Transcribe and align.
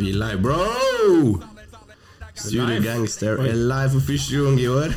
Vi 0.00 0.10
er 0.10 0.14
live, 0.16 0.42
bro! 0.42 1.40
Studio? 2.34 2.82
Gangster 2.82 3.36
er 3.36 3.54
live 3.54 3.90
for 3.90 4.00
første 4.00 4.36
gang 4.36 4.60
i 4.60 4.66
år. 4.66 4.94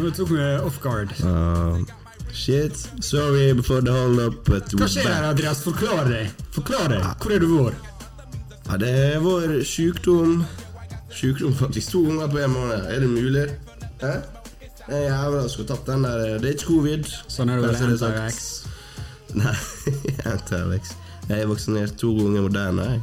Nå 0.00 0.10
tok 0.16 0.30
vi 0.30 0.46
off 0.64 0.78
guard. 0.80 1.12
Uh, 1.20 1.84
shit. 2.32 2.80
Sorry 3.04 3.52
before 3.52 3.80
the 3.84 3.92
hold 3.92 4.22
up, 4.24 4.40
but 4.48 4.72
Hva 4.72 4.88
skjer 4.88 5.10
her. 5.10 5.28
Andreas? 5.34 5.60
Forklar 5.66 6.08
deg. 6.08 6.32
Forklar 6.56 6.88
deg. 6.94 7.04
Hvor 7.20 7.36
er 7.36 7.44
du 7.44 7.48
vår? 7.52 7.76
Ja, 8.70 8.80
det 8.80 8.94
er 9.02 9.20
vår 9.20 9.58
sjukdom. 9.68 10.46
Sjukdom 11.12 11.52
faktisk 11.60 11.92
to 11.92 12.06
ganger 12.08 12.32
på 12.32 12.40
en 12.46 12.56
måned. 12.56 12.88
Er 12.88 13.04
det 13.04 13.12
mulig? 13.12 13.46
Hæ? 14.00 14.16
Jeg 14.88 15.08
jævla 15.10 15.48
skulle 15.48 15.68
tatt 15.68 15.86
den 15.92 16.08
der 16.08 16.38
Det 16.40 16.48
er 16.48 16.56
ikke 16.56 16.72
covid. 16.72 17.16
Sånn 17.28 17.52
er 17.52 17.60
det 17.60 17.68
vel. 17.68 18.36
Nei, 19.44 19.56
Anti-Alex. 20.32 20.96
Jeg 21.28 21.40
er 21.40 21.46
vaksinert 21.48 21.96
to 22.00 22.12
ganger 22.18 22.42
Moderna, 22.48 22.88
jeg. 22.94 23.02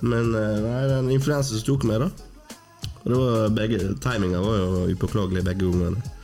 Men 0.00 0.30
eh, 0.38 0.60
nei, 0.64 0.82
den 0.92 1.10
influensa 1.16 1.56
som 1.58 1.66
tok 1.66 1.84
meg, 1.88 2.04
da. 2.04 2.10
Og 3.04 3.10
det 3.12 3.18
var 3.18 3.50
begge 3.56 3.80
Timinga 4.04 4.40
var 4.44 4.56
jo 4.60 4.86
upåklagelig 4.94 5.42
begge 5.46 5.66
gangene. 5.68 6.14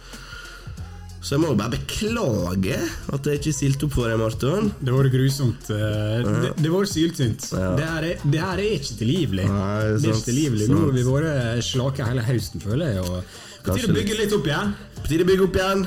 Så 1.25 1.35
jeg 1.39 1.41
må 1.41 1.49
jo 1.55 1.57
bare 1.57 1.73
beklage 1.73 2.75
at 3.17 3.29
jeg 3.31 3.39
ikke 3.41 3.53
stilte 3.57 3.87
opp 3.87 3.95
for 3.97 4.11
deg, 4.13 4.19
Marton. 4.21 4.67
Det 4.85 4.93
var 4.93 5.09
grusomt. 5.09 5.71
eh, 5.73 6.21
Det, 6.45 6.51
det 6.61 6.73
var 6.75 6.85
syltynt. 6.91 7.47
Ja. 7.57 7.71
Det, 7.79 7.87
her 7.89 8.09
er- 8.11 8.27
det 8.35 8.41
her 8.45 8.61
er 8.61 8.75
ikke 8.77 8.99
tilgivelig. 9.01 9.47
Nei, 9.49 9.81
det 9.97 10.05
er 10.05 10.13
ikke 10.13 10.29
tilgivelig. 10.29 10.69
Nå 10.69 10.83
har 10.85 10.93
vi 10.99 11.07
vært 11.09 11.65
slake 11.65 12.05
hele 12.11 12.27
høsten, 12.29 12.61
føler 12.61 12.93
jeg. 12.99 13.25
På 13.65 13.73
tide 13.79 13.89
å 13.89 13.97
bygge 13.97 14.19
litt 14.21 14.37
opp 14.37 14.47
igjen. 14.53 14.75
På 15.01 15.09
tide 15.09 15.25
å 15.25 15.31
bygge 15.33 15.49
opp 15.49 15.57
igjen. 15.63 15.87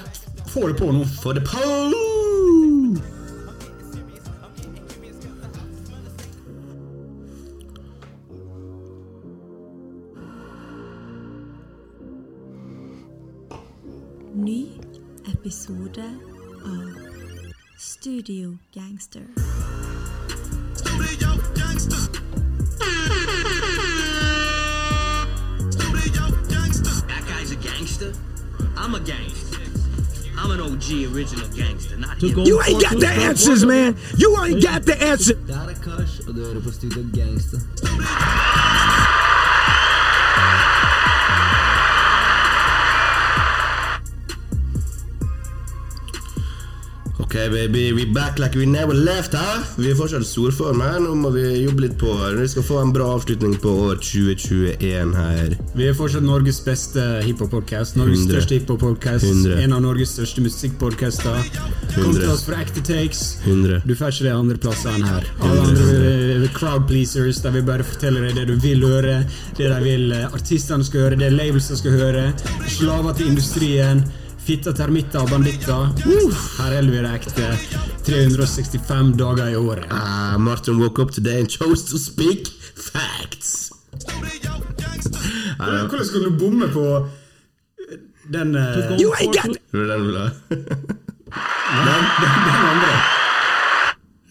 Få 0.50 0.68
det 0.72 0.78
på 0.82 0.90
nå. 0.96 1.06
Få 1.22 1.38
det 1.38 1.46
pole! 1.46 2.07
Episode 15.48 16.04
av 16.66 16.92
Studio 17.78 18.58
Gangster. 18.74 19.24
That 27.08 27.24
guy's 27.30 27.52
a 27.52 27.56
gangster. 27.56 28.14
I'm 28.76 28.96
a 28.96 29.00
gangster. 29.00 29.62
I'm 30.38 30.52
an 30.52 30.60
OG 30.60 31.16
original 31.16 31.48
gangster, 31.56 31.96
not 31.96 32.22
him. 32.22 32.40
You 32.40 32.62
ain't 32.64 32.82
got 32.82 33.00
the 33.00 33.08
answers, 33.08 33.64
man. 33.64 33.96
You 34.18 34.38
ain't 34.44 34.62
got 34.62 34.86
the 34.86 35.02
answer. 35.02 35.36
Det 35.48 35.56
her 35.56 35.70
er 35.70 35.74
Kars, 35.84 36.22
du 36.28 36.34
hører 36.34 36.62
på 36.62 36.72
Studio 36.72 37.04
Gangster. 37.14 37.60
Ok, 47.48 47.54
baby, 47.54 47.94
we 47.94 48.06
back 48.06 48.40
like 48.40 48.56
we 48.60 48.66
never 48.66 48.94
left, 48.94 49.34
hæ? 49.34 49.64
Vi 49.78 49.92
er 49.92 49.96
fortsatt 49.96 50.26
storform 50.28 50.82
her. 50.84 50.98
Nå 51.00 51.14
må 51.16 51.30
vi 51.32 51.44
jobbe 51.62 51.86
litt 51.86 51.94
på 52.02 52.12
Vi 52.36 52.48
skal 52.52 52.66
få 52.68 52.82
en 52.82 52.92
bra 52.92 53.06
avslutning 53.16 53.54
på 53.64 53.72
år 53.86 54.02
2021 54.04 55.14
her. 55.16 55.56
Vi 55.78 55.88
er 55.88 55.96
fortsatt 55.96 56.26
Norges 56.28 56.60
beste 56.66 57.06
hiphop-podkast. 57.24 57.96
Norges 57.96 58.26
100. 58.26 58.34
største 58.34 58.58
hiphop-podkast. 58.58 59.48
En 59.64 59.78
av 59.78 59.82
Norges 59.86 60.18
største 60.18 60.44
musikkpodkaster. 60.44 61.40
Kom 61.96 62.12
til 62.18 62.28
oss 62.34 62.44
for 62.44 62.60
ekte 62.60 62.84
takes. 62.84 63.24
100. 63.46 63.80
Du 63.88 63.96
får 63.96 64.12
ikke 64.12 64.28
det 64.28 64.36
andre 64.36 64.60
plasser 64.68 64.98
enn 64.98 65.08
her. 65.08 65.32
Alle 65.40 65.64
andre 65.70 66.04
er 66.36 66.48
crowd 66.60 66.90
pleasers, 66.92 67.40
der 67.46 67.56
vi 67.56 67.64
bare 67.72 67.88
forteller 67.88 68.28
deg 68.28 68.42
det 68.42 68.48
du 68.52 68.56
vil 68.60 68.84
høre, 68.84 69.22
det 69.56 69.72
de 69.72 69.82
vil 69.88 70.12
eh, 70.12 70.28
artistene 70.36 70.84
skal 70.84 71.08
høre, 71.08 71.24
det 71.24 71.32
labelsene 71.32 71.80
skal 71.80 71.96
høre. 71.96 72.30
Slaver 72.76 73.16
til 73.16 73.32
industrien. 73.32 74.04
Fitta, 74.48 74.72
termitter 74.72 75.20
og 75.26 75.28
banditter. 75.28 75.90
Her 76.56 76.76
holder 76.78 76.94
vi 76.94 77.00
det 77.04 77.10
ekte. 77.18 77.48
365 78.08 79.10
dager 79.20 79.50
i 79.52 79.58
året. 79.60 79.90
Uh, 79.92 80.38
Martin 80.40 80.78
woke 80.80 81.02
up 81.04 81.12
today 81.12 81.42
and 81.42 81.50
chose 81.52 81.84
to 81.90 82.00
speak 82.00 82.48
facts. 82.78 83.74
Hvordan 85.58 85.90
hvordan 85.90 86.06
skulle 86.06 86.30
du 86.30 86.38
bomme 86.40 86.70
på 86.72 86.86
den 88.34 88.56
uh, 88.56 88.96
You 89.02 89.12
ain't 89.20 89.36
got 89.36 89.52
Det 89.72 89.84
den 89.90 90.16
ha? 90.16 90.30
den, 91.84 92.00
andre? 92.72 92.94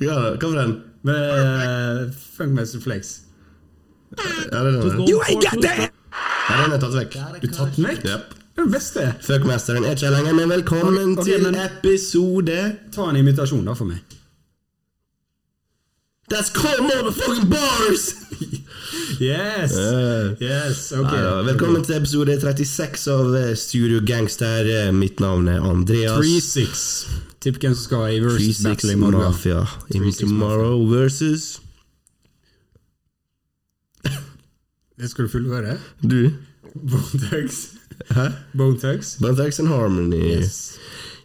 Ja, 0.00 0.16
hva 0.41 0.48
var 0.48 0.62
den? 0.62 0.75
Med 1.03 1.21
eh, 1.28 2.00
Funkmaster 2.37 2.81
Flex. 2.81 3.19
Ja, 4.16 4.65
det 4.65 4.75
er 4.75 4.81
den. 4.81 5.09
You 5.10 5.21
ain't 5.28 5.44
got 5.44 5.60
the. 5.60 5.91
Ja, 6.48 6.62
den 6.65 6.72
er 6.72 6.81
tatt 6.81 6.97
vekk. 7.03 7.21
Du 7.44 7.48
tatt 7.53 7.77
den 7.77 7.91
vekk? 7.91 8.09
Yep. 8.09 8.46
Det 8.56 8.65
det 8.65 8.72
beste. 8.72 9.03
Fuckmesteren 9.22 9.84
er 9.84 9.91
ikke 9.97 10.06
her 10.09 10.15
lenger, 10.17 10.34
men 10.34 10.49
velkommen 10.50 10.94
okay, 10.97 11.21
ok, 11.21 11.25
til 11.25 11.43
men- 11.44 11.59
episode 11.67 12.61
Ta 12.94 13.11
en 13.11 13.17
imitasjon, 13.21 13.65
da, 13.69 13.72
for 13.77 13.84
meg. 13.84 13.99
That's 16.33 16.49
called 16.50 16.81
motherfucking 16.83 17.50
bars! 17.50 18.06
Yes! 19.21 19.77
Yes, 20.43 20.93
ok. 20.93 21.12
Ja, 21.12 21.37
velkommen 21.47 21.84
til 21.87 21.95
episode 22.00 22.34
36 22.41 23.06
av 23.12 23.37
eh, 23.39 23.53
Studio 23.56 24.00
Gangster. 24.06 24.66
Eh, 24.66 24.91
Mitt 24.93 25.21
navn 25.22 25.47
er 25.49 25.61
Andreas. 25.62 26.19
3-6. 26.19 26.83
Tipp 27.41 27.61
hvem 27.62 27.77
som 27.77 27.84
skal 27.84 28.16
i 28.16 28.19
versus 28.25 28.59
battle 28.65 28.93
i 28.93 28.99
morgen. 28.99 29.21
Mafia. 29.22 29.62
In 29.95 30.03
3-6 30.03 30.25
tomorrow 30.25 30.83
versus 30.91 31.61
Det 34.99 35.11
skal 35.11 35.25
du 35.25 35.31
fullføre. 35.31 35.78
du. 36.03 36.31
Thugs. 37.31 37.76
Hæ? 38.15 38.27
Bone 38.55 38.79
Thugs. 38.83 39.15
Bone 39.23 39.37
Thugs 39.39 39.61
and 39.62 39.69
Harmony. 39.73 40.21
Yes. 40.37 40.79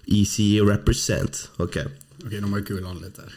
Easy 0.08 0.60
represent. 0.66 1.48
Ok. 1.62 1.78
Ok, 2.26 2.34
nå 2.42 2.48
må 2.52 2.60
jeg 2.62 2.68
kule 2.72 2.86
han 2.88 3.00
litt 3.04 3.18
her. 3.22 3.32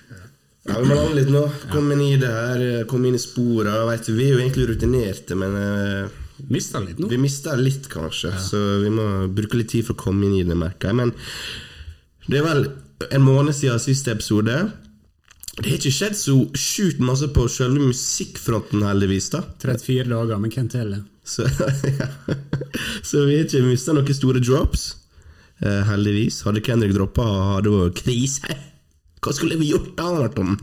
Ja, 0.64 0.78
Vi 0.80 0.88
må 0.88 0.94
lande 0.96 1.18
litt 1.18 1.30
nå. 1.32 1.42
Kom 1.72 1.90
inn 1.92 2.00
i 2.00 2.14
det 2.20 2.30
her. 2.32 2.62
eh, 2.80 2.84
Kom 2.88 3.04
inn 3.04 3.14
i 3.18 3.20
spora. 3.20 3.82
Vet 3.90 4.08
vi 4.08 4.30
er 4.30 4.32
jo 4.34 4.40
egentlig 4.40 4.68
rutinerte, 4.70 5.36
men 5.36 5.58
uh, 5.60 6.08
Mista 6.50 6.80
litt 6.80 6.98
nå. 6.98 7.08
vi 7.12 7.18
mista 7.20 7.54
litt, 7.56 7.86
kanskje. 7.92 8.32
Så 8.40 8.60
vi 8.82 8.90
må 8.90 9.04
bruke 9.28 9.56
litt 9.60 9.68
tid 9.74 9.84
for 9.86 9.94
å 9.94 10.02
komme 10.06 10.24
inn 10.26 10.38
i 10.40 10.46
det, 10.48 10.56
merker 10.58 10.88
jeg. 10.90 10.96
Men 11.02 11.12
det 12.28 12.40
er 12.40 12.46
vel 12.48 12.64
en 13.12 13.22
måned 13.26 13.54
siden 13.54 13.78
siste 13.82 14.14
episode. 14.16 14.56
Det 15.60 15.68
har 15.68 15.76
ikke 15.78 15.92
skjedd 15.94 16.16
så 16.18 16.34
sjukt 16.58 16.98
masse 17.04 17.28
på 17.30 17.44
selve 17.52 17.84
musikkfronten, 17.84 18.82
heldigvis. 18.88 19.28
da 19.36 19.44
34 19.62 20.08
dager, 20.10 20.40
men 20.42 20.50
hvem 20.50 20.68
teller? 20.72 21.04
Så, 21.24 21.46
ja. 22.00 22.08
så 23.02 23.24
vi 23.24 23.38
har 23.38 23.46
ikke 23.46 23.64
mista 23.64 23.94
noen 23.96 24.16
store 24.16 24.42
drops. 24.44 24.90
Eh, 25.64 25.82
heldigvis. 25.88 26.42
Hadde 26.44 26.62
Kendrick 26.64 26.94
droppa, 26.96 27.24
hadde 27.54 27.70
det 27.70 27.80
vært 27.80 28.00
krise. 28.04 28.56
Hva 29.24 29.32
skulle 29.32 29.56
vi 29.60 29.70
gjort 29.70 29.94
da, 29.96 30.10
Marton? 30.18 30.56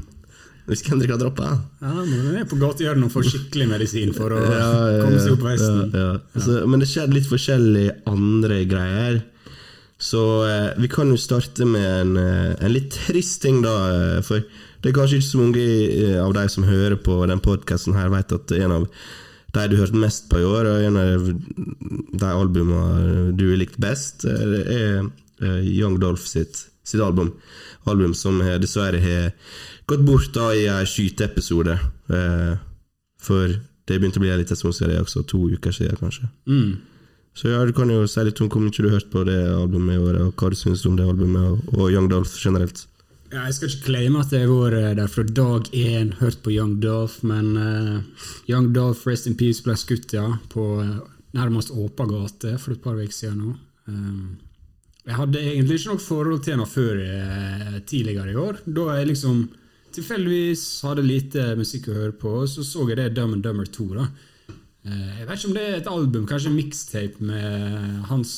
Hvis 0.69 0.83
Kendrick 0.85 1.11
hadde 1.11 1.25
droppa? 1.25 1.55
Ja, 1.81 1.93
men 2.05 2.27
er 2.29 2.41
er 2.43 2.49
på 2.49 2.59
gatehjørnet 2.61 3.07
og 3.07 3.13
får 3.15 3.29
skikkelig 3.31 3.67
medisin 3.71 4.13
for 4.15 4.35
å 4.35 4.41
Ja, 4.45 4.69
ja, 4.93 5.03
komme 5.03 5.21
seg 5.23 5.33
opp 5.35 5.95
ja. 5.97 6.09
Så, 6.37 6.59
men 6.69 6.83
det 6.83 6.89
skjedde 6.91 7.17
litt 7.17 7.29
forskjellige 7.29 7.95
andre 8.11 8.61
greier. 8.69 9.21
Så 10.01 10.21
eh, 10.49 10.69
vi 10.81 10.89
kan 10.89 11.09
jo 11.13 11.17
starte 11.19 11.65
med 11.65 11.87
en, 11.87 12.13
eh, 12.17 12.53
en 12.57 12.73
litt 12.73 12.93
trist 13.07 13.41
ting, 13.43 13.59
da. 13.65 13.73
eh, 13.93 14.21
For 14.25 14.45
det 14.81 14.91
er 14.91 14.95
kanskje 14.97 15.19
ikke 15.19 15.29
så 15.31 15.41
mange 15.41 15.65
eh, 15.65 16.15
av 16.21 16.33
de 16.37 16.45
som 16.49 16.65
hører 16.65 16.97
på 17.01 17.19
den 17.29 17.41
podkasten 17.43 17.97
her, 17.97 18.09
vet 18.13 18.33
at 18.33 18.53
en 18.57 18.77
av 18.79 18.87
de 19.51 19.67
du 19.67 19.77
hørte 19.79 19.99
mest 19.99 20.29
på 20.31 20.39
i 20.39 20.47
år, 20.47 20.69
og 20.69 20.85
en 20.87 20.99
av 20.99 21.25
de 21.27 22.29
albumene 22.29 23.31
du 23.35 23.49
har 23.49 23.59
likt 23.59 23.79
best, 23.83 24.23
det 24.23 24.61
er 24.63 25.01
eh, 25.03 25.65
Young 25.67 25.97
Dolph 25.99 26.23
sitt, 26.23 26.67
sitt 26.87 27.03
album. 27.03 27.33
Album 27.89 28.13
som 28.15 28.39
dessverre 28.61 29.01
har 29.01 29.31
gått 29.89 30.05
bort 30.07 30.31
da 30.35 30.51
i 30.55 30.67
en 30.71 30.87
skyteepisode. 30.87 31.75
Eh, 32.13 32.53
for 33.21 33.57
det 33.89 33.99
begynte 33.99 34.21
å 34.21 34.23
bli 34.23 34.31
en 34.31 34.39
liten 34.41 34.57
stund 34.57 34.77
siden, 34.77 35.03
også 35.03 35.25
to 35.27 35.43
uker 35.51 35.75
siden, 35.75 35.99
kanskje. 35.99 36.29
Mm. 36.47 36.79
Så 37.35 37.51
ja, 37.51 37.61
du 37.65 37.71
kan 37.75 37.91
jo 37.91 38.03
si 38.11 38.23
litt 38.27 38.39
om 38.43 38.49
hvor 38.51 38.63
mye 38.63 38.75
du 38.75 38.89
har 38.89 38.97
hørt 38.99 39.11
på 39.11 39.23
det 39.27 39.39
albumet 39.55 39.97
i 39.97 40.01
år, 40.01 40.19
og 40.25 40.39
hva 40.39 40.51
du 40.51 40.57
syns 40.59 40.83
om 40.87 40.97
det 40.99 41.07
albumet, 41.07 41.67
og 41.75 41.91
Young 41.91 42.09
Dolph 42.11 42.33
generelt. 42.39 42.85
Ja, 43.31 43.45
jeg 43.47 43.55
skal 43.55 43.69
ikke 43.69 43.85
claime 43.85 44.19
at 44.19 44.33
jeg 44.35 44.43
har 44.43 44.49
vært 44.51 44.97
der 44.99 45.07
fra 45.07 45.23
dag 45.23 45.67
én, 45.71 46.09
hørt 46.19 46.41
på 46.43 46.51
Young 46.51 46.81
Dolph, 46.83 47.21
men 47.23 47.53
uh, 47.55 48.25
Young 48.51 48.73
Dolph, 48.75 49.05
Rest 49.07 49.29
in 49.29 49.37
Peace, 49.39 49.63
ble 49.63 49.77
skutt 49.79 50.11
ja, 50.11 50.25
på 50.51 50.65
eh, 50.83 50.97
nærmest 51.37 51.71
åpen 51.71 52.11
gate 52.11 52.57
for 52.59 52.75
et 52.75 52.81
par 52.83 52.99
uker 52.99 53.15
siden 53.15 53.37
nå. 53.39 53.53
Um, 53.87 54.33
jeg 55.07 55.15
hadde 55.15 55.43
egentlig 55.45 55.77
ikke 55.79 55.93
noe 55.93 56.03
forhold 56.03 56.41
til 56.43 56.57
henne 56.57 56.67
før 56.67 56.99
uh, 56.99 57.77
tidligere 57.87 58.33
i 58.33 58.41
år. 58.41 58.59
Da 58.67 58.97
jeg 58.97 59.13
liksom 59.13 59.39
tilfeldigvis 59.95 60.65
hadde 60.89 61.07
lite 61.07 61.47
musikk 61.59 61.87
å 61.87 61.97
høre 62.01 62.17
på, 62.19 62.35
så 62.51 62.67
så 62.67 62.83
jeg 62.91 62.99
det 62.99 63.13
Dumb 63.15 63.37
and 63.37 63.47
Dumber 63.47 63.71
2. 63.79 63.87
da. 63.95 64.09
Uh, 64.83 65.07
jeg 65.21 65.29
vet 65.31 65.33
ikke 65.39 65.53
om 65.53 65.55
det 65.55 65.65
er 65.69 65.79
et 65.79 65.89
album, 65.93 66.27
kanskje 66.27 66.51
en 66.51 66.59
mixtape 66.59 67.31
med 67.31 68.03
hans 68.11 68.35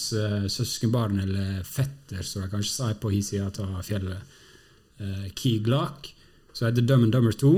søskenbarn 0.54 1.26
eller 1.26 1.66
fetter, 1.66 2.22
som 2.22 2.46
jeg 2.46 2.54
kanskje 2.54 2.78
sier 2.78 3.02
på 3.02 3.16
hi 3.18 3.26
sida 3.26 3.50
av 3.66 3.82
fjellet. 3.90 4.40
Uh, 5.02 5.30
Key 5.36 5.60
Glock, 5.64 6.12
som 6.54 6.68
heter 6.68 6.86
Dumb 6.86 7.08
and 7.08 7.16
Dumber 7.16 7.32
2. 7.32 7.54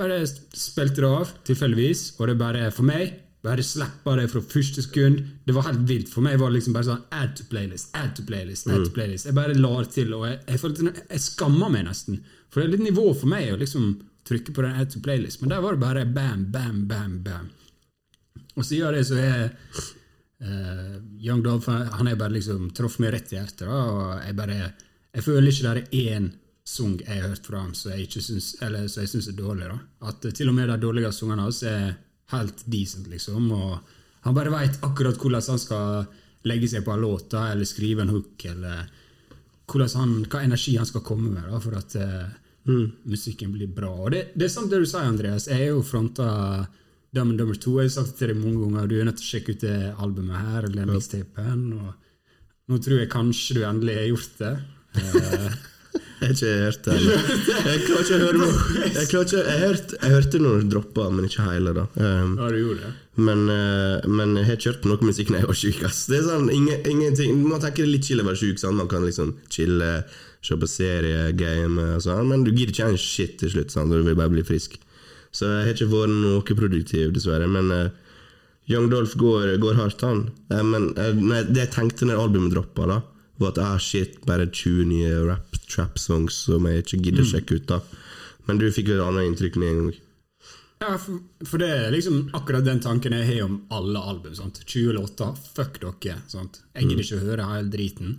Bare 0.00 0.22
spilte 0.26 1.02
det 1.02 1.10
av, 1.10 1.32
tilfeldigvis, 1.44 2.06
og 2.18 2.30
det 2.30 2.38
bare, 2.40 2.70
for 2.72 2.88
meg, 2.88 3.18
bare 3.44 3.64
slippa 3.64 4.14
det 4.16 4.28
fra 4.32 4.42
første 4.44 4.84
sekund. 4.84 5.20
Det 5.44 5.54
var 5.56 5.68
helt 5.68 5.86
vilt. 5.88 6.10
For 6.12 6.24
meg 6.24 6.38
var 6.40 6.52
det 6.52 6.60
liksom 6.60 6.76
bare 6.76 6.88
sånn 6.88 7.06
add 7.16 7.34
to 7.38 7.46
playlist, 7.52 7.92
add 7.96 8.14
to 8.16 8.24
playlist, 8.28 8.68
add 8.68 8.84
to 8.86 8.92
playlist. 8.96 9.28
Jeg 9.28 9.36
bare 9.36 9.56
la 9.56 9.72
det 9.78 9.92
til, 9.96 10.12
og 10.16 10.26
jeg, 10.28 10.40
jeg, 10.46 10.62
følte, 10.62 10.94
jeg 11.00 11.24
skamma 11.24 11.70
meg 11.72 11.86
nesten. 11.88 12.20
For 12.48 12.60
det 12.60 12.68
er 12.68 12.74
litt 12.76 12.88
nivå 12.88 13.06
for 13.14 13.30
meg 13.32 13.52
å 13.52 13.60
liksom 13.60 13.94
trykke 14.28 14.54
på 14.56 14.64
den 14.64 14.76
add 14.80 14.92
to 14.92 15.00
playlist, 15.04 15.40
men 15.40 15.52
der 15.52 15.64
var 15.64 15.76
det 15.76 15.84
bare 15.84 16.04
bam, 16.08 16.44
bam, 16.52 16.84
bam, 16.88 17.16
bam. 17.24 17.48
Og 18.58 18.66
siden 18.66 18.96
det 18.96 19.06
så 19.08 19.16
er 19.20 19.48
uh, 20.44 20.96
Young 21.20 21.42
Dolph 21.44 21.68
Han 21.70 22.08
er 22.10 22.18
bare 22.18 22.34
liksom 22.34 22.70
traff 22.76 22.98
meg 23.00 23.14
rett 23.14 23.32
i 23.32 23.38
hjertet. 23.38 23.64
Da, 23.68 23.78
og 23.78 24.24
jeg 24.24 24.36
bare 24.36 24.58
Jeg 24.60 25.24
føler 25.26 25.48
ikke 25.50 25.74
det 25.74 25.84
er 25.84 26.14
én 26.16 26.30
sang 26.70 26.96
jeg 27.00 27.22
har 27.22 27.32
hørt 27.32 27.46
fra 27.46 27.64
ham 27.64 27.74
som 27.74 27.92
jeg 27.94 28.08
syns 28.10 29.28
er 29.28 29.36
dårlig. 29.36 29.68
da 29.70 30.08
At 30.10 30.24
eh, 30.24 30.34
til 30.36 30.50
og 30.50 30.56
med 30.56 30.70
de 30.70 30.78
dårlige 30.80 31.12
sangene 31.14 31.46
hans 31.46 31.62
er 31.66 31.94
helt 32.34 32.64
decent, 32.70 33.08
liksom. 33.10 33.50
Og 33.52 33.78
han 34.26 34.36
bare 34.36 34.52
veit 34.54 34.78
akkurat 34.86 35.18
hvordan 35.18 35.48
han 35.54 35.62
skal 35.62 36.04
legge 36.48 36.68
seg 36.70 36.84
på 36.86 36.94
en 36.94 37.02
låt 37.02 37.34
eller 37.34 37.68
skrive 37.68 38.04
en 38.04 38.14
hook, 38.14 38.44
eller 38.48 38.86
han, 39.70 40.14
hva 40.26 40.42
energi 40.42 40.76
han 40.76 40.88
skal 40.88 41.04
komme 41.06 41.30
med 41.30 41.46
da, 41.46 41.60
for 41.62 41.76
at 41.78 41.96
eh, 41.98 42.28
musikken 43.08 43.52
blir 43.54 43.70
bra. 43.74 43.90
Og 43.90 44.12
det, 44.14 44.22
det 44.34 44.46
er 44.46 44.52
sant 44.52 44.70
det 44.70 44.82
du 44.82 44.86
sier, 44.88 45.06
Andreas. 45.06 45.48
Jeg 45.50 45.66
er 45.66 45.74
jo 45.74 45.84
fronta 45.86 46.28
Dumb 47.14 47.34
Dumber 47.38 47.58
2. 47.58 47.74
Jeg 47.80 47.90
har 47.90 47.94
sagt 47.96 48.14
det 48.14 48.18
til 48.20 48.32
deg 48.32 48.42
mange 48.42 48.62
ganger. 48.62 48.90
Du 48.90 48.96
er 48.98 49.08
nødt 49.08 49.18
til 49.20 49.26
å 49.26 49.30
sjekke 49.32 49.56
ut 49.56 49.64
det 49.66 49.78
albumet 49.98 50.44
her, 50.46 50.68
eller 50.68 50.90
mixtapen. 50.90 51.66
Og 51.78 52.70
nå 52.70 52.78
tror 52.82 53.02
jeg 53.02 53.12
kanskje 53.12 53.58
du 53.58 53.64
endelig 53.66 53.98
har 53.98 54.08
gjort 54.12 54.40
det. 54.42 54.54
Jeg 55.00 55.52
har 56.28 56.34
ikke 56.34 56.52
hørt 56.64 56.86
det. 56.86 56.96
Jeg 57.70 57.82
klarer 57.86 58.04
ikke 58.04 58.16
å 58.16 58.20
høre. 58.24 58.48
Jeg, 58.96 59.04
ikke, 59.06 59.22
jeg, 59.40 59.60
hørte, 59.62 59.98
jeg 60.00 60.14
hørte 60.14 60.40
noen 60.42 60.72
dropper, 60.72 61.12
men 61.14 61.28
ikke 61.28 61.46
hele. 61.46 61.72
da 61.76 61.86
um, 61.94 62.34
ja, 62.36 62.48
du 62.50 62.58
gjorde 62.58 62.82
det. 62.84 62.90
men, 63.28 63.44
uh, 63.48 64.08
men 64.10 64.34
jeg 64.36 64.48
har 64.48 64.58
ikke 64.58 64.72
hørt 64.72 64.88
noe 64.90 65.08
musikk 65.08 65.30
når 65.32 65.42
jeg 65.42 65.50
var 65.50 65.58
sjuk. 65.60 65.80
Det 65.84 66.18
er 66.18 66.26
sånn, 66.26 66.50
ingen, 66.54 66.84
ingenting 66.90 67.40
Man 67.44 67.62
tenker 67.62 67.84
det 67.84 67.88
er 67.88 67.94
litt 67.94 68.10
chill 68.10 68.22
å 68.22 68.26
være 68.28 68.40
sjuk. 68.42 68.60
sånn. 68.60 68.78
Man 68.80 68.90
kan 68.90 69.06
liksom 69.06 69.32
chille, 69.52 69.90
se 70.44 70.58
på 70.60 70.68
serie, 70.70 71.30
game 71.38 71.88
og 71.96 72.04
sånn, 72.04 72.28
men 72.28 72.44
du 72.44 72.52
gidder 72.52 72.74
ikke 72.74 72.92
en 72.92 73.00
shit 73.00 73.38
til 73.40 73.54
slutt. 73.54 73.74
sånn, 73.74 73.92
Du 73.92 74.00
vil 74.00 74.18
bare 74.18 74.32
bli 74.32 74.44
frisk. 74.46 74.76
Så 75.32 75.46
jeg 75.46 75.66
har 75.68 75.76
ikke 75.76 75.92
vært 75.92 76.14
noe 76.16 76.58
produktiv, 76.58 77.12
dessverre. 77.14 77.48
Men 77.50 77.70
uh, 77.70 77.88
Young 78.70 78.90
Dolph 78.90 79.16
går, 79.18 79.56
går 79.62 79.78
hardt, 79.78 80.02
han. 80.06 80.26
Uh, 80.52 80.62
men 80.66 80.90
uh, 80.98 81.12
nei, 81.16 81.44
det 81.48 81.66
jeg 81.66 81.74
tenkte 81.76 82.08
når 82.08 82.24
albumet 82.24 82.54
droppa, 82.54 82.88
da, 82.90 83.00
var 83.40 83.54
at 83.54 83.62
ah, 83.64 83.78
shit, 83.80 84.20
bare 84.28 84.46
20 84.46 84.86
nye 84.90 85.16
rap 85.28 85.58
trap 85.70 85.98
songs 85.98 86.36
som 86.46 86.66
jeg 86.66 86.84
ikke 86.84 87.02
gidder 87.06 87.24
mm. 87.26 87.30
sjekke 87.32 87.58
ut. 87.60 87.66
da 87.70 87.80
Men 88.48 88.60
du 88.60 88.68
fikk 88.74 88.90
jo 88.90 88.98
et 88.98 89.04
annet 89.06 89.28
inntrykk 89.28 89.58
med 89.60 89.70
en 89.70 89.82
gang. 89.82 89.98
Ja, 90.80 90.94
for, 90.96 91.20
for 91.44 91.60
det 91.60 91.68
er 91.76 91.90
liksom 91.92 92.30
akkurat 92.36 92.64
den 92.64 92.80
tanken 92.80 93.12
jeg 93.12 93.28
har 93.28 93.46
om 93.46 93.58
alle 93.76 94.00
album. 94.00 94.34
sant? 94.34 94.62
20 94.64 94.96
låter, 94.96 95.34
fuck 95.54 95.80
dere. 95.82 96.20
sant? 96.28 96.62
Jeg 96.74 96.88
gidder 96.88 97.04
ikke 97.04 97.18
å 97.20 97.26
høre 97.28 97.48
hele 97.50 97.72
driten. 97.72 98.14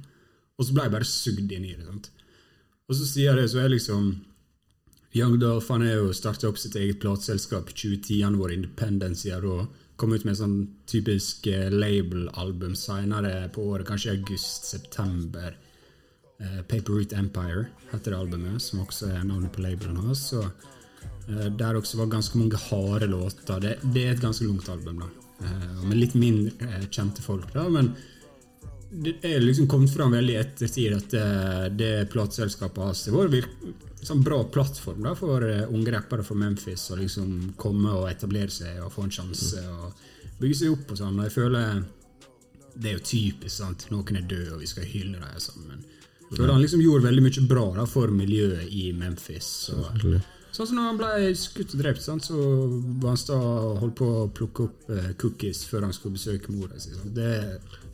Og 0.59 0.67
så 0.67 0.75
ble 0.75 0.85
jeg 0.85 0.93
bare 0.93 1.09
sugd 1.09 1.55
inn 1.55 1.65
i 1.65 1.73
det. 1.73 1.87
sant? 1.87 2.11
Og 2.87 2.97
så 2.99 3.07
sier 3.07 3.31
jeg 3.31 3.41
det, 3.41 3.49
så 3.49 3.63
er 3.63 3.73
liksom 3.73 4.11
Young 5.17 5.39
Dolph 5.41 5.67
han 5.73 5.83
er 5.83 5.97
jo 5.97 6.13
starta 6.15 6.47
opp 6.47 6.59
sitt 6.61 6.77
eget 6.79 7.01
plateselskap 7.03 7.71
i 7.71 7.75
2010. 7.75 8.21
Han 8.23 8.37
har 8.37 8.43
vært 8.45 8.57
independent 8.59 9.19
siden 9.19 9.47
da. 9.47 9.65
Kom 10.01 10.15
ut 10.17 10.23
med 10.25 10.33
sånn 10.39 10.55
typisk 10.89 11.45
eh, 11.51 11.67
label-album 11.69 12.73
seinere 12.79 13.51
på 13.53 13.67
året, 13.69 13.85
kanskje 13.85 14.15
august-september. 14.15 15.53
Uh, 16.41 16.63
Paper 16.65 16.95
Root 16.95 17.11
Empire 17.13 17.67
heter 17.91 18.15
det 18.15 18.17
albumet, 18.17 18.63
som 18.65 18.79
også 18.81 19.11
er 19.13 19.27
navnet 19.29 19.53
på 19.53 19.61
labelen 19.61 19.99
hans. 20.01 20.23
Og, 20.39 20.47
uh, 21.27 21.51
der 21.53 21.77
også 21.77 21.99
var 21.99 22.09
ganske 22.15 22.41
mange 22.41 22.57
harde 22.63 23.11
låter. 23.11 23.61
Det, 23.61 23.75
det 23.93 24.07
er 24.07 24.15
et 24.15 24.23
ganske 24.23 24.47
langt 24.47 24.71
album, 24.73 25.03
da. 25.03 25.11
Uh, 25.43 25.83
med 25.85 25.99
litt 25.99 26.17
mindre 26.17 26.65
eh, 26.65 26.89
kjente 26.89 27.21
folk, 27.21 27.45
da. 27.53 27.67
Men 27.69 27.93
det 29.05 29.19
er 29.21 29.37
liksom 29.45 29.69
kommet 29.69 29.93
fram 29.93 30.17
veldig 30.17 30.39
ettertid 30.41 30.97
at 30.97 31.13
det, 31.77 31.93
plateselskapet 32.11 32.83
hans 32.83 33.05
Det 33.05 33.13
var 33.13 33.29
en 33.29 33.77
sånn 34.01 34.23
bra 34.25 34.41
plattform 34.49 35.03
da 35.05 35.13
for 35.17 35.45
eh, 35.45 35.67
unge 35.69 35.93
rappere 35.93 36.25
fra 36.25 36.37
Memphis 36.37 36.87
å 36.93 36.97
liksom 36.99 37.53
komme 37.61 37.93
og 37.99 38.09
etablere 38.09 38.53
seg 38.53 38.81
og 38.81 38.93
få 38.93 39.05
en 39.05 39.13
sjanse 39.13 39.61
og 39.69 40.05
bygge 40.41 40.57
seg 40.63 40.75
opp 40.75 40.93
og 40.93 41.01
sånn. 41.01 41.19
Og 41.19 41.27
jeg 41.27 41.35
føler 41.35 41.83
det 42.73 42.91
er 42.91 42.97
jo 42.97 43.05
typisk. 43.05 43.55
sant? 43.57 43.87
Noen 43.91 44.19
er 44.19 44.27
døde, 44.27 44.53
og 44.55 44.61
vi 44.63 44.69
skal 44.69 44.87
hylle 44.87 45.19
dem. 45.19 45.39
sammen. 45.39 45.41
Sånn, 45.41 45.65
men 45.67 46.29
jeg 46.29 46.37
føler 46.37 46.53
han 46.53 46.61
liksom 46.63 46.83
gjorde 46.85 47.07
veldig 47.09 47.23
mye 47.25 47.47
bra 47.49 47.65
da, 47.75 47.87
for 47.89 48.13
miljøet 48.15 48.69
i 48.71 48.91
Memphis. 48.95 49.49
Og, 49.75 50.05
sånn 50.51 50.69
som 50.69 50.77
når 50.79 50.87
han 50.87 51.01
ble 51.01 51.33
skutt 51.39 51.75
og 51.75 51.83
drept, 51.83 52.03
sant? 52.05 52.27
så 52.27 52.37
var 53.03 53.13
han 53.13 53.19
sta 53.19 53.37
og 53.37 53.81
holdt 53.83 53.97
på 53.99 54.07
å 54.21 54.29
plukke 54.35 54.67
opp 54.69 54.93
eh, 54.95 55.11
cookies 55.21 55.65
før 55.67 55.87
han 55.87 55.95
skulle 55.95 56.17
besøke 56.17 56.55
mora 56.55 56.79
si. 56.79 56.95
sant? 56.95 57.11
Det, 57.15 57.33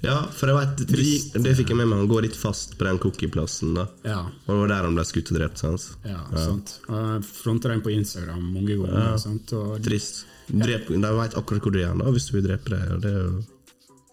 Ja, 0.05 0.17
for 0.29 0.51
jeg 0.51 0.57
vet, 0.59 0.81
det, 0.91 1.44
det 1.44 1.53
fikk 1.57 1.71
jeg 1.73 1.79
med 1.79 1.89
meg. 1.89 2.01
Han 2.03 2.09
går 2.11 2.27
litt 2.27 2.38
fast 2.38 2.75
på 2.77 2.85
den 2.85 2.99
cookieplassen. 3.01 3.73
da 3.77 3.88
ja, 4.05 4.19
Og 4.45 4.51
det 4.51 4.57
var 4.61 4.73
der 4.73 4.88
han 4.88 4.97
ble 4.97 5.05
skutt 5.09 5.31
og 5.33 5.39
drept. 5.39 5.61
sant? 5.63 5.88
ja, 6.05 6.21
sant. 6.38 6.79
Og 6.88 6.97
Jeg 6.99 7.27
fronta 7.31 7.73
på 7.81 7.94
Instagram 7.95 8.44
mange 8.53 8.77
ganger. 8.77 9.17
Sant? 9.21 9.53
Og, 9.57 9.77
Trist. 9.83 10.25
Drep, 10.47 10.88
de 10.88 11.09
veit 11.17 11.33
akkurat 11.35 11.65
hvor 11.65 11.73
du 11.75 11.81
er 11.81 11.95
da, 11.97 12.11
hvis 12.13 12.29
du 12.29 12.38
vil 12.38 12.45
drepe 12.45 12.71
deg. 12.71 12.91
og 12.94 13.01
Det 13.03 13.11
er 13.11 13.23
jo 13.25 13.38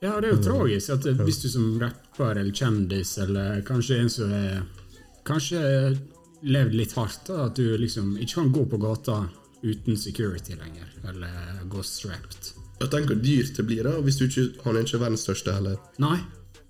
ja, 0.05 0.19
det 0.21 0.29
er 0.29 0.35
jo 0.35 0.41
tragisk 0.45 0.91
at 0.93 1.07
hvis 1.25 1.39
du 1.41 1.47
som 1.49 1.69
rapper 1.81 2.37
eller 2.37 2.53
kjendis, 2.53 3.15
eller 3.25 3.63
kanskje 3.65 4.01
en 4.03 4.11
som 4.13 4.33
er 4.37 4.65
Kanskje 5.25 5.61
levd 6.45 6.75
litt 6.77 6.93
hardt, 6.93 7.23
da, 7.31 7.47
at 7.47 7.57
du 7.57 7.79
liksom 7.81 8.19
ikke 8.21 8.35
kan 8.43 8.51
gå 8.53 8.65
på 8.69 8.81
gata 8.83 9.23
uten 9.65 9.97
security 9.97 10.53
lenger, 10.59 10.91
eller 11.09 11.63
gå 11.73 11.81
strapped. 11.81 12.51
Jeg 12.85 12.93
tenker 12.93 13.15
hvor 13.15 13.23
dyrt 13.25 13.57
det 13.59 13.65
blir 13.69 13.87
da, 13.87 13.95
hvis 14.05 14.19
du 14.21 14.25
ikke, 14.29 14.47
han 14.67 14.77
er 14.79 14.85
ikke 14.87 15.01
verdens 15.03 15.25
største 15.27 15.55
heller. 15.57 15.79
Nei, 16.03 16.19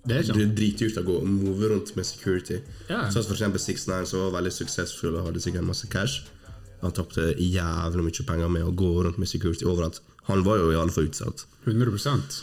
det 0.05 0.15
er 0.15 0.23
ikke 0.23 0.33
Det 0.37 0.41
han. 0.41 0.51
er 0.51 0.55
dritdyrt 0.59 0.97
å 1.01 1.05
gå 1.07 1.17
og 1.19 1.27
move 1.27 1.69
rundt 1.71 1.91
med 1.97 2.05
security. 2.07 2.59
Ja. 2.89 3.03
Sånn 3.11 3.23
som 3.25 3.31
for 3.33 3.37
eksempel 3.39 3.61
6ix9ine, 3.63 4.07
som 4.09 4.23
var 4.27 4.35
veldig 4.39 4.53
suksessfull 4.53 5.15
og 5.19 5.27
hadde 5.29 5.41
sikkert 5.43 5.65
masse 5.67 5.89
cash. 5.91 6.25
Han 6.83 6.93
tapte 6.93 7.31
jævlig 7.41 8.03
mye 8.05 8.25
penger 8.27 8.51
med 8.53 8.67
å 8.67 8.73
gå 8.77 8.91
rundt 9.05 9.17
med 9.21 9.29
security 9.31 9.65
overalt. 9.65 10.01
Han 10.29 10.43
var 10.45 10.59
jo 10.61 10.71
i 10.73 10.77
alle 10.77 10.93
fall 10.93 11.07
utsatt. 11.09 11.45
100% 11.65 12.41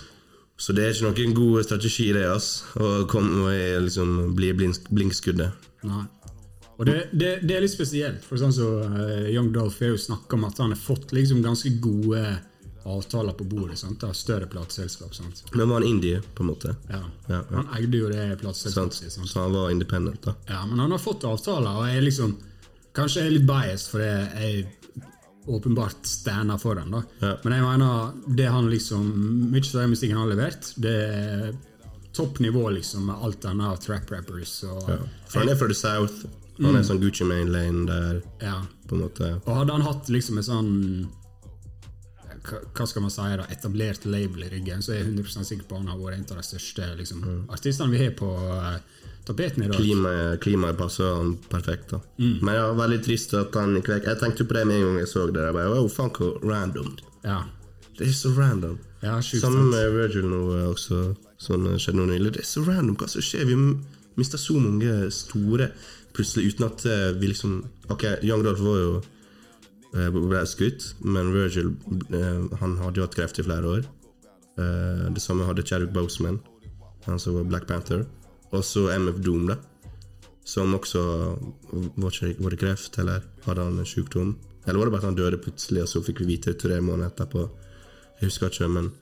Så 0.62 0.74
det 0.74 0.84
er 0.84 0.92
ikke 0.94 1.10
noen 1.10 1.34
god 1.36 1.64
strategi, 1.66 2.08
det, 2.14 2.24
ass. 2.30 2.64
Å 2.78 3.04
komme 3.10 3.46
og 3.46 3.86
liksom 3.86 4.34
bli 4.36 4.52
blink, 4.58 4.82
blinkskuddet. 4.90 5.54
Nei. 5.86 6.04
Og 6.78 6.86
det, 6.88 6.96
det, 7.14 7.30
det 7.46 7.54
er 7.56 7.62
litt 7.62 7.70
spesielt, 7.74 8.24
for 8.26 8.40
sånn 8.40 8.54
som 8.54 8.94
eh, 8.98 9.28
Young 9.30 9.52
Dolph 9.54 9.78
har 9.84 9.92
jo 9.92 9.98
snakka 10.00 10.34
om 10.38 10.46
at 10.48 10.58
han 10.62 10.72
har 10.74 10.80
fått 10.80 11.12
liksom 11.14 11.42
ganske 11.44 11.70
gode 11.84 12.22
avtaler 12.84 13.32
på 13.38 13.44
bordet 13.44 13.78
sant? 13.78 14.04
av 14.04 14.12
større 14.12 14.46
plateselskap. 14.46 15.12
Men 15.52 15.68
var 15.68 15.80
han 15.80 15.88
indie, 15.88 16.22
på 16.34 16.42
en 16.42 16.50
måte? 16.52 16.76
Ja. 16.88 17.02
Ja, 17.26 17.40
ja. 17.50 17.56
Han 17.56 17.68
eide 17.78 17.96
jo 17.96 18.08
det 18.12 18.38
plateselskapet. 18.40 19.12
Så 19.12 19.40
han 19.40 19.52
var 19.52 19.70
independent, 19.70 20.22
da. 20.22 20.34
Ja, 20.46 20.66
men 20.66 20.78
han 20.78 20.90
har 20.90 21.02
fått 21.02 21.24
avtaler, 21.24 21.82
og 21.82 21.90
jeg 21.90 22.08
liksom 22.08 22.38
Kanskje 22.92 23.22
jeg 23.22 23.28
er 23.30 23.32
litt 23.38 23.44
biased, 23.48 23.88
for 23.88 24.02
jeg 24.04 24.66
åpenbart 25.48 26.04
stander 26.06 26.58
for 26.60 26.76
han, 26.76 26.90
da. 26.92 26.98
Ja. 27.22 27.30
Men 27.42 27.54
jeg 27.56 27.64
mener 27.64 28.34
det 28.36 28.48
han 28.52 28.68
liksom 28.70 29.06
Mye 29.48 29.64
av 29.64 29.78
den 29.80 29.94
musikken 29.94 30.18
han 30.18 30.26
har 30.26 30.34
levert, 30.34 30.74
det 30.76 30.92
er 30.92 31.54
topp 32.12 32.42
nivå, 32.44 32.66
liksom, 32.70 33.06
med 33.08 33.24
alt 33.24 33.44
annet 33.48 33.70
av 33.72 33.80
trap 33.80 34.10
rappers. 34.12 34.58
Og. 34.68 34.90
For 35.32 35.40
han 35.40 35.48
er 35.48 35.56
fra 35.56 35.70
the 35.70 35.78
South. 35.78 36.26
Han 36.60 36.76
er 36.76 36.84
sånn 36.84 37.00
Gucci 37.00 37.24
Main 37.24 37.48
Lane 37.52 37.86
der, 37.88 38.20
ja. 38.44 38.58
på 38.88 38.98
en 38.98 39.06
måte. 39.06 39.30
Og 39.46 39.56
hadde 39.56 39.78
han 39.78 39.86
hatt 39.86 40.10
liksom 40.12 40.36
en 40.38 40.46
sånn 40.46 40.72
hva 42.42 42.86
skal 42.88 43.04
man 43.04 43.12
si 43.14 43.22
da, 43.38 43.46
etablert 43.54 44.04
label 44.08 44.46
i 44.46 44.50
ryggen, 44.50 44.82
så 44.82 44.94
er 44.94 45.02
jeg 45.02 45.12
100 45.12 45.46
sikker 45.46 45.66
på 45.68 45.76
at 45.76 45.84
han 45.84 45.92
har 45.92 46.00
vært 46.00 46.18
en 46.18 46.26
av 46.34 46.40
de 46.40 46.46
største 46.46 46.88
liksom, 46.98 47.24
artistene 47.54 47.94
vi 47.94 48.00
har 48.02 48.14
på 48.18 48.30
uh, 48.34 48.78
tapeten 49.28 49.62
i 49.62 49.70
dag. 49.70 49.78
Klimaet, 49.78 50.40
klimaet 50.42 50.78
passer 50.78 51.14
han 51.14 51.36
perfekt. 51.52 51.94
da 51.94 52.00
Men 52.18 52.54
ja, 52.58 52.68
veldig 52.78 53.00
trist 53.06 53.34
at 53.38 53.54
han 53.58 53.76
gikk 53.78 53.92
vekk. 53.94 54.10
Jeg 54.10 54.20
tenkte 54.22 54.46
på 54.48 54.58
det 54.58 54.66
med 54.66 54.80
en 54.80 54.88
gang 54.88 55.02
jeg 55.04 55.12
så 55.12 55.26
det. 55.30 55.46
Jeg 55.46 55.56
bare, 55.58 55.78
oh, 55.78 55.90
faen, 55.90 56.10
hvor 56.18 56.38
random. 56.42 56.96
Ja, 57.22 57.42
Det 57.98 58.08
er 58.08 58.14
så 58.16 58.34
random. 58.34 58.78
ja 59.02 59.20
Sammen 59.22 59.70
med 59.70 59.92
Virgil 59.94 60.26
nå 60.26 60.42
eh, 60.56 60.68
også. 60.72 61.14
Sånn 61.42 61.66
skjedde 61.78 61.98
noe 62.00 62.10
nylig. 62.10 62.34
Det 62.34 62.42
er 62.42 62.50
så 62.50 62.64
random. 62.66 62.96
Hva 62.98 63.10
som 63.10 63.22
skjer? 63.22 63.46
Vi 63.46 63.58
mister 64.18 64.40
så 64.40 64.58
mange 64.58 65.10
store 65.14 65.70
plutselig 66.12 66.52
uten 66.52 66.66
at 66.66 66.84
eh, 66.88 67.10
vi 67.16 67.30
liksom 67.30 67.62
Ok, 67.92 68.04
Young 68.22 68.42
Dolph 68.44 68.62
var 68.64 68.78
jo 68.80 68.92
ble 69.92 70.44
skutt, 70.48 70.94
men 71.04 71.32
Virgil 71.34 71.74
eh, 72.16 72.44
han 72.60 72.78
hadde 72.80 73.00
jo 73.00 73.06
hatt 73.06 73.16
kreft 73.16 73.40
i 73.40 73.44
flere 73.44 73.74
år. 73.76 73.82
Eh, 74.56 75.04
det 75.12 75.20
samme 75.20 75.44
hadde 75.44 75.64
Chadwick 75.68 75.92
Boseman, 75.92 76.40
han 77.06 77.20
som 77.20 77.36
var 77.36 77.48
Black 77.50 77.68
Panther. 77.68 78.06
Og 78.52 78.64
så 78.64 78.88
MF 78.92 79.20
Doom, 79.24 79.46
da. 79.50 79.58
Som 80.44 80.74
også 80.74 81.02
var, 82.02 82.50
det 82.50 82.58
kreft, 82.60 82.98
eller 82.98 83.22
hadde 83.44 83.68
han 83.68 83.78
en 83.78 83.88
sykdom? 83.88 84.34
Eller 84.66 84.78
var 84.78 84.88
det 84.88 84.94
bare 84.94 85.02
at 85.02 85.10
han 85.10 85.18
døde 85.18 85.40
plutselig, 85.42 85.84
og 85.84 85.90
så 85.90 86.02
fikk 86.04 86.22
vi 86.22 86.34
vite 86.34 86.52
det 86.52 86.60
tre 86.62 86.80
måneder 86.80 87.12
etterpå? 87.12 87.46
Jeg 88.20 88.30
husker 88.30 88.52
ikke, 88.52 88.68
men 88.68 88.92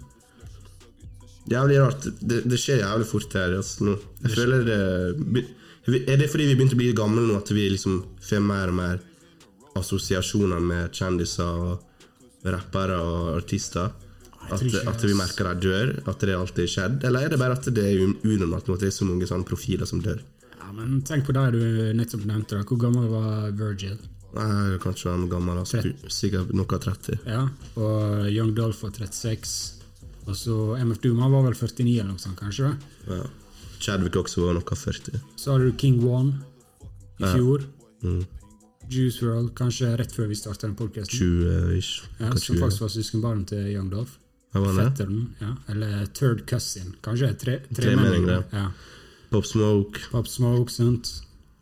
Jævlig 1.50 1.80
rart. 1.80 2.04
Det, 2.20 2.42
det 2.46 2.58
skjer 2.60 2.82
jævlig 2.84 3.06
fort 3.08 3.32
her. 3.34 3.56
Altså, 3.58 3.86
nå. 3.88 3.94
Jeg 4.22 4.36
føler 4.36 4.66
det 4.68 5.46
Er 6.06 6.20
det 6.20 6.28
fordi 6.30 6.46
vi 6.46 6.54
begynte 6.54 6.76
å 6.76 6.78
bli 6.78 6.92
gamle 6.94 7.24
nå, 7.24 7.38
at 7.40 7.50
vi 7.50 7.64
liksom 7.72 8.02
får 8.22 8.42
mer 8.44 8.70
og 8.70 8.76
mer 8.76 9.00
assosiasjonene 9.80 10.60
med 10.66 10.92
kjendiser 10.96 11.44
og 11.44 12.46
rappere 12.46 12.96
og 13.00 13.36
artister? 13.40 13.90
At, 14.50 14.62
at 14.64 15.02
vi 15.04 15.12
merker 15.14 15.50
de 15.54 15.68
dør? 15.68 15.90
At 16.08 16.22
det 16.24 16.34
alltid 16.34 16.64
har 16.64 16.70
skjedd? 16.72 17.04
Eller 17.06 17.26
er 17.26 17.28
det 17.34 17.38
bare 17.38 17.54
at 17.58 17.66
det 17.76 17.84
er 17.86 18.00
un- 18.06 18.16
unormalt 18.24 18.68
at 18.72 18.80
det 18.80 18.88
er 18.88 18.96
så 18.96 19.04
mange 19.06 19.28
sånne 19.28 19.46
profiler 19.46 19.86
som 19.86 20.00
dør? 20.02 20.22
Ja, 20.56 20.70
men 20.74 21.02
tenk 21.06 21.26
på 21.28 21.34
det 21.36 21.44
du 21.54 21.60
nettopp 21.98 22.24
nevnte. 22.26 22.56
da. 22.58 22.64
Hvor 22.66 22.78
gammel 22.80 23.06
var 23.12 23.50
Virgil? 23.58 23.98
Nei, 24.34 24.78
Kanskje 24.82 25.10
han 25.10 25.28
gammel, 25.28 25.58
altså, 25.58 25.82
sikkert 26.08 26.52
noe 26.54 26.66
av 26.76 26.80
30. 26.84 27.18
Ja, 27.26 27.44
Og 27.76 28.26
Young 28.30 28.52
Dolph 28.54 28.82
var 28.84 28.90
36. 28.94 29.54
Og 30.26 30.36
så 30.38 30.56
MF 30.78 31.02
han 31.18 31.32
var 31.32 31.42
vel 31.48 31.54
49 31.58 31.98
eller 32.00 32.12
noe 32.12 32.22
sånt, 32.22 32.38
kanskje? 32.38 32.72
Ja. 33.08 33.24
Chadwick 33.80 34.14
også 34.20 34.44
var 34.46 34.54
noe 34.54 34.62
av 34.70 34.78
40. 34.78 35.20
Så 35.36 35.52
hadde 35.52 35.70
du 35.70 35.76
King 35.78 36.02
One 36.06 36.34
i 37.18 37.24
Ja. 37.24 37.34
fjor. 37.34 37.64
Mm. 38.02 38.24
Juice 38.90 39.22
World 39.24 39.52
kanskje 39.58 39.92
rett 40.00 40.12
før 40.14 40.28
vi 40.30 40.38
starta 40.38 40.66
den 40.66 40.76
podkasten. 40.78 41.14
20-ish. 41.14 42.08
Ja, 42.18 42.32
som 42.36 42.58
faktisk 42.58 42.84
var 42.84 42.92
søskenbarnet 42.96 43.52
til 43.52 43.70
Young 43.74 43.90
Dolph. 43.92 44.18
Det? 44.50 44.60
Fetteren, 44.74 45.28
ja. 45.38 45.52
Eller 45.70 46.06
third 46.18 46.42
cousin. 46.50 46.94
Kanskje 47.04 47.28
tre, 47.38 47.58
tre, 47.70 47.94
tre 47.94 48.24
det. 48.26 48.38
Ja. 48.50 48.66
Pop 49.30 49.46
Smoke. 49.46 50.02
Pop 50.10 50.26
Smoke, 50.26 50.72
sant. 50.74 51.12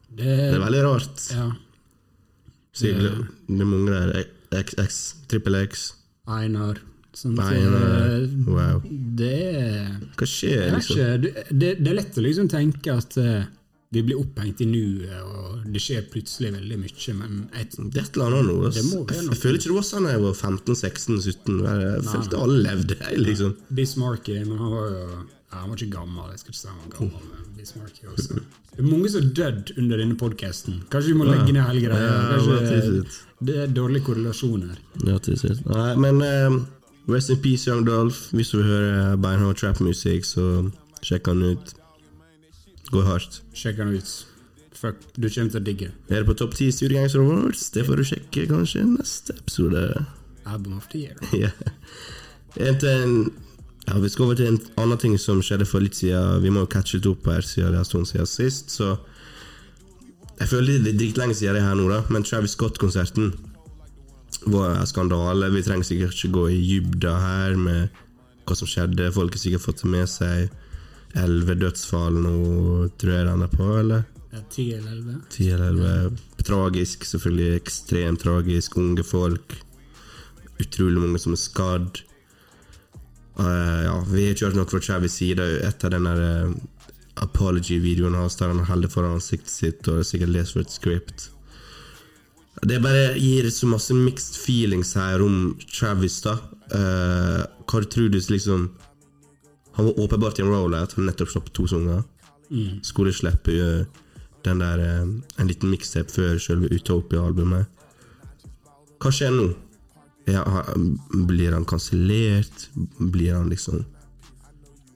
Det, 0.08 0.24
Det 0.24 0.54
er 0.56 0.62
veldig 0.64 0.84
rart. 0.86 1.24
Ja. 1.36 1.50
Sikkert, 2.72 3.26
det 3.48 3.60
er 3.60 3.68
mange 3.68 3.92
der. 3.92 4.24
X, 4.80 5.02
Trippel 5.28 5.58
X. 5.66 5.90
Einar. 6.28 6.80
Einar, 7.26 8.24
wow. 8.46 8.82
Det 9.18 9.34
er 9.58 9.86
Hva 10.16 10.26
skjer, 10.28 10.68
liksom? 10.76 10.94
ikke, 10.94 11.06
det, 11.24 11.32
det, 11.50 11.70
det 11.82 11.90
er 11.90 11.96
lett 11.98 12.18
å 12.20 12.22
liksom 12.22 12.50
tenke 12.52 12.94
at 12.94 13.16
eh, 13.18 13.48
vi 13.90 14.02
blir 14.04 14.18
opphengt 14.20 14.60
i 14.60 14.66
nuet, 14.68 15.14
og 15.24 15.64
det 15.72 15.80
skjer 15.80 16.04
plutselig 16.12 16.50
veldig 16.58 16.76
mye, 16.82 17.14
men 17.16 17.38
jeg, 17.56 17.70
Det 17.78 18.02
er 18.02 18.04
et 18.04 18.18
eller 18.18 18.26
annet 18.26 18.48
nå. 18.50 18.56
Jeg, 18.68 19.38
føler 19.40 19.56
ikke 19.56 19.70
det 19.70 19.76
var 19.78 19.86
sånn 19.88 20.08
da 20.08 20.12
jeg 20.12 20.24
var 20.26 20.36
15-16-17. 20.36 21.62
Jeg 21.64 22.04
følte 22.10 22.42
alle 22.44 22.58
levde, 22.66 22.98
jeg, 23.00 23.20
liksom. 23.24 23.54
Bismarcky, 23.78 24.38
men 24.44 24.60
han 24.60 24.74
var 24.76 24.92
jo 24.92 25.02
ja, 25.48 25.62
Han 25.62 25.70
var 25.70 25.80
ikke 25.80 25.94
gammel. 25.94 26.26
jeg 26.34 26.42
skal 26.42 26.52
ikke 26.52 26.60
si 26.60 26.68
han 26.68 26.80
var 26.82 26.90
gammel, 26.98 27.28
men 27.32 27.52
Bismarcky 27.56 28.10
også. 28.12 28.42
Det 28.74 28.84
er 28.84 28.90
mange 28.90 29.08
som 29.10 29.24
har 29.24 29.30
dødd 29.40 29.72
under 29.80 30.02
denne 30.04 30.18
podkasten. 30.20 30.82
Kanskje 30.92 31.14
vi 31.14 31.18
må 31.22 31.30
legge 31.30 31.54
ned 31.56 31.64
hele 31.64 31.86
greia. 31.86 32.10
Det 32.12 32.42
Kanskje, 32.44 33.22
det 33.48 33.56
er 33.64 33.72
dårlig 33.72 34.04
korrelasjon 34.04 34.68
her. 34.68 34.82
Ja. 35.08 35.16
Nei, 35.72 35.92
men 36.04 36.20
eh, 36.26 36.58
Rest 37.08 37.32
in 37.32 37.40
peace, 37.40 37.64
Young 37.64 37.86
Dolph. 37.88 38.28
Hvis 38.36 38.52
du 38.52 38.58
vil 38.60 38.68
høre 38.68 39.16
beinhard 39.16 39.56
trap-musikk, 39.56 40.28
så 40.28 40.68
sjekk 41.00 41.32
han 41.32 41.40
ut. 41.54 41.72
Går 42.92 43.08
hardt. 43.08 43.40
Sjekk 43.56 43.80
den 43.82 43.96
ut. 43.98 44.12
Fuck, 44.78 45.02
du 45.16 45.26
kommer 45.26 45.50
til 45.50 45.60
å 45.60 45.64
digge. 45.66 45.90
Er 46.08 46.22
det 46.22 46.28
på 46.28 46.36
topp 46.38 46.54
10 46.54 46.76
Studiegangster 46.76 47.24
Awards? 47.24 47.66
Det 47.74 47.82
får 47.88 47.98
du 47.98 48.06
sjekke 48.12 48.46
kanskje 48.50 48.84
i 48.84 48.88
neste 48.92 49.34
episode. 49.34 49.82
Album 50.46 50.78
of 50.78 50.86
the 50.92 51.02
year. 51.08 51.18
Ja. 51.34 51.50
En 52.56 53.32
ja, 53.88 53.98
vi 53.98 54.08
skal 54.12 54.26
over 54.26 54.36
til 54.36 54.50
en 54.50 54.58
annen 54.76 55.00
ting 55.00 55.14
som 55.20 55.40
skjedde 55.44 55.66
for 55.68 55.80
litt 55.80 55.96
siden. 55.96 56.42
Vi 56.44 56.50
må 56.52 56.64
jo 56.64 56.70
catche 56.70 56.98
litt 56.98 57.06
opp 57.08 57.28
her 57.30 57.44
siden 57.44 57.72
det 57.72 57.80
har 57.80 57.88
stått 57.88 58.10
siden 58.10 58.28
sist. 58.28 58.74
Så 58.74 58.96
jeg 60.38 60.50
føler 60.50 60.82
det 60.84 60.92
er 60.92 60.98
dritlenge 61.00 61.36
siden 61.38 61.56
det 61.56 61.62
er 61.62 61.68
her 61.70 61.78
nå, 61.78 61.86
da. 61.88 62.02
Men 62.12 62.26
Travis 62.26 62.56
Scott-konserten 62.56 63.32
var 64.52 64.76
en 64.76 64.90
skandale. 64.90 65.48
Vi 65.54 65.64
trenger 65.64 65.88
sikkert 65.88 66.18
ikke 66.18 66.34
gå 66.36 66.44
i 66.52 66.60
dybda 66.66 67.14
her 67.22 67.56
med 67.56 68.02
hva 68.44 68.58
som 68.58 68.68
skjedde. 68.68 69.08
Folk 69.16 69.36
har 69.36 69.42
sikkert 69.42 69.64
fått 69.64 69.82
det 69.84 69.92
med 69.94 70.10
seg. 70.12 70.52
Elleve 71.16 71.56
dødsfall 71.56 72.18
nå, 72.20 72.36
tror 73.00 73.14
jeg 73.14 73.26
den 73.28 73.44
er 73.46 73.52
på, 73.52 73.68
eller? 73.78 74.04
Ja, 74.32 74.42
10 74.50 74.72
eller 74.76 74.92
11. 74.92 75.14
10 75.30 75.50
eller 75.50 75.68
11. 75.68 76.18
Tragisk, 76.44 77.04
selvfølgelig. 77.04 77.54
Ekstremt 77.62 78.20
tragisk. 78.20 78.76
Unge 78.76 79.04
folk. 79.04 79.56
Utrolig 80.60 81.00
mange 81.00 81.22
som 81.22 81.32
er 81.32 81.40
skadd. 81.40 82.02
Uh, 83.38 83.84
ja, 83.86 83.94
vi 84.10 84.26
har 84.26 84.34
ikke 84.34 84.48
hørt 84.50 84.58
noe 84.58 84.68
fra 84.68 84.82
Chavis 84.82 85.16
side 85.20 85.44
etter 85.62 85.92
den 85.94 86.08
der 86.08 86.20
uh, 86.20 86.54
apology-videoen 87.22 88.16
hans 88.18 88.36
der 88.38 88.50
han 88.50 88.66
holder 88.66 88.90
foran 88.90 89.14
ansiktet 89.14 89.52
sitt 89.52 89.90
og 89.90 90.02
sikkert 90.06 90.34
leser 90.34 90.64
et 90.64 90.74
script. 90.74 91.28
Det 92.66 92.80
bare 92.82 93.12
gir 93.14 93.46
så 93.54 93.68
masse 93.70 93.94
mixed 93.94 94.40
feelings 94.42 94.96
her 94.98 95.22
om 95.22 95.54
Travis, 95.70 96.18
da. 96.26 96.34
Uh, 96.74 97.46
hva 97.70 97.82
tror 97.86 98.10
du 98.10 98.18
liksom 98.18 98.68
Han 99.78 99.88
var 99.88 100.00
åpenbart 100.04 100.38
i 100.38 100.42
en 100.42 100.50
rollout, 100.50 100.92
han 100.98 101.06
nettopp 101.06 101.30
slapp 101.32 101.52
to 101.54 101.64
sanger. 101.70 102.02
Skulle 102.82 103.14
slippe 103.14 103.54
den 104.46 104.62
der 104.62 104.82
eh, 104.82 105.06
en 105.38 105.48
liten 105.48 105.70
mixtape 105.70 106.10
før 106.10 106.38
selve 106.42 106.70
Utopia-albumet. 106.74 107.66
Hva 108.98 109.12
skjer 109.14 109.34
nå? 109.34 109.52
Ja, 110.28 110.42
blir 111.28 111.54
han 111.54 111.66
kansellert? 111.68 112.66
Blir 112.98 113.38
han 113.38 113.48
liksom 113.48 113.84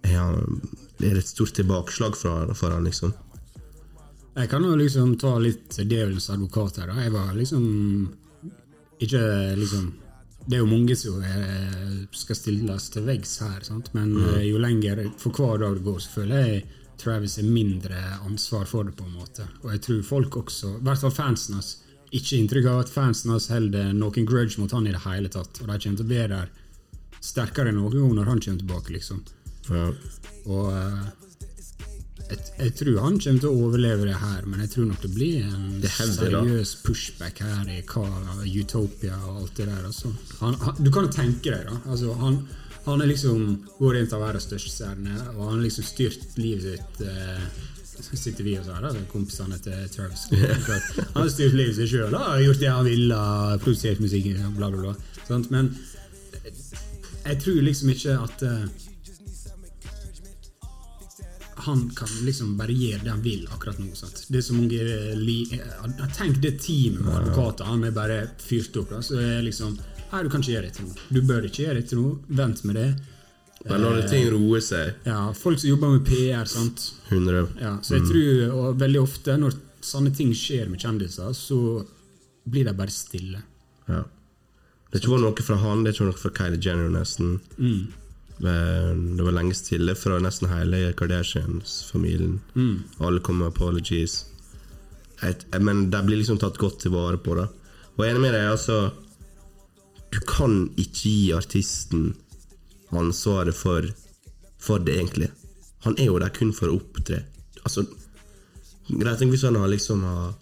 han, 0.03 0.61
er 0.99 1.15
det 1.15 1.23
et 1.23 1.31
stort 1.31 1.55
tilbakeslag 1.55 2.17
for, 2.19 2.51
for 2.59 2.75
han, 2.75 2.85
liksom? 2.85 3.13
Jeg 4.35 4.49
kan 4.51 4.65
jo 4.65 4.75
liksom 4.81 5.15
ta 5.21 5.37
litt 5.39 5.77
djevelens 5.79 6.31
advokat 6.33 6.81
her. 6.81 6.91
da. 6.91 7.03
Jeg 7.05 7.13
var 7.15 7.35
liksom 7.37 7.65
ikke 9.03 9.23
liksom 9.59 9.91
Det 10.47 10.57
er 10.57 10.63
jo 10.63 10.71
mange 10.71 10.97
som 10.99 11.23
eh, 11.23 11.99
skal 12.19 12.39
stilles 12.39 12.89
til 12.91 13.05
veggs 13.07 13.37
her, 13.45 13.61
sant? 13.67 13.93
men 13.95 14.11
mm. 14.17 14.39
jo 14.49 14.63
lenger 14.63 15.05
for 15.21 15.35
hver 15.37 15.63
dag 15.63 15.77
det 15.79 15.85
går, 15.87 16.01
så 16.03 16.17
føler 16.21 16.47
jeg 16.47 16.63
Travis 17.03 17.39
er 17.41 17.47
mindre 17.49 17.99
ansvar 18.23 18.67
for 18.69 18.87
det, 18.87 18.93
på 18.95 19.07
en 19.09 19.17
måte. 19.19 19.47
Og 19.65 19.73
jeg 19.73 19.81
tror 19.83 20.03
folk 20.07 20.37
også, 20.45 20.77
i 20.79 20.85
hvert 20.87 21.01
fall 21.03 21.15
fansen 21.15 21.57
hans, 21.59 21.71
ikke 22.13 22.37
inntrykk 22.39 22.69
av 22.71 22.83
at 22.85 22.93
fansen 22.93 23.33
hans 23.33 23.49
holder 23.51 23.95
noen 23.97 24.29
grudge 24.29 24.61
mot 24.61 24.71
han 24.77 24.87
i 24.87 24.93
det 24.95 25.01
hele 25.07 25.31
tatt. 25.33 25.63
Og 25.63 25.71
de 25.71 25.79
kommer 25.83 25.99
til 25.99 26.05
å 26.05 26.11
bli 26.13 26.21
der 26.35 26.53
sterkere 27.23 27.73
enn 27.73 27.81
noen 27.81 27.97
gang 27.97 28.15
når 28.19 28.31
han 28.31 28.43
kommer 28.45 28.63
tilbake, 28.63 28.95
liksom. 28.99 29.23
Ja. 29.71 29.89
Og 30.53 30.71
eh, 30.77 31.03
jeg, 32.31 32.39
jeg 32.59 32.75
tror 32.79 33.01
han 33.05 33.19
kommer 33.21 33.43
til 33.43 33.51
å 33.51 33.67
overleve 33.67 34.07
det 34.09 34.19
her, 34.21 34.47
men 34.49 34.63
jeg 34.65 34.73
tror 34.75 34.89
nok 34.89 35.03
det 35.05 35.13
blir 35.15 35.47
en 35.49 35.83
seriøs 35.85 36.75
pushback 36.85 37.43
her 37.45 37.73
i 37.73 37.81
hva 37.89 38.07
Utopia 38.47 39.19
og 39.29 39.43
alt 39.43 39.59
det 39.59 39.69
der. 39.69 39.83
Altså. 39.89 40.13
Han, 40.41 40.57
han, 40.63 40.79
du 40.81 40.91
kan 40.95 41.09
jo 41.09 41.15
tenke 41.15 41.53
deg, 41.53 41.67
da. 41.69 41.81
Altså, 41.87 42.15
han, 42.23 42.41
han 42.87 43.03
er 43.03 43.13
liksom 43.13 43.45
vår 43.81 44.01
en 44.01 44.09
av 44.17 44.25
være 44.27 44.41
største 44.43 44.73
stjerner, 44.73 45.21
og 45.35 45.45
han 45.45 45.59
har 45.59 45.67
liksom 45.67 45.87
styrt 45.87 46.41
livet 46.41 46.67
sitt 46.71 47.05
eh, 47.07 47.45
så 47.93 48.17
sitter 48.17 48.47
vi 48.47 48.55
og 48.59 48.65
så 48.67 48.75
her, 48.75 48.87
da, 48.89 49.05
kompisene 49.13 49.59
til 49.63 49.83
Travis. 49.93 50.25
Han 51.13 51.21
har 51.21 51.29
styrt 51.31 51.55
livet 51.55 51.77
sitt 51.77 51.93
sjøl, 51.93 52.15
gjort 52.43 52.63
det 52.63 52.71
han 52.73 52.87
ville, 52.89 53.19
produsert 53.63 54.01
musikk, 54.03 54.31
bla, 54.57 54.71
bla, 54.73 54.81
bla. 54.81 54.95
Sant? 55.29 55.51
Men 55.53 55.69
jeg 57.23 57.39
tror 57.45 57.61
liksom 57.63 57.93
ikke 57.93 58.17
at 58.25 58.43
eh, 58.49 58.65
han 61.67 61.85
kan 61.97 62.11
liksom 62.27 62.57
bare 62.59 62.75
gjøre 62.75 63.05
det 63.05 63.11
han 63.13 63.23
vil 63.25 63.47
akkurat 63.53 63.79
nå. 63.79 63.93
Sant? 63.99 64.25
Det 64.29 64.41
er 64.41 64.45
så 64.47 64.57
mange 64.57 64.79
eh, 64.83 65.59
eh, 65.59 66.05
Tenk 66.17 66.41
det 66.43 66.57
teamet 66.65 67.05
med 67.05 67.15
advokater. 67.21 67.69
Han 67.71 67.85
er 67.87 67.95
bare 67.97 68.19
fyrt 68.43 68.77
opp. 68.81 68.91
Da, 68.93 69.03
så 69.05 69.19
er 69.21 69.43
liksom 69.47 69.79
Nei, 70.13 70.21
du 70.27 70.29
kan 70.29 70.43
ikke 70.45 70.53
gjøre 70.53 70.69
dette 70.69 70.85
nå. 70.85 70.95
Du 71.09 71.21
bør 71.25 71.47
ikke 71.49 71.63
gjøre 71.65 71.81
dette 71.81 71.97
nå. 71.97 72.11
Vent 72.37 72.65
med 72.69 72.77
det. 72.77 72.89
Men 73.65 73.85
det 73.95 74.09
ting 74.11 74.27
roer 74.33 74.63
seg 74.65 75.07
Ja, 75.07 75.21
Folk 75.39 75.61
som 75.63 75.71
jobber 75.71 75.93
med 75.95 76.07
PR. 76.09 76.49
sant? 76.51 76.89
100 77.09 77.45
Ja, 77.63 77.77
så 77.83 77.95
jeg 77.97 78.09
tror 78.09 78.57
og 78.59 78.81
veldig 78.81 79.03
ofte 79.03 79.37
når 79.39 79.55
sånne 79.83 80.13
ting 80.15 80.33
skjer 80.35 80.69
med 80.71 80.83
kjendiser, 80.83 81.33
så 81.35 81.59
blir 82.45 82.67
de 82.67 82.75
bare 82.75 82.91
stille. 82.95 83.43
Ja. 83.89 84.03
Det 84.91 84.99
er 85.01 85.07
ikke 85.07 85.23
noe 85.23 85.47
fra 85.47 85.57
han, 85.63 85.83
det 85.83 85.93
er 85.93 85.97
ikke 85.97 86.09
noe 86.11 86.21
fra 86.21 86.31
Kylie 86.37 86.61
Jenner, 86.63 86.91
nesten. 86.93 87.39
Men 87.57 87.87
Det 88.43 89.23
var 89.23 89.35
lenge 89.37 89.55
stille 89.55 89.95
fra 89.95 90.17
nesten 90.19 90.51
hele 90.51 90.93
Kardashians-familien. 90.99 92.41
Alle 92.99 93.23
kom 93.23 93.39
med 93.39 93.53
apologies. 93.53 94.25
Et, 95.23 95.45
men 95.63 95.85
de 95.91 96.01
blir 96.03 96.19
liksom 96.19 96.41
tatt 96.43 96.59
godt 96.59 96.81
til 96.83 96.95
vare 96.97 97.21
på. 97.23 97.37
da 97.39 97.47
Og 97.95 98.03
jeg 98.03 98.11
er 98.11 98.17
enig 98.17 98.25
med 98.25 98.35
deg, 98.35 98.49
altså 98.51 98.91
Du 100.11 100.19
kan 100.27 100.73
ikke 100.75 101.09
gi 101.09 101.33
artisten 101.33 102.17
ansvaret 102.91 103.55
for, 103.57 103.87
for 104.61 104.83
det, 104.83 104.99
egentlig. 104.99 105.31
Han 105.87 105.95
er 105.99 106.11
jo 106.11 106.19
der 106.19 106.35
kun 106.35 106.53
for 106.53 106.69
å 106.69 106.81
opptre. 106.81 107.23
Altså 107.63 107.87
Greit 108.91 109.23
hvis 109.23 109.45
han 109.47 109.57
har 109.57 109.71
liksom 109.71 110.03
har, 110.05 110.35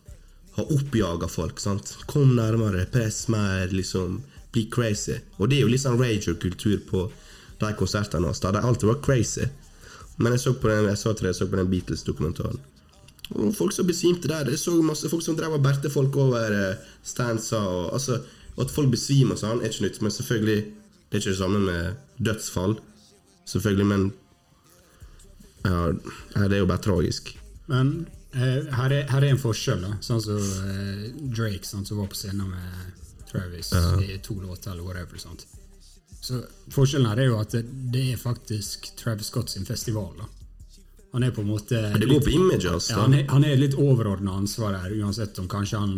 har 0.56 0.72
oppjaga 0.74 1.28
folk. 1.28 1.60
sant? 1.60 1.96
Kom 2.06 2.34
nærmere, 2.36 2.86
press 2.90 3.28
mer, 3.28 3.68
liksom. 3.68 4.22
Bli 4.52 4.64
crazy. 4.72 5.20
Og 5.38 5.50
det 5.50 5.58
er 5.58 5.66
jo 5.66 5.70
litt 5.70 5.84
sånn 5.84 6.00
rager-kultur 6.00 6.80
på 6.88 7.04
de 7.60 7.70
konsertene 7.78 8.28
hans. 8.28 8.40
De 8.40 8.52
alltid 8.58 8.88
var 8.88 9.00
crazy. 9.04 9.46
Men 10.16 10.36
jeg 10.36 10.42
så 10.44 10.54
på 10.54 10.68
den, 10.68 10.90
jeg 10.90 11.00
sa 11.00 11.14
til 11.14 11.26
deg, 11.26 11.32
jeg 11.32 11.40
så 11.40 11.48
på 11.48 11.60
den 11.60 11.70
Beatles-dokumentaren. 11.70 12.60
Og 13.30 13.54
folk 13.54 13.72
som 13.72 13.88
besvimte 13.88 14.28
der. 14.28 14.50
Jeg 14.50 14.60
så 14.60 14.74
masse 14.82 15.08
folk 15.08 15.24
som 15.24 15.38
drev 15.38 15.54
og 15.56 15.64
bærte 15.64 15.92
folk 15.92 16.16
over 16.18 16.56
eh, 16.56 16.86
standsa. 17.06 17.60
Og, 17.60 17.90
altså, 17.96 18.20
at 18.60 18.72
folk 18.74 18.92
besvimer 18.92 19.36
og 19.38 19.42
sånn, 19.42 19.62
er 19.62 19.72
ikke 19.72 19.86
nytt. 19.86 20.00
Men 20.04 20.14
selvfølgelig, 20.14 20.62
det 21.08 21.18
er 21.18 21.22
ikke 21.22 21.34
det 21.34 21.42
samme 21.42 21.60
med 21.64 22.24
dødsfall. 22.30 22.78
Selvfølgelig, 23.50 23.86
men 23.92 24.08
ja, 25.64 25.90
ja, 25.90 26.48
det 26.48 26.56
er 26.56 26.64
jo 26.64 26.70
bare 26.70 26.84
tragisk. 26.84 27.34
Men 27.70 28.08
Eh, 28.32 28.74
her, 28.74 28.90
er, 28.90 29.08
her 29.10 29.24
er 29.24 29.32
en 29.32 29.40
forskjell, 29.42 29.80
da. 29.82 29.96
Sånn 30.06 30.20
som 30.22 30.38
eh, 30.38 31.06
Drake, 31.34 31.66
sånn, 31.66 31.86
som 31.86 31.98
var 31.98 32.10
på 32.12 32.18
scenen 32.18 32.52
med 32.52 33.24
Travis 33.30 33.72
i 33.74 34.18
to 34.22 34.36
låter, 34.38 34.70
eller 34.70 34.86
whatever. 34.86 35.18
Sant? 35.18 35.48
Så 36.20 36.42
Forskjellen 36.70 37.08
her 37.08 37.22
er 37.22 37.30
jo 37.30 37.38
at 37.40 37.54
det, 37.54 38.02
er 38.12 38.20
faktisk 38.20 38.92
Travis 38.98 39.30
Scott 39.32 39.50
sin 39.50 39.66
festival. 39.66 40.12
da. 40.18 40.28
Han 41.12 41.24
er 41.26 41.32
på 41.34 41.42
en 41.42 41.48
måte 41.50 41.80
Det 41.98 42.06
går 42.06 42.20
på 42.22 42.30
image, 42.30 42.68
altså? 42.70 42.92
ja, 42.92 42.98
han, 43.02 43.14
er, 43.14 43.24
han 43.32 43.44
er 43.44 43.56
litt 43.58 43.74
overordna 43.74 44.36
ansvar 44.38 44.76
her, 44.78 44.92
uansett 45.00 45.38
om 45.42 45.48
kanskje 45.50 45.80
han 45.80 45.96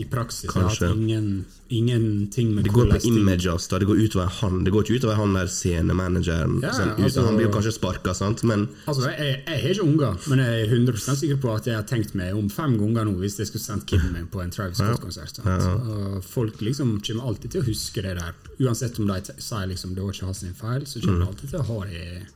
i 0.00 0.04
praksis 0.08 0.48
har 0.54 0.62
Kanskje. 0.62 0.88
hatt 0.88 0.96
ingen, 0.96 1.44
ingenting 1.68 2.54
med 2.54 2.64
Det 2.64 2.72
går 2.72 2.86
på 2.90 3.00
image 3.08 3.46
av. 3.46 3.60
Det 3.80 3.86
går 3.86 3.96
utover 4.04 4.30
han 4.40 4.64
Det 4.64 4.72
går 4.72 4.84
ikke 4.84 4.96
utover 5.00 5.14
han 5.18 5.34
der 5.34 5.46
scenemanageren. 5.46 6.62
Ja, 6.62 6.72
sånn, 6.72 6.94
altså- 6.96 7.24
han 7.26 7.36
blir 7.36 7.46
jo 7.48 7.52
kanskje 7.52 7.72
sparka, 7.76 8.14
sant, 8.14 8.42
men 8.42 8.68
Altså, 8.86 9.10
jeg, 9.10 9.42
jeg 9.46 9.62
har 9.62 9.68
ikke 9.74 9.84
unger, 9.84 10.16
men 10.28 10.38
jeg 10.38 10.62
er 10.62 10.72
100 10.72 11.16
sikker 11.16 11.36
på 11.40 11.54
at 11.54 11.66
jeg 11.66 11.74
har 11.74 11.82
tenkt 11.84 12.14
meg 12.14 12.34
om 12.34 12.48
fem 12.48 12.78
ganger 12.78 13.04
nå 13.04 13.14
hvis 13.20 13.36
jeg 13.38 13.46
skulle 13.50 13.62
sendt 13.64 13.86
kiden 13.86 14.12
min 14.12 14.26
på 14.26 14.40
en 14.42 14.50
Travis 14.50 14.78
Scott-konsert. 14.78 15.44
Ja, 15.44 15.58
ja. 15.58 16.20
Folk 16.20 16.60
liksom 16.60 17.00
kommer 17.04 17.28
alltid 17.28 17.50
til 17.50 17.62
å 17.62 17.64
huske 17.68 18.02
det 18.02 18.16
der. 18.16 18.32
Uansett 18.60 18.98
om 18.98 19.06
de 19.06 19.20
sier 19.38 19.66
liksom 19.68 19.94
det 19.94 20.02
var 20.02 20.12
ikke 20.12 20.26
hans 20.26 20.44
feil, 20.56 20.82
så 20.86 21.00
kommer 21.00 21.20
de 21.20 21.26
alltid 21.26 21.50
til 21.50 21.60
å 21.60 21.64
ha 21.64 21.84
det 21.84 21.92
i 22.00 22.26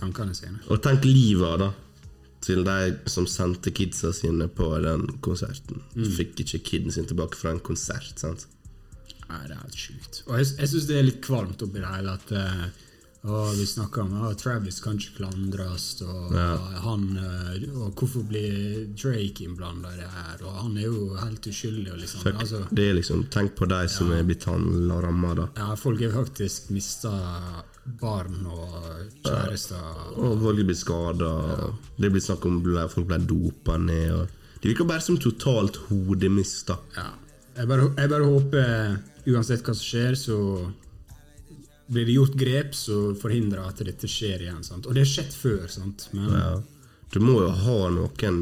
tankene 0.00 0.34
sine. 0.34 0.58
Og 0.70 0.80
tenk 0.82 1.04
livet 1.04 1.58
da 1.58 1.72
til 2.44 2.64
de 2.64 2.94
som 3.10 3.26
sendte 3.28 3.72
kidsa 3.76 4.12
sine 4.16 4.48
på 4.48 4.70
den 4.84 5.06
konserten. 5.24 5.82
Mm. 5.94 6.08
Fikk 6.16 6.40
ikke 6.44 6.62
kiden 6.70 6.94
sin 6.94 7.08
tilbake 7.08 7.36
fra 7.36 7.52
en 7.54 7.62
konsert. 7.64 8.14
sant? 8.20 8.46
Nei, 9.30 9.42
det 9.46 9.54
er 9.54 9.60
helt 9.62 9.78
sjukt. 9.78 10.22
Og 10.26 10.38
jeg, 10.40 10.52
jeg 10.58 10.72
syns 10.72 10.86
det 10.88 10.96
er 10.98 11.06
litt 11.06 11.20
kvalmt 11.24 11.62
oppi 11.62 11.82
det 11.82 11.90
hele 11.90 12.14
at 12.16 12.32
eh, 12.34 12.64
å, 13.20 13.40
vi 13.52 13.66
snakker 13.68 14.06
om 14.06 14.22
at 14.24 14.38
Travis 14.40 14.78
kan 14.80 14.96
ikke 14.96 15.18
klandres, 15.18 15.88
og, 16.06 16.32
han, 16.84 17.02
eh, 17.20 17.66
og 17.74 17.92
hvorfor 17.98 18.24
blir 18.24 18.86
Drake 18.96 19.44
innblanda 19.44 19.92
i 19.92 19.98
det 20.00 20.08
her? 20.08 20.40
Og 20.46 20.54
han 20.56 20.78
er 20.80 20.86
jo 20.86 21.10
helt 21.20 21.50
uskyldig. 21.50 21.90
Og 21.92 22.00
liksom, 22.00 22.24
Fuck, 22.24 22.40
altså, 22.40 22.62
det 22.72 22.86
er 22.88 22.96
liksom, 22.96 23.26
Tenk 23.34 23.52
på 23.58 23.68
de 23.68 23.82
som 23.92 24.14
er 24.16 24.24
blitt 24.24 24.48
ramma, 24.48 25.34
da. 25.36 25.50
ja, 25.60 25.68
folk 25.76 26.00
har 26.00 26.16
faktisk 26.16 26.72
mista 26.72 27.12
barn 28.00 28.40
og 28.48 28.74
kjærester. 29.26 30.16
Og 30.16 30.40
folk 30.40 30.64
blir 30.64 30.78
skada. 30.78 31.30
Det 32.00 32.12
blir 32.12 32.24
snakk 32.24 32.46
om 32.48 32.60
at 32.80 32.92
folk 32.94 33.08
ble 33.10 33.20
dopa 33.28 33.76
ned. 33.80 34.14
Og 34.16 34.60
det 34.62 34.72
virker 34.72 34.88
bare 34.88 35.04
som 35.04 35.20
totalt 35.20 35.76
hodemist. 35.90 36.68
da. 36.72 36.80
Ja. 36.96 37.10
Jeg, 37.56 37.68
bare, 37.68 37.90
jeg 37.98 38.10
bare 38.12 38.28
håper, 38.32 38.96
uansett 39.28 39.66
hva 39.66 39.74
som 39.76 39.84
skjer, 39.84 40.16
så 40.16 40.36
blir 41.90 42.06
det 42.06 42.14
gjort 42.14 42.36
grep 42.38 42.74
som 42.78 43.14
forhindrer 43.18 43.64
at 43.66 43.82
dette 43.86 44.08
skjer 44.10 44.44
igjen. 44.46 44.62
Sant? 44.66 44.86
Og 44.86 44.94
det 44.94 45.02
har 45.04 45.10
skjedd 45.10 45.34
før, 45.34 45.64
sant? 45.72 46.08
men 46.14 46.30
Ja. 46.36 46.50
Du 47.10 47.18
må 47.18 47.40
jo 47.42 47.48
ha 47.50 47.78
noen 47.90 48.36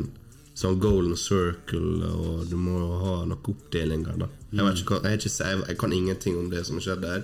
sånn 0.58 0.76
golden 0.82 1.14
circle, 1.16 2.04
og 2.12 2.48
du 2.50 2.56
må 2.60 2.74
jo 2.76 2.88
ha 3.00 3.14
noen 3.24 3.38
oppdelinger. 3.38 4.18
da. 4.20 4.26
Jeg, 4.52 4.64
vet 4.66 4.82
ikke, 4.82 4.98
jeg, 5.08 5.20
ikke, 5.22 5.30
jeg, 5.48 5.62
jeg 5.70 5.78
kan 5.80 5.92
ingenting 5.96 6.36
om 6.36 6.50
det 6.52 6.66
som 6.66 6.76
har 6.76 6.84
skjedd 6.84 7.00
der, 7.06 7.22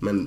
men 0.00 0.24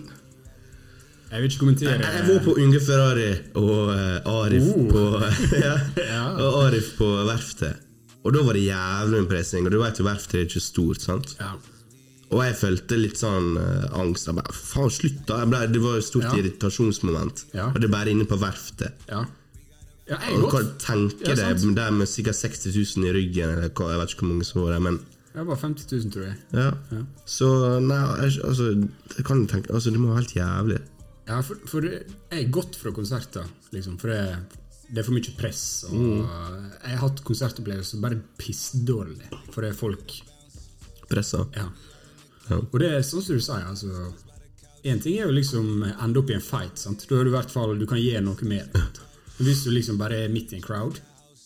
jeg 1.34 1.42
vil 1.42 1.50
ikke 1.50 1.60
kommentere 1.64 1.94
Jeg, 1.98 2.14
jeg 2.14 2.26
var 2.30 2.44
på 2.46 2.54
Unge 2.62 2.80
Ferrari 2.86 3.30
og 3.58 3.88
uh, 3.90 4.36
Arif 4.44 4.68
Oh. 4.70 4.84
på 4.92 5.04
ja, 6.14 6.26
og 6.38 6.60
Arif 6.68 6.92
på 7.00 7.08
verftet. 7.26 7.80
Og 8.24 8.32
da 8.36 8.44
var 8.46 8.54
det 8.56 8.68
jævlig 8.70 9.24
med 9.26 9.30
pressing, 9.34 9.66
og 9.68 9.74
du 9.74 9.80
vet 9.82 10.00
jo 10.00 10.06
verftet 10.08 10.38
er 10.40 10.46
ikke 10.48 10.62
stort. 10.64 11.02
sant? 11.04 11.34
Ja. 11.42 11.56
Og 12.34 12.42
jeg 12.42 12.56
følte 12.58 12.98
litt 12.98 13.20
sånn 13.22 13.54
uh, 13.60 13.86
angst. 14.02 14.28
Jeg 14.30 14.38
bare, 14.40 14.54
faen, 14.58 14.90
slutt 14.94 15.22
da! 15.30 15.40
Ble, 15.50 15.64
det 15.70 15.82
var 15.84 16.00
et 16.00 16.08
stort 16.08 16.26
Ja. 16.30 16.34
irritasjonsmoment. 16.42 17.46
Ja. 17.54 17.68
Og 17.72 17.80
det 17.80 17.88
er 17.90 17.94
bare 17.94 18.14
inne 18.14 18.26
på 18.30 18.40
verftet. 18.42 19.04
Ja. 19.10 19.24
ja 20.10 20.18
jeg 20.20 20.34
Og 20.34 20.40
er 20.40 20.42
du 20.42 20.48
kan 20.50 20.68
godt. 20.70 20.78
tenke 20.84 21.30
Ja, 21.30 21.36
deg 21.40 21.62
det 21.78 21.90
med 22.00 22.10
sikkert 22.10 22.40
60 22.40 22.74
000 22.98 23.10
i 23.10 23.14
ryggen, 23.20 23.54
eller 23.58 23.70
hva, 23.70 23.92
jeg 23.94 24.02
vet 24.02 24.16
ikke 24.16 24.26
hvor 24.26 24.32
mange 24.34 24.48
som 24.50 24.64
var 24.64 24.74
der, 24.76 24.84
men 24.90 25.00
Jeg 25.34 25.46
var 25.50 25.62
50 25.62 25.88
000, 25.92 26.12
tror 26.14 26.26
jeg. 26.28 26.36
ja. 26.54 27.04
Så 27.26 27.48
nei, 27.82 28.02
jeg, 28.26 28.42
altså, 28.50 28.68
jeg 29.18 29.26
kan 29.26 29.46
tenke, 29.50 29.74
altså, 29.74 29.90
det 29.94 30.00
må 30.02 30.12
være 30.12 30.22
helt 30.24 30.36
jævlig. 30.38 30.82
Ja, 31.28 31.40
for, 31.42 31.56
for 31.72 31.82
jeg 31.88 32.04
er 32.36 32.52
gått 32.52 32.76
fra 32.76 32.92
konserter, 32.92 33.48
liksom, 33.72 33.96
for 34.02 34.12
det, 34.12 34.20
det 34.92 35.00
er 35.02 35.08
for 35.08 35.16
mye 35.16 35.34
press. 35.40 35.64
Og 35.90 36.02
Jeg 36.04 36.92
har 36.98 37.02
hatt 37.02 37.24
konsertopplevelser 37.26 38.02
bare 38.04 38.20
pissdårlig, 38.38 39.30
for 39.54 39.64
er 39.66 39.74
folk 39.78 40.18
Pressa. 41.10 41.44
Ja. 41.56 41.68
Ja. 42.50 42.58
Og 42.60 42.78
det 42.82 42.90
er 42.92 43.06
sånn 43.08 43.24
som 43.24 43.38
du 43.40 43.42
sier, 43.44 43.64
altså 43.70 44.12
En 44.84 45.00
ting 45.00 45.16
er 45.16 45.30
jo 45.30 45.32
liksom 45.38 45.84
ende 45.88 46.20
opp 46.20 46.30
i 46.30 46.36
en 46.36 46.44
fight. 46.44 46.76
sant? 46.82 47.06
Da 47.08 47.16
er 47.16 47.24
du 47.24 47.30
i 47.32 47.38
hvert 47.38 47.52
fall, 47.54 47.78
du 47.80 47.86
kan 47.88 48.02
gjøre 48.02 48.24
noe 48.26 48.48
mer. 48.50 48.66
Men 49.38 49.48
hvis 49.48 49.64
du 49.64 49.72
liksom 49.72 49.98
bare 49.98 50.26
er 50.26 50.34
midt 50.34 50.52
i 50.54 50.58
en 50.60 50.66
crowd 50.66 51.00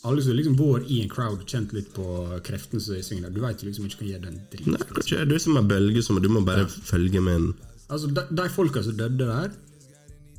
Alle 0.08 0.24
som 0.26 0.34
liksom 0.36 0.56
bor 0.58 0.82
i 0.82 1.02
en 1.04 1.10
crowd, 1.12 1.44
kjent 1.50 1.72
litt 1.76 1.94
på 1.94 2.06
kreftene 2.48 2.82
som 2.82 2.96
er 2.96 3.04
i 3.04 3.06
sving 3.06 3.22
der, 3.24 3.32
du 3.34 3.40
vet 3.44 3.62
jo 3.62 3.70
liksom 3.70 3.86
ikke 3.88 4.02
kan 4.02 4.10
gjøre 4.12 4.26
den 4.26 4.36
Nei, 4.40 4.50
driten. 4.52 4.74
du 4.74 5.02
kan 5.04 5.30
du 5.30 5.36
er 5.36 5.44
som 5.44 5.58
en 5.62 5.70
bølge, 5.70 6.04
som 6.06 6.20
du 6.22 6.30
må 6.34 6.42
bare 6.48 6.66
følge 6.68 7.22
med 7.22 7.36
en 7.42 7.48
Altså, 7.88 8.10
de, 8.12 8.24
de 8.36 8.50
folka 8.52 8.82
som 8.84 8.98
døde 9.00 9.24
der, 9.30 9.54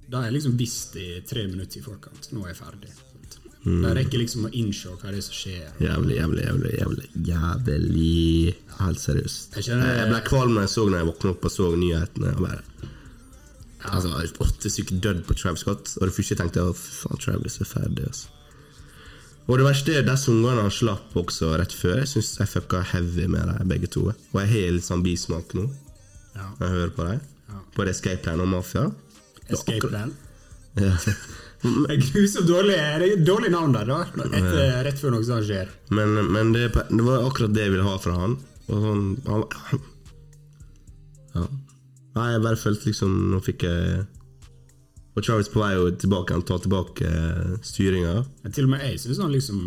de 0.09 0.17
er 0.21 0.33
liksom 0.35 0.57
visst 0.61 0.97
i 1.01 1.21
tre 1.25 1.47
minutter 1.49 1.81
i 1.81 1.85
forkant. 1.85 2.27
Nå 2.33 2.43
er 2.45 2.51
jeg 2.53 2.59
ferdig. 2.59 2.91
Sant? 3.65 3.85
Jeg 3.85 3.97
rekker 3.99 4.19
liksom 4.23 4.45
å 4.47 4.51
innse 4.53 4.89
hva 4.89 5.11
det 5.11 5.19
er 5.19 5.27
som 5.27 5.35
skjer. 5.35 5.69
Jævlig, 5.81 6.17
jævlig, 6.17 6.45
jævlig. 6.47 6.73
jævlig, 6.79 7.09
jævlig 7.27 8.55
Helt 8.79 8.99
seriøst. 9.03 9.55
Jeg 9.57 9.65
kjenner- 9.65 9.97
jeg 9.99 10.09
ble 10.13 10.21
kvalm 10.29 10.53
når 10.55 10.61
jeg 10.67 10.73
så 10.77 10.85
når 10.89 10.99
jeg 10.99 11.07
våkna 11.13 11.31
opp 11.31 11.45
og 11.45 11.51
så 11.51 11.77
nyhetene. 11.77 12.35
Og 12.37 12.43
bare, 12.47 12.63
altså, 13.85 14.09
Åtte 14.39 14.71
stykker 14.71 15.01
dødd 15.01 15.25
på 15.27 15.35
Travis 15.37 15.61
Scott, 15.61 15.97
og 16.01 16.07
det 16.09 16.15
første 16.15 16.35
jeg 16.35 16.39
tenkte 16.39 16.65
var 16.65 16.73
faen, 16.75 17.19
Travis 17.19 17.61
er 17.61 17.65
ferdig. 17.65 18.07
Altså. 18.07 18.29
Og 19.49 19.57
det 19.59 19.65
verste 19.67 19.95
er 19.97 20.03
disse 20.05 20.29
ungene 20.31 20.61
han 20.61 20.71
slapp 20.71 21.15
også 21.17 21.55
rett 21.59 21.73
før. 21.73 21.97
Jeg 22.03 22.07
syns 22.13 22.37
jeg 22.39 22.49
fucka 22.53 22.83
heavy 22.85 23.27
med 23.27 23.47
dem 23.49 23.69
begge 23.69 23.89
to. 23.91 24.07
Og 24.13 24.41
jeg 24.43 24.49
har 24.53 24.73
litt 24.77 24.85
sånn 24.85 25.03
bismak 25.03 25.55
nå 25.55 25.71
Ja. 26.37 26.51
når 26.61 26.67
jeg 26.67 26.75
hører 26.77 26.91
på 26.95 27.09
dem. 27.09 27.21
Ja. 27.49 27.55
På 27.75 27.89
Escape 27.89 28.23
Plan 28.23 28.41
og 28.41 28.49
Mafia. 28.49 28.93
Escape 29.49 29.89
Plan. 29.89 30.15
Ja. 30.77 30.97
Grusomt 31.63 32.47
dårlig, 32.47 32.77
det 33.03 33.25
dårlig 33.27 33.51
navn 33.51 33.73
der, 33.75 33.89
da. 33.89 34.27
Etter, 34.29 34.77
rett 34.87 35.01
før 35.01 35.17
noe 35.17 35.27
sånt 35.27 35.49
skjer. 35.49 35.71
Men, 35.95 36.15
men 36.31 36.53
det, 36.55 36.69
det 36.71 37.03
var 37.03 37.27
akkurat 37.27 37.55
det 37.55 37.67
jeg 37.67 37.75
ville 37.75 37.87
ha 37.87 37.97
fra 38.03 38.15
han. 38.19 38.37
Og 38.69 38.85
sånn, 38.85 39.09
han 39.27 39.47
ja. 41.35 41.49
Nei, 42.19 42.31
jeg 42.33 42.45
bare 42.45 42.59
følte 42.59 42.89
liksom 42.89 43.13
Nå 43.33 43.39
fikk 43.45 43.63
jeg 43.67 44.01
Og 45.15 45.21
Travis 45.23 45.51
på 45.53 45.61
vei 45.61 45.75
tilbake 46.01 46.35
Han 46.35 46.45
tar 46.49 46.63
tilbake 46.65 47.07
eh, 47.07 47.53
styringa. 47.65 48.15
Ja, 48.43 48.51
Til 48.55 48.67
og 48.67 48.73
med 48.73 48.83
jeg 48.87 48.99
syns 49.03 49.21
liksom 49.21 49.61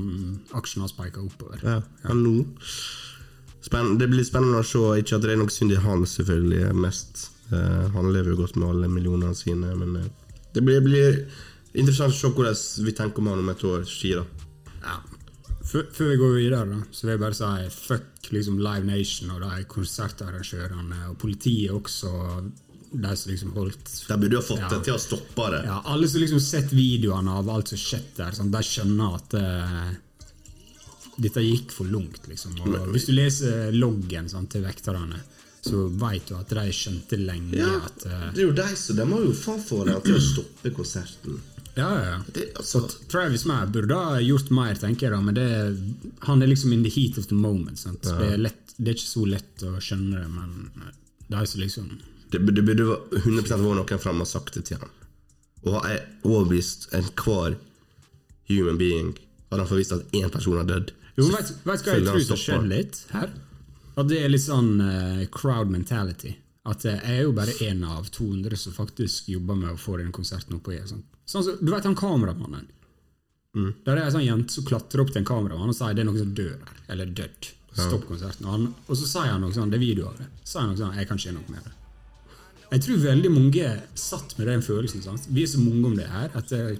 aksjen 0.58 0.84
har 0.84 0.92
spika 0.92 1.22
oppover. 1.24 1.62
Ja, 1.64 1.80
han 2.08 2.24
nå. 2.26 2.34
Spenn, 3.62 3.98
det 4.02 4.10
blir 4.10 4.26
spennende 4.26 4.64
å 4.64 4.66
se. 4.66 4.82
Ikke 5.00 5.20
at 5.20 5.26
det 5.26 5.36
er 5.36 5.42
noe 5.42 5.54
synd 5.54 5.76
i 5.76 5.80
han, 5.82 6.02
selvfølgelig. 6.10 6.72
Mest. 6.82 7.28
Uh, 7.52 7.92
han 7.94 8.10
lever 8.10 8.34
jo 8.34 8.40
godt 8.40 8.58
med 8.58 8.70
alle 8.72 8.90
millionene 8.90 9.36
sine, 9.38 9.76
men 9.78 10.00
uh, 10.00 10.38
det 10.56 10.64
blir, 10.66 10.80
blir 10.82 11.20
interessant 11.74 12.14
å 12.14 12.18
se 12.18 12.32
hvordan 12.36 12.86
vi 12.86 12.94
tenker 12.98 13.24
om 13.24 13.32
han 13.32 13.44
om 13.44 13.52
et 13.54 13.64
års 13.68 13.98
tid. 14.02 14.22
Ja. 14.82 14.98
Før, 15.72 15.86
vi 16.10 16.18
går 16.18 16.34
videre, 16.36 16.66
da, 16.68 16.80
så 16.92 17.06
vil 17.06 17.14
jeg 17.14 17.22
bare 17.22 17.38
si 17.38 17.70
fuck 17.86 18.32
liksom 18.34 18.58
Live 18.60 18.88
Nation 18.88 19.32
og 19.36 19.44
de 19.44 19.64
konsertarrangørene, 19.70 21.04
og 21.12 21.18
politiet 21.22 21.72
også, 21.76 22.12
de 22.92 23.12
som 23.16 23.32
liksom 23.32 23.52
holdt 23.56 23.92
De 24.10 24.18
burde 24.20 24.36
jo 24.36 24.42
fått 24.44 24.64
Ja. 24.66 24.70
det 24.74 24.82
til 24.88 24.98
å 24.98 25.00
stoppe 25.00 25.46
det. 25.54 25.62
Ja, 25.70 25.82
alle 25.86 26.10
som 26.12 26.20
liksom 26.20 26.42
sett 26.44 26.74
videoene 26.76 27.38
av 27.40 27.50
alt 27.50 27.72
som 27.72 27.80
skjedde 27.80 28.18
der, 28.18 28.34
sånn, 28.36 28.52
de 28.52 28.64
skjønner 28.68 29.16
at 29.16 29.38
uh, 29.38 29.94
dette 31.22 31.46
gikk 31.46 31.72
for 31.72 31.88
langt. 31.88 32.26
Liksom. 32.28 32.58
Og 32.66 32.90
hvis 32.92 33.08
du 33.08 33.14
leser 33.16 33.72
loggen 33.72 34.28
sånn, 34.32 34.50
til 34.52 34.66
vekterne, 34.66 35.22
så 35.62 35.86
vet 35.94 36.26
du 36.28 36.36
at 36.36 36.50
de 36.50 36.74
skjønte 36.74 37.20
lenge 37.22 37.62
Ja, 37.62 37.78
at 37.86 38.06
uh, 38.10 38.28
det 38.34 38.42
er 38.42 38.48
jo 38.48 38.54
de 38.58 38.68
som 38.82 38.98
De 38.98 39.06
må 39.06 39.22
jo 39.22 39.34
faen 39.38 39.62
få 39.62 39.84
det 39.86 40.00
til 40.08 40.18
å 40.18 40.24
stoppe 40.26 40.74
konserten. 40.74 41.38
Ja, 41.76 41.88
ja, 41.88 42.06
ja. 42.10 42.20
Det, 42.36 42.50
altså, 42.60 42.84
Travis 43.12 43.46
Mair 43.48 43.70
burde 43.72 43.96
ha 43.96 44.20
gjort 44.20 44.50
mer, 44.52 44.76
tenker 44.76 45.08
jeg, 45.08 45.16
da, 45.16 45.22
men 45.24 45.38
det, 45.38 45.48
han 46.28 46.44
er 46.44 46.52
liksom 46.52 46.74
in 46.76 46.84
the 46.84 46.92
heat 46.92 47.20
of 47.22 47.30
the 47.32 47.38
moment. 47.38 47.80
Sant? 47.80 48.04
Det, 48.04 48.34
er 48.34 48.42
lett, 48.42 48.76
det 48.78 48.92
er 48.92 49.00
ikke 49.00 49.12
så 49.14 49.26
lett 49.30 49.66
å 49.68 49.76
skjønne 49.80 50.20
det, 50.20 50.30
men 50.32 50.92
det 51.32 51.40
er 51.40 51.48
så 51.48 51.62
liksom 51.62 51.94
det, 52.32 52.40
det 52.40 52.64
burde 52.64 52.86
være 52.88 53.20
100 53.26 53.44
vært 53.44 53.64
noen 53.64 54.00
fra 54.00 54.14
og 54.16 54.28
sagt 54.30 54.56
det 54.56 54.64
til 54.70 54.80
ham. 54.80 54.92
Og 55.68 55.84
er 55.84 56.06
overbevist 56.24 56.88
enhver 56.96 57.58
human 58.48 58.80
being 58.80 59.12
hadde 59.52 59.66
han 59.66 59.70
forvisst 59.70 59.96
at 59.96 60.16
én 60.16 60.32
person 60.32 60.60
har 60.62 60.68
dødd. 60.68 60.94
Jo, 61.18 61.28
vet, 61.28 61.50
du 61.52 61.68
hva 61.68 61.76
jeg 61.76 62.06
tror 62.08 62.24
som 62.24 62.40
skjedde 62.40 62.70
litt 62.72 63.02
her? 63.12 63.34
At 64.00 64.08
det 64.08 64.22
er 64.24 64.32
litt 64.32 64.46
sånn 64.46 64.78
uh, 64.80 65.24
crowd 65.36 65.72
mentality. 65.74 66.38
At 66.70 66.86
eh, 66.86 67.00
jeg 67.00 67.18
er 67.18 67.24
jo 67.26 67.34
bare 67.38 67.56
én 67.66 67.82
av 67.88 68.10
200 68.14 68.60
som 68.60 68.76
faktisk 68.76 69.32
jobber 69.34 69.58
med 69.58 69.74
å 69.74 69.80
få 69.82 69.98
den 70.02 70.14
konserten 70.14 70.60
opp 70.60 70.70
og 70.70 70.76
gjøre 70.76 70.92
sånn. 70.92 71.04
sånn 71.26 71.58
du 71.62 71.72
vet 71.74 71.88
han 71.90 71.98
kameramannen? 71.98 72.70
Mm. 73.58 73.72
Der 73.84 73.98
er 73.98 74.06
en 74.06 74.14
sånn 74.14 74.28
jente 74.28 74.56
som 74.56 74.68
klatrer 74.68 75.04
opp 75.04 75.10
til 75.12 75.22
en 75.24 75.28
kameramann 75.28 75.74
og 75.74 75.76
sier 75.76 75.96
det 75.96 76.06
er 76.06 76.08
noen 76.08 76.22
som 76.22 76.36
dør 76.38 76.54
her. 76.56 76.78
Eller 76.94 77.10
dødd. 77.18 77.50
Stopp 77.72 78.06
konserten. 78.08 78.48
Og, 78.48 78.54
han, 78.54 78.68
og 78.86 79.00
så 79.00 79.08
sier 79.08 79.32
han 79.32 79.44
noe 79.44 79.56
sånn, 79.56 79.72
det 79.72 79.80
er 79.80 79.84
video 79.84 80.08
av 80.12 80.20
det. 80.20 80.28
Så 80.44 80.54
sier 80.54 80.64
han 80.64 80.72
noe 80.74 80.82
sånn, 80.82 80.98
jeg 81.00 81.10
kan 81.10 81.20
ikke 81.20 81.30
gjøre 81.30 81.40
noe 81.40 81.56
med 81.56 81.68
det. 81.68 81.76
Jeg 82.72 82.84
tror 82.86 83.02
veldig 83.04 83.32
mange 83.34 83.72
satt 84.00 84.38
med 84.38 84.48
den 84.48 84.64
følelsen. 84.64 85.04
Sant? 85.04 85.28
Vi 85.28 85.44
er 85.44 85.52
så 85.52 85.60
mange 85.60 85.90
om 85.90 85.98
det 85.98 86.08
her 86.08 86.32
at 86.40 86.54
jeg, 86.56 86.78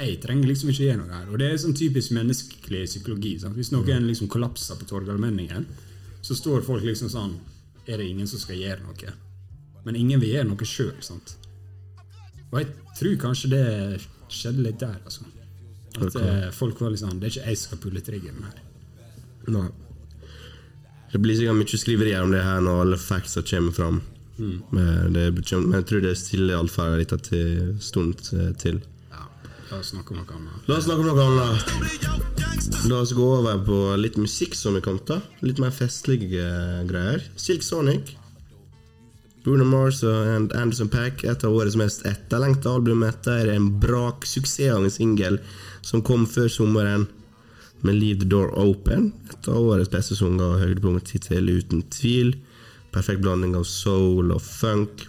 jeg 0.00 0.18
trenger 0.20 0.50
liksom 0.50 0.72
ikke 0.72 0.88
gjøre 0.88 1.00
noe 1.00 1.14
her. 1.14 1.30
Og 1.30 1.40
det 1.40 1.48
er 1.48 1.62
sånn 1.62 1.76
typisk 1.76 2.12
menneskelig 2.16 2.82
psykologi. 2.90 3.36
Sant? 3.40 3.56
Hvis 3.56 3.72
noen 3.72 4.08
liksom 4.08 4.28
kollapser 4.32 4.80
på 4.80 4.88
Torgallmenningen, 4.90 5.64
så 6.20 6.36
står 6.36 6.66
folk 6.66 6.84
liksom 6.84 7.08
sånn 7.12 7.38
Er 7.90 7.98
det 7.98 8.06
ingen 8.06 8.28
som 8.30 8.38
skal 8.42 8.58
gjøre 8.60 8.84
noe? 8.86 9.12
Men 9.84 9.96
ingen 9.98 10.20
vil 10.22 10.34
gjøre 10.36 10.48
noe 10.50 10.68
sjøl, 10.68 10.94
sant? 11.02 11.34
Og 12.50 12.60
jeg 12.60 12.70
tror 12.98 13.16
kanskje 13.26 13.50
det 13.52 13.64
skjedde 14.30 14.64
litt 14.66 14.80
der, 14.82 14.98
altså. 15.04 15.26
At 15.98 16.14
eh, 16.20 16.48
folk 16.54 16.78
var 16.78 16.92
litt 16.92 17.00
sånn 17.02 17.18
Det 17.18 17.26
er 17.26 17.32
ikke 17.34 17.48
jeg 17.50 17.58
som 17.58 17.70
skal 17.72 17.80
pulle 17.82 18.02
triggeren 18.06 18.44
her. 18.46 18.60
Nei. 19.50 19.66
Det 21.10 21.18
blir 21.18 21.34
sikkert 21.34 21.58
mye 21.58 21.80
skriverier 21.82 22.22
om 22.22 22.30
det 22.30 22.44
her 22.46 22.60
når 22.62 22.84
alle 22.84 22.98
factsa 23.02 23.42
kommer 23.42 23.74
fram. 23.74 24.00
Men, 24.40 25.10
det, 25.12 25.24
men 25.34 25.74
jeg 25.80 25.86
tror 25.90 26.04
det 26.04 26.12
stiller 26.16 26.56
allferda 26.60 27.00
litt 27.00 27.14
til- 27.26 27.74
stund 27.82 28.22
til. 28.62 28.78
La 29.70 29.78
oss 29.78 29.92
snakke 29.92 30.10
om 30.10 30.18
noe 30.18 30.34
annet. 30.34 30.64
La 30.66 30.76
oss 30.80 30.86
snakke 30.88 31.04
om 31.04 31.06
noe 31.06 31.24
annet. 31.30 32.86
La 32.90 32.96
oss 33.04 33.12
gå 33.14 33.26
over 33.36 33.60
på 33.62 33.76
litt 34.02 34.16
musikk 34.18 34.56
som 34.58 34.74
vi 34.74 34.80
kan 34.82 34.98
ta 35.06 35.20
Litt 35.46 35.60
mer 35.62 35.70
festlige 35.70 36.42
eh, 36.42 36.80
greier. 36.88 37.22
Silk 37.38 37.62
Sonic. 37.62 38.16
Bruno 39.44 39.64
Mars 39.64 40.02
og 40.04 40.50
Anderson 40.58 40.90
Pack, 40.92 41.22
et 41.24 41.46
av 41.46 41.54
årets 41.54 41.78
mest 41.78 42.02
etterlengta 42.08 42.74
album 42.74 43.06
etter 43.06 43.48
en 43.54 43.70
brak 43.80 44.26
suksessende 44.28 44.90
en 44.90 44.92
singel 44.92 45.38
som 45.86 46.02
kom 46.04 46.26
før 46.28 46.50
sommeren, 46.52 47.06
med 47.80 47.96
Leave 47.96 48.20
the 48.20 48.28
Door 48.28 48.50
Open. 48.60 49.12
Et 49.30 49.48
av 49.48 49.70
årets 49.70 49.88
beste 49.88 50.18
sanger 50.18 50.50
og 50.50 50.60
høydepunkt 50.60 51.14
hittil, 51.14 51.46
uten 51.48 51.86
tvil. 51.94 52.34
Perfekt 52.92 53.22
blanding 53.22 53.54
av 53.56 53.64
soul 53.70 54.34
og 54.34 54.42
funk. 54.44 55.06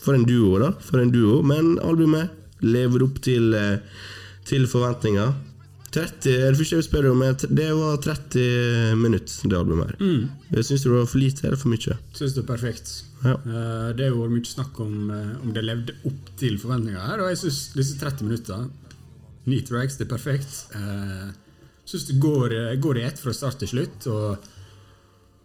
For 0.00 0.16
en 0.16 0.26
duo, 0.26 0.56
da. 0.58 0.72
For 0.82 0.98
en 0.98 1.12
duo. 1.14 1.42
Men 1.46 1.76
albumet 1.84 2.37
lever 2.62 3.02
opp 3.06 3.20
til, 3.24 3.52
eh, 3.54 3.78
til 4.48 4.66
forventninger. 4.66 5.34
30, 5.88 6.20
det 6.20 6.56
første 6.58 6.74
jeg 6.74 6.82
vil 6.82 6.84
spørre 6.84 7.10
om, 7.14 7.22
er 7.24 7.32
det 7.48 7.68
var 7.72 7.96
30 8.04 8.96
minutter, 9.00 9.48
det 9.48 9.56
albumet 9.56 9.88
her. 9.88 10.26
Jeg 10.52 10.64
Syns 10.68 10.82
du 10.84 10.90
det 10.90 10.98
var 10.98 11.06
for 11.08 11.18
lite 11.22 11.46
eller 11.48 11.56
for 11.56 11.72
mye? 11.72 11.96
Syns 12.12 12.34
det 12.36 12.42
er 12.42 12.48
perfekt. 12.50 12.90
Ja. 13.24 13.32
Eh, 13.40 13.92
Det 13.96 14.04
har 14.10 14.18
vært 14.18 14.34
mye 14.36 14.44
snakk 14.50 14.80
om 14.84 15.10
eh, 15.10 15.30
om 15.42 15.52
det 15.56 15.64
levde 15.64 15.94
opp 16.04 16.28
til 16.36 16.58
forventningene 16.60 17.06
her, 17.08 17.22
og 17.24 17.30
jeg 17.32 17.40
syns 17.40 17.72
disse 17.74 17.96
30 17.98 18.22
minutter 18.28 18.68
Ni 19.48 19.62
tracks, 19.64 19.96
det 19.96 20.04
er 20.04 20.10
perfekt. 20.12 20.66
Jeg 20.74 21.32
syns 21.88 22.04
det 22.10 22.18
går, 22.20 22.52
går 22.84 22.98
i 22.98 23.04
ett 23.08 23.18
fra 23.18 23.32
start 23.32 23.56
til 23.62 23.68
slutt, 23.70 24.06
og 24.12 24.44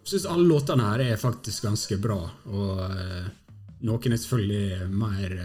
syns 0.03 0.25
alle 0.27 0.43
låtene 0.49 0.83
her 0.89 0.99
er 1.05 1.15
faktisk 1.21 1.63
ganske 1.63 1.95
bra. 2.03 2.17
Og 2.51 2.81
noen 3.87 4.11
er 4.11 4.19
selvfølgelig 4.19 4.89
mer 4.91 5.37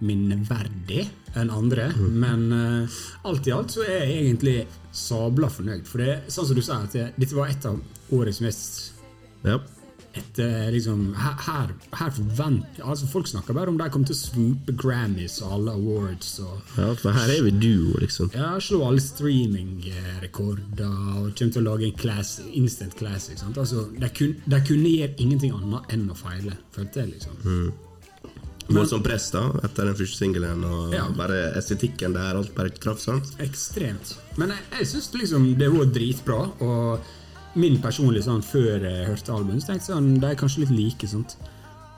minneverdig 0.00 1.06
enn 1.36 1.50
andre, 1.52 1.90
men 2.12 2.46
uh, 2.52 2.98
alt 3.28 3.46
i 3.48 3.52
alt 3.54 3.70
så 3.76 3.84
er 3.86 4.02
jeg 4.06 4.18
egentlig 4.26 4.58
sabla 4.96 5.48
fornøyd. 5.52 5.86
For 5.88 5.98
det 6.02 6.10
er 6.14 6.20
sånn 6.32 6.46
som 6.50 6.56
du 6.56 6.62
sa, 6.64 6.82
at 6.84 6.92
det, 6.96 7.10
dette 7.20 7.36
var 7.36 7.48
et 7.52 7.64
av 7.68 7.80
årets 8.16 8.40
mest 8.44 8.92
Ja. 9.44 9.58
et, 10.16 10.38
eh, 10.40 10.70
liksom, 10.72 11.12
her, 11.20 11.34
her, 11.92 12.10
forventer 12.16 12.80
altså 12.88 13.06
Folk 13.06 13.26
snakker 13.28 13.52
bare 13.54 13.68
om 13.68 13.76
de 13.76 13.88
kommer 13.92 14.06
til 14.08 14.16
å 14.16 14.18
swoope 14.22 14.72
Grammys 14.80 15.42
og 15.44 15.52
alle 15.58 15.74
awards. 15.76 16.38
og 16.40 16.56
ja, 16.78 16.94
for 16.96 17.12
her 17.12 17.28
er 17.34 17.42
vi 17.44 17.50
duo, 17.60 17.98
liksom. 18.00 18.30
ja, 18.32 18.54
Slå 18.58 18.80
alle 18.88 19.00
streamingrekorder 19.04 20.86
og 21.20 21.34
kommer 21.36 21.52
til 21.52 21.60
å 21.60 21.66
lage 21.68 21.84
en 21.90 21.98
class, 22.00 22.38
instant 22.52 22.96
classic. 22.96 23.38
Sant? 23.38 23.58
Altså, 23.60 23.88
de, 23.92 24.08
kun, 24.16 24.36
de 24.46 24.62
kunne 24.64 24.88
gjøre 24.94 25.14
ingenting 25.20 25.52
annet 25.52 25.92
enn 25.92 26.08
å 26.08 26.16
feile, 26.16 26.56
følte 26.72 27.04
jeg. 27.04 27.18
liksom. 27.18 27.36
Voldsomt 28.68 29.04
press 29.06 29.30
da, 29.30 29.44
etter 29.64 29.86
den 29.86 29.94
første 29.94 30.18
singelen, 30.18 30.64
og 30.66 30.92
Ja. 30.94 31.04
bare 31.16 31.52
estetikken 31.56 32.12
der, 32.16 32.36
alt 32.36 32.54
bare 32.54 32.70
traff, 32.70 32.98
sant? 33.00 33.28
Ekstremt. 33.38 34.16
Men 34.36 34.48
jeg, 34.50 34.58
jeg 34.80 34.86
syns 34.86 35.10
liksom 35.14 35.56
det 35.58 35.68
var 35.72 35.86
dritbra. 35.86 36.40
Og 36.60 37.00
min 37.56 37.78
personlige 37.80 38.24
sånn 38.26 38.42
før 38.44 38.82
jeg 38.82 39.06
hørte 39.06 39.32
albumet, 39.32 39.62
så 39.62 39.70
tenkte 39.72 39.86
jeg 39.86 39.94
sånn, 39.96 40.08
de 40.20 40.26
er 40.26 40.34
kanskje 40.40 40.64
litt 40.66 40.74
like. 40.76 41.08
sant? 41.08 41.36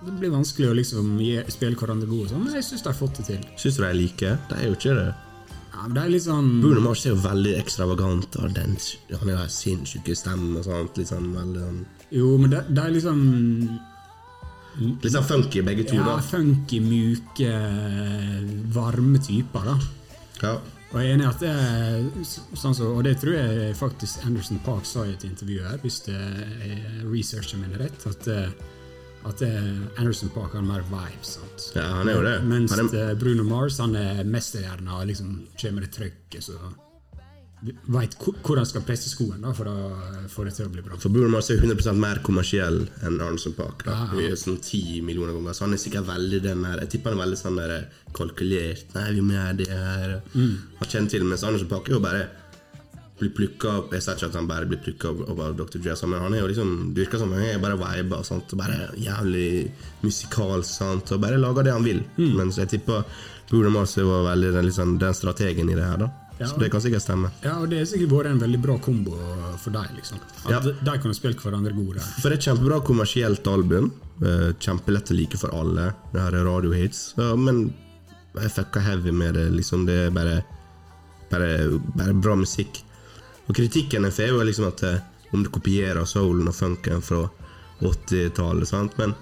Det 0.04 0.12
blir 0.20 0.30
vanskelig 0.30 0.68
å 0.70 0.74
liksom 0.78 1.16
gi, 1.18 1.32
spille 1.50 1.74
hverandre 1.74 2.06
gode, 2.06 2.28
sånn, 2.30 2.44
men 2.44 2.54
jeg 2.54 2.62
syns 2.68 2.82
de 2.84 2.88
har 2.92 2.94
fått 3.00 3.16
det 3.18 3.24
til. 3.32 3.40
Syns 3.58 3.76
du 3.76 3.82
de 3.82 3.88
er 3.88 3.94
like? 3.98 4.38
De 4.48 4.54
er 4.60 4.68
jo 4.68 4.76
ikke 4.76 4.94
det. 4.94 5.08
Ja, 5.72 5.82
men 5.86 5.94
det 5.94 6.02
er 6.04 6.08
litt 6.10 6.22
sånn 6.22 6.60
Bruno 6.62 6.80
Mars 6.84 7.04
er 7.06 7.10
jo 7.14 7.20
veldig 7.22 7.56
ekstravagant, 7.58 8.36
og 8.42 8.54
den, 8.54 8.76
han 9.18 9.28
har 9.34 9.48
sinnssyke 9.48 10.14
stemmer 10.14 10.58
og 10.60 10.64
sånt. 10.68 10.96
Litt 10.98 11.08
sånn 11.10 11.32
veldig 11.34 11.60
sånn 11.64 11.80
Jo, 12.10 12.36
men 12.38 12.50
det, 12.50 12.62
det 12.74 12.84
er 12.84 12.94
liksom 12.94 13.18
Litt 14.78 15.12
sånn 15.12 15.24
funky, 15.26 15.60
begge 15.66 15.84
to, 15.88 15.96
ja, 15.98 16.04
da. 16.06 16.18
funky, 16.22 16.78
myke, 16.80 17.52
varme 18.74 19.18
typer, 19.22 19.64
da. 19.72 19.76
Ja. 20.42 20.52
Og 20.88 20.96
jeg 21.02 21.10
er 21.10 21.14
enig 21.18 21.26
at 21.28 21.42
det 21.42 21.50
er 21.52 22.04
sånn 22.56 22.72
så, 22.76 22.86
Og 22.96 23.02
det 23.04 23.18
tror 23.20 23.34
jeg 23.36 23.74
faktisk 23.76 24.22
Anderson 24.24 24.60
Park 24.64 24.86
sa 24.88 25.02
i 25.04 25.12
et 25.12 25.24
intervju 25.26 25.60
her, 25.66 25.76
hvis 25.82 25.98
det 26.06 26.14
er 26.16 27.04
researchen 27.10 27.60
min 27.60 27.74
er 27.76 27.82
rett, 27.88 28.06
at, 28.08 28.28
eh, 28.32 28.48
at 29.28 29.42
eh, 29.44 29.68
Anderson 30.00 30.30
Park 30.32 30.54
har 30.56 30.62
mer 30.64 30.86
vibes. 30.88 31.34
sant? 31.36 31.66
Ja, 31.76 31.88
han 31.98 32.08
er 32.08 32.14
jo 32.16 32.22
det. 32.24 32.36
Mens 32.48 32.72
er- 32.72 33.10
eh, 33.10 33.14
Bruno 33.20 33.44
Mars 33.44 33.76
han 33.78 33.94
er 33.96 34.22
mesterhjerna 34.24 35.00
og 35.02 35.06
liksom 35.10 35.34
kommer 35.60 35.80
det 35.84 35.92
trøkket, 35.92 36.40
så 36.48 36.56
veit 37.90 38.14
hvor 38.22 38.58
han 38.60 38.66
skal 38.68 38.84
presse 38.86 39.10
skoen 39.10 39.42
da, 39.42 39.52
for 39.56 39.66
å 39.70 39.76
få 40.30 40.44
det 40.46 40.54
til 40.56 40.68
å 40.68 40.72
bli 40.72 40.82
bra. 40.84 40.98
For 41.02 41.12
Bruno 41.12 41.40
er 41.40 41.56
jo 41.56 41.60
100% 41.64 41.98
mer 41.98 42.20
kommersiell 42.26 42.84
enn 43.06 43.20
Arnson 43.24 43.56
Park. 43.58 43.84
Da. 43.86 43.96
Ah, 44.06 44.16
ja. 44.22 44.34
Sånn 44.38 44.60
10 44.62 45.02
millioner 45.06 45.34
ganger, 45.34 45.56
så 45.56 45.66
han 45.66 45.74
er 45.74 45.82
sikkert 45.82 46.06
veldig 46.08 46.42
den 46.44 46.66
der 46.66 46.84
Jeg 46.84 46.92
tipper 46.94 47.14
han 47.14 47.18
er 47.18 47.24
veldig 47.26 47.40
sånn 47.40 47.58
der 47.58 47.72
kalkulert. 48.14 48.92
Nei, 48.94 49.08
vi 49.16 49.24
må 49.24 49.34
gjøre 49.34 49.56
det 49.58 49.70
her. 49.72 50.18
Mm. 50.34 50.52
Han 50.82 50.92
kjenner 50.92 51.14
til 51.14 51.26
Mens 51.26 51.46
Arnson 51.48 51.70
Park 51.70 51.90
er 51.90 51.98
jo 51.98 52.04
bare 52.04 52.28
blir 53.18 53.32
plukka 53.34 53.72
opp 53.80 53.94
Jeg 53.96 54.04
sier 54.04 54.14
ikke 54.14 54.28
at 54.28 54.36
han 54.38 54.46
bare 54.46 54.66
blir 54.70 54.78
plukka 54.78 55.10
opp 55.10 55.40
av 55.42 55.56
Dr. 55.58 55.80
Dre, 55.82 55.96
men 56.06 56.22
han 56.22 56.36
er 56.36 56.44
jo 56.44 56.52
liksom 56.52 56.70
det 56.94 57.02
virker 57.02 57.18
som 57.18 57.34
han 57.34 57.42
er 57.48 57.58
bare 57.62 57.80
viber. 57.80 58.22
Og 58.22 58.54
Bare 58.60 58.92
jævlig 58.94 59.48
musikalsk 60.06 60.70
sant? 60.70 61.10
og 61.10 61.26
bare 61.26 61.42
lager 61.42 61.66
det 61.66 61.74
han 61.74 61.86
vil. 61.86 62.04
Mm. 62.20 62.38
Mens 62.38 62.62
jeg 62.62 62.70
tipper 62.76 63.02
Bruno 63.50 63.74
Mars 63.74 63.96
var 63.98 64.30
veldig 64.30 64.54
den, 64.54 64.70
liksom, 64.70 64.96
den 65.02 65.14
strategen 65.16 65.74
i 65.74 65.74
det 65.74 65.90
her. 65.90 66.06
da 66.06 66.27
Ja. 66.38 66.46
Så 66.46 66.58
det 66.60 66.68
kan 66.70 66.80
sikkert 66.80 67.02
stemme. 67.02 67.30
Ja, 67.42 67.56
og 67.58 67.68
det 67.70 67.80
har 67.80 67.86
sikkert 67.90 68.12
vært 68.14 68.30
en 68.30 68.38
veldig 68.42 68.60
bra 68.62 68.76
kombo 68.78 69.16
for 69.58 69.74
deg, 69.74 69.88
liksom. 69.96 70.20
At 70.44 70.50
Ja. 70.52 70.60
de, 70.60 70.98
kan 71.02 71.14
spille 71.14 71.34
hverandre 71.34 71.72
gode. 71.74 72.00
For 72.22 72.28
det 72.30 72.36
er 72.36 72.38
et 72.38 72.46
kjempebra 72.46 72.78
kommersielt 72.86 73.46
album. 73.50 73.92
Eh, 74.22 74.52
Kjempelett 74.58 75.10
å 75.10 75.16
like 75.18 75.36
for 75.38 75.50
alle. 75.54 75.92
Det 76.12 76.20
her 76.20 76.34
er 76.38 76.44
radiohits. 76.46 77.14
Ja, 77.18 77.34
men 77.36 77.74
jeg 78.38 78.50
fucka 78.54 78.80
heavy 78.80 79.10
med 79.12 79.34
det. 79.34 79.48
Liksom, 79.50 79.86
det 79.86 79.96
er 80.06 80.10
bare, 80.10 80.42
bare, 81.30 81.80
bare 81.96 82.14
bra 82.14 82.36
musikk. 82.36 82.82
Og 83.48 83.54
kritikken 83.56 84.04
jeg 84.04 84.12
får, 84.12 84.40
er 84.40 84.44
liksom 84.50 84.68
at 84.68 84.82
eh, 84.82 85.00
om 85.32 85.42
du 85.42 85.50
kopierer 85.50 86.04
soulen 86.06 86.48
og 86.48 86.54
funken 86.54 87.02
fra 87.02 87.28
80-tallet, 87.82 88.98
men 88.98 89.14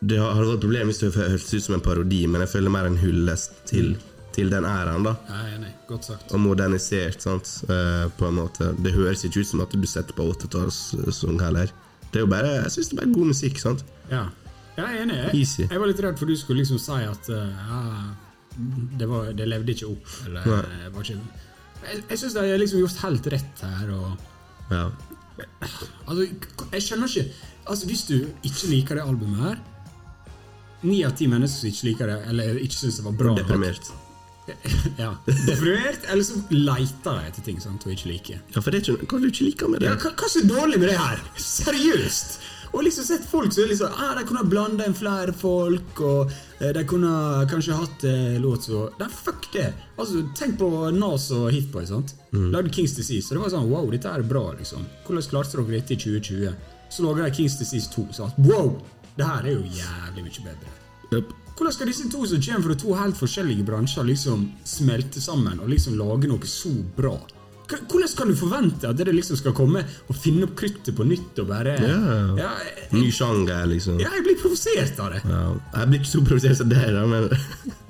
det 0.00 0.16
har 0.18 0.32
hadde 0.34 0.46
vært 0.48 0.56
et 0.56 0.64
problem 0.64 0.90
hvis 0.90 1.00
det 1.02 1.10
hørtes 1.14 1.54
ut 1.54 1.64
som 1.66 1.74
en 1.76 1.84
parodi, 1.84 2.22
men 2.26 2.40
jeg 2.44 2.52
føler 2.54 2.72
mer 2.72 2.88
en 2.88 2.96
hyllest 3.00 3.52
til, 3.68 3.96
til 4.32 4.50
den 4.52 4.64
æraen, 4.64 5.04
da 5.04 5.14
er 5.28 5.54
enig. 5.56 5.72
Godt 5.88 6.04
sagt. 6.10 6.32
og 6.32 6.40
modernisert, 6.40 7.22
sant? 7.22 7.50
Eh, 7.68 8.08
på 8.18 8.28
en 8.28 8.34
måte. 8.38 8.70
Det 8.82 8.92
høres 8.94 9.24
ikke 9.26 9.40
ut 9.42 9.46
som 9.50 9.60
at 9.64 9.72
du 9.74 9.86
setter 9.90 10.14
på 10.14 10.26
80-tallssang 10.32 11.40
heller. 11.42 11.72
Det 12.12 12.18
er 12.20 12.24
jo 12.26 12.30
bare, 12.30 12.52
Jeg 12.62 12.70
syns 12.74 12.88
det 12.90 12.98
er 12.98 13.02
bare 13.04 13.12
god 13.14 13.26
musikk. 13.32 13.58
sant? 13.58 13.84
Ja. 14.10 14.24
Jeg 14.76 14.84
er 14.86 15.02
enig. 15.02 15.16
Jeg, 15.34 15.68
jeg 15.70 15.80
var 15.80 15.86
litt 15.90 16.00
redd 16.02 16.18
for 16.18 16.26
du 16.30 16.36
skulle 16.38 16.62
liksom 16.62 16.78
si 16.80 16.92
at 17.04 17.28
uh, 17.28 17.50
ja, 17.68 17.80
det, 18.98 19.08
var, 19.10 19.32
det 19.36 19.48
levde 19.50 19.74
ikke 19.74 19.90
opp. 19.90 20.06
Eller 20.26 20.46
Nei. 20.46 20.60
eh, 20.86 20.90
var 20.94 21.02
ikke 21.02 21.18
Jeg, 21.80 22.02
jeg 22.10 22.18
syns 22.22 22.34
de 22.36 22.44
har 22.50 22.58
liksom 22.60 22.80
gjort 22.84 23.02
helt 23.04 23.26
rett 23.34 23.64
her. 23.66 23.90
Og, 23.98 24.26
Ja. 24.70 24.84
altså, 26.06 26.26
jeg 26.72 26.82
skjønner 26.84 27.08
ikke 27.10 27.32
Altså, 27.70 27.86
Hvis 27.86 28.02
du 28.08 28.14
ikke 28.44 28.68
liker 28.70 28.94
det 28.98 29.04
albumet 29.08 29.38
her 29.40 29.58
Ni 30.82 31.02
av 31.04 31.12
ti 31.16 31.26
mennesker 31.28 31.58
som 31.60 31.68
ikke 31.70 31.86
liker 31.90 32.06
det, 32.10 32.18
eller 32.30 32.58
ikke 32.60 32.76
syns 32.78 32.96
det 33.00 33.04
var 33.04 33.12
bra 33.18 33.34
Deprimert. 33.36 33.90
ja, 35.02 35.10
Deprimert, 35.46 36.06
eller 36.12 36.24
så 36.26 36.38
leiter 36.52 37.18
de 37.18 37.26
etter 37.30 37.44
ting 37.46 37.60
sant, 37.62 37.84
og 37.86 37.92
ikke 37.94 38.10
liker. 38.12 38.40
Ja, 38.54 38.60
for 38.62 38.70
det 38.70 38.80
er 38.80 38.94
ikke, 38.94 39.06
Hva 39.10 39.18
er 39.18 39.24
det 39.24 39.28
du 39.28 39.34
ikke 39.34 39.48
liker 39.50 39.72
med 39.74 39.84
det? 39.84 39.90
Ja, 39.90 39.98
hva, 40.00 40.14
hva 40.14 40.28
er 40.28 40.34
så 40.36 40.42
dårlig 40.48 40.80
med 40.82 40.90
det 40.92 40.98
her? 41.00 41.22
Seriøst! 41.50 42.40
Og 42.70 42.84
liksom 42.86 43.02
sett 43.02 43.24
folk 43.26 43.50
som 43.50 43.66
liksom 43.66 43.90
ah, 43.98 44.12
De 44.14 44.22
kunne 44.28 44.44
ha 44.44 44.46
blanda 44.46 44.84
inn 44.86 44.94
flere 44.94 45.32
folk, 45.34 46.02
og 46.06 46.30
eh, 46.60 46.70
de 46.76 46.84
kunne 46.86 47.10
ha 47.10 47.40
kanskje 47.50 47.74
hatt 47.74 48.04
eh, 48.06 48.36
låt 48.42 48.68
så 48.68 48.84
Nei, 49.00 49.08
fuck 49.10 49.48
det! 49.56 49.72
Altså, 49.98 50.22
Tenk 50.38 50.54
på 50.60 50.68
Nas 50.94 51.26
og 51.34 51.48
Hitboy. 51.50 51.88
sant? 51.88 52.14
Lagde 52.30 52.70
Kings 52.70 52.94
Disease. 52.94 53.26
Og 53.32 53.40
det 53.40 53.42
var 53.42 53.54
sånn 53.56 53.70
Wow, 53.72 53.90
dette 53.90 54.12
er 54.14 54.22
bra, 54.22 54.44
liksom. 54.54 54.86
Hvordan 55.06 55.26
klarte 55.32 55.58
dere 55.58 55.80
dette 55.80 55.96
i 55.96 56.00
2020? 56.04 56.54
Så 56.90 57.04
lager 57.06 57.26
de 57.26 57.34
Kings 57.40 57.58
Disease 57.58 57.90
2. 57.90 58.06
sant? 58.20 58.38
wow! 58.46 58.70
Det 59.18 59.26
her 59.26 59.50
er 59.50 59.52
jo 59.58 59.66
jævlig 59.66 60.22
mye 60.28 60.44
bedre. 60.46 60.74
Yep. 61.10 61.32
Hvordan 61.60 61.74
skal 61.76 61.90
disse 61.90 62.06
to 62.08 62.22
som 62.24 62.40
kommer 62.40 62.70
fra 62.70 62.74
to 62.80 62.94
helt 62.96 63.18
forskjellige 63.20 63.64
bransjer, 63.68 64.06
liksom 64.08 64.46
smelte 64.64 65.20
sammen 65.20 65.58
og 65.60 65.68
liksom 65.68 65.98
lage 65.98 66.30
noe 66.30 66.48
så 66.48 66.72
bra? 66.96 67.18
Hvordan 67.68 68.14
kan 68.16 68.30
du 68.32 68.34
forvente 68.38 68.88
at 68.88 68.96
dere 68.98 69.12
liksom 69.12 69.36
skal 69.36 69.52
komme 69.54 69.82
og 69.84 70.16
finne 70.16 70.48
opp 70.48 70.54
kruttet 70.58 70.96
på 70.96 71.04
nytt 71.06 71.36
og 71.42 71.50
bare 71.52 71.76
Ja. 71.76 71.98
ja, 72.40 72.48
jeg, 72.64 72.88
Ny 72.96 73.10
sjanger, 73.12 73.68
liksom. 73.70 74.00
ja, 74.00 74.08
jeg 74.16 74.24
blir 74.24 74.40
provosert 74.40 75.04
av 75.04 75.12
det. 75.12 75.20
Ja. 75.28 75.42
Jeg 75.76 75.90
blir 75.92 76.00
ikke 76.00 76.12
så 76.14 76.24
provosert 76.30 76.58
som 76.62 76.72
deg, 76.72 76.88
da, 76.96 77.04
men 77.12 77.28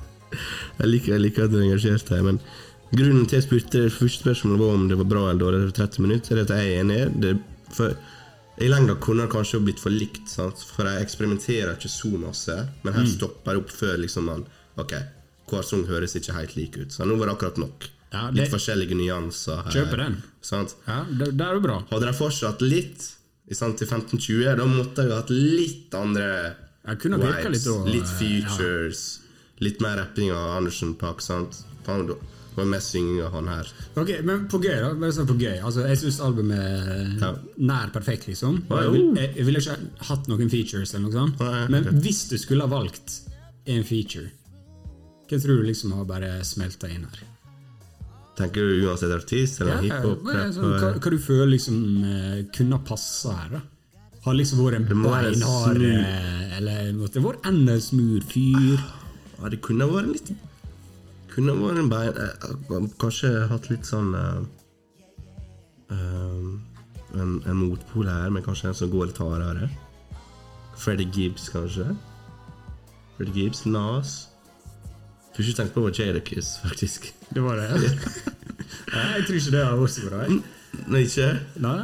Jeg 0.81 0.91
liker, 0.91 1.15
jeg 1.15 1.25
liker 1.29 1.47
at 1.47 1.55
du 1.55 1.61
er 1.61 1.69
engasjert 1.69 2.11
her, 2.11 2.27
men 2.27 2.43
grunnen 2.91 3.27
til 3.31 3.39
jeg 3.39 3.47
spurte 3.47 3.85
det 3.87 3.95
første 3.95 4.25
spørsmålet 4.25 4.61
var 4.65 4.75
om 4.75 4.87
det 4.91 4.99
var 4.99 5.09
bra 5.15 5.25
eller 5.31 5.43
dårlig 5.45 5.63
etter 5.69 5.87
30 5.87 6.07
minutter, 6.09 6.37
er 6.37 6.43
at 6.43 6.53
jeg 6.59 6.75
er 6.75 6.83
enig. 6.83 7.01
Det, 7.23 7.37
for 7.71 7.95
I 8.61 8.68
lengda 8.68 8.94
kunne 9.01 9.25
det 9.25 9.33
kanskje 9.33 9.61
blitt 9.64 9.81
for 9.81 9.92
likt, 9.94 10.27
sant? 10.29 10.61
for 10.75 10.88
jeg 10.88 11.05
eksperimenterer 11.07 11.79
ikke 11.79 11.88
så 11.92 12.11
masse. 12.20 12.57
Men 12.85 12.96
her 12.99 13.07
stopper 13.09 13.57
det 13.57 13.62
opp 13.62 13.73
før 13.73 13.96
liksom 14.03 14.29
man 14.29 14.44
Ok, 14.81 14.92
hver 15.51 15.64
sang 15.66 15.83
høres 15.88 16.14
ikke 16.16 16.35
helt 16.37 16.53
lik 16.57 16.77
ut. 16.79 16.92
Så 16.94 17.05
nå 17.05 17.16
var 17.18 17.29
det 17.29 17.35
akkurat 17.35 17.59
nok. 17.61 17.88
Ja, 18.12 18.31
det- 18.31 18.42
Litt 18.42 18.53
forskjellige 18.53 18.96
nyanser 18.96 19.64
her. 19.64 19.73
Kjøper 19.75 19.96
den. 19.96 20.23
Sant? 20.40 20.75
Ja, 20.87 21.05
det, 21.09 21.37
det 21.37 21.46
er 21.46 21.55
jo 21.59 21.61
bra. 21.61 21.79
Hadde 21.90 22.07
de 22.07 22.12
fortsatt 22.16 22.62
litt 22.62 23.09
i 23.51 23.55
sant, 23.55 23.77
til 23.79 23.87
15-20, 23.87 24.57
da 24.57 24.66
måtte 24.70 25.05
jeg 25.05 25.16
hatt 25.16 25.31
litt 25.35 25.94
andre 25.99 26.27
ha 26.87 26.94
litt 26.94 27.66
litt 27.90 28.07
ja. 28.07 28.16
features, 28.18 29.20
litt 29.61 29.81
mer 29.81 29.99
rapping 29.99 30.31
av 30.33 30.57
Andersen 30.59 30.94
Park. 30.94 31.20
sant? 31.20 31.64
Faen, 31.85 32.07
var 32.61 32.68
mest 32.70 32.92
synging 32.94 33.20
av 33.27 33.33
han 33.38 33.49
her. 33.51 33.70
Ok, 34.01 34.11
Men 34.25 34.44
på 34.53 34.61
gøy, 34.62 34.77
da. 34.85 34.90
Bare 35.01 35.12
sånn 35.16 35.29
på 35.31 35.37
gøy. 35.40 35.57
Altså, 35.64 35.87
Jeg 35.88 35.99
syns 36.03 36.20
albumet 36.25 36.59
er 36.59 37.16
Ja. 37.20 37.33
nær 37.59 37.90
perfekt, 37.94 38.29
liksom. 38.29 38.62
Jeg, 38.70 38.92
vil, 38.94 39.09
jeg, 39.16 39.33
jeg 39.37 39.46
ville 39.49 39.59
ikke 39.64 39.79
hatt 40.11 40.29
noen 40.31 40.51
features, 40.53 40.94
eller 40.94 41.09
noe 41.09 41.16
sånt. 41.18 41.40
Nei, 41.40 41.66
Men 41.68 42.01
hvis 42.05 42.29
du 42.31 42.37
skulle 42.38 42.66
ha 42.66 42.70
valgt 42.70 43.20
en 43.66 43.83
feature, 43.85 44.31
hva 45.31 45.38
tror 45.40 45.61
du 45.61 45.66
liksom 45.68 45.92
har 45.94 46.05
bare 46.09 46.31
smelta 46.44 46.88
inn 46.90 47.05
her? 47.07 47.27
Tenker 48.40 48.62
du 48.64 48.87
uansett 48.88 49.12
artist 49.12 49.61
eller 49.61 49.77
Ja, 49.77 49.81
hiphop? 49.85 50.23
sånn, 50.55 50.79
hva, 50.81 50.94
hva 50.96 51.11
du 51.12 51.18
føler 51.18 51.51
liksom 51.53 51.77
eh, 52.05 52.38
kunne 52.57 52.79
ha 52.79 52.83
passa 52.87 53.35
her, 53.37 53.51
da? 53.59 53.61
Har 54.25 54.35
liksom 54.37 54.59
vært 54.61 54.77
en 54.77 54.87
beinhard 55.03 55.81
eh, 55.81 56.57
Eller 56.59 56.90
måtte 56.92 57.23
vært 57.25 57.46
enda 57.49 57.79
smooth 57.81 58.25
fyr? 58.29 58.81
Ja, 59.40 59.49
det 59.49 59.61
kunne 59.64 59.87
vært 59.88 60.05
en 60.09 60.12
litt 60.12 60.33
Kunne 61.40 61.55
vært 61.57 61.79
en 61.81 61.87
bein 61.88 62.18
eh, 62.20 62.88
Kanskje 63.00 63.31
hatt 63.48 63.70
litt 63.70 63.87
sånn 63.88 64.11
uh, 64.12 64.42
eh, 65.88 66.50
en, 67.16 67.31
en 67.48 67.57
motpol 67.57 68.11
her, 68.11 68.29
men 68.29 68.44
kanskje 68.44 68.68
en 68.68 68.76
som 68.76 68.90
går 68.92 69.09
litt 69.09 69.20
hardere. 69.22 69.70
Freddy 70.79 71.07
Gibbs, 71.16 71.48
kanskje. 71.50 71.87
Freddy 73.16 73.33
Gibbs, 73.38 73.64
Nas. 73.64 74.12
Første 75.31 75.48
ikke 75.48 75.57
tenkt 75.62 75.74
på, 75.74 75.87
Jadakiss, 75.96 76.50
faktisk. 76.61 77.09
Det 77.33 77.42
var 77.42 77.57
det? 77.57 77.70
Nei, 78.92 79.07
jeg 79.16 79.24
tror 79.24 79.40
ikke 79.40 79.55
det 79.57 79.64
har 79.64 79.81
vært 79.81 79.94
så 79.94 80.05
bra. 80.11 80.20
jeg. 80.26 80.42
Nei, 80.92 81.00
ikke? 81.07 81.31
Nei, 81.64 81.81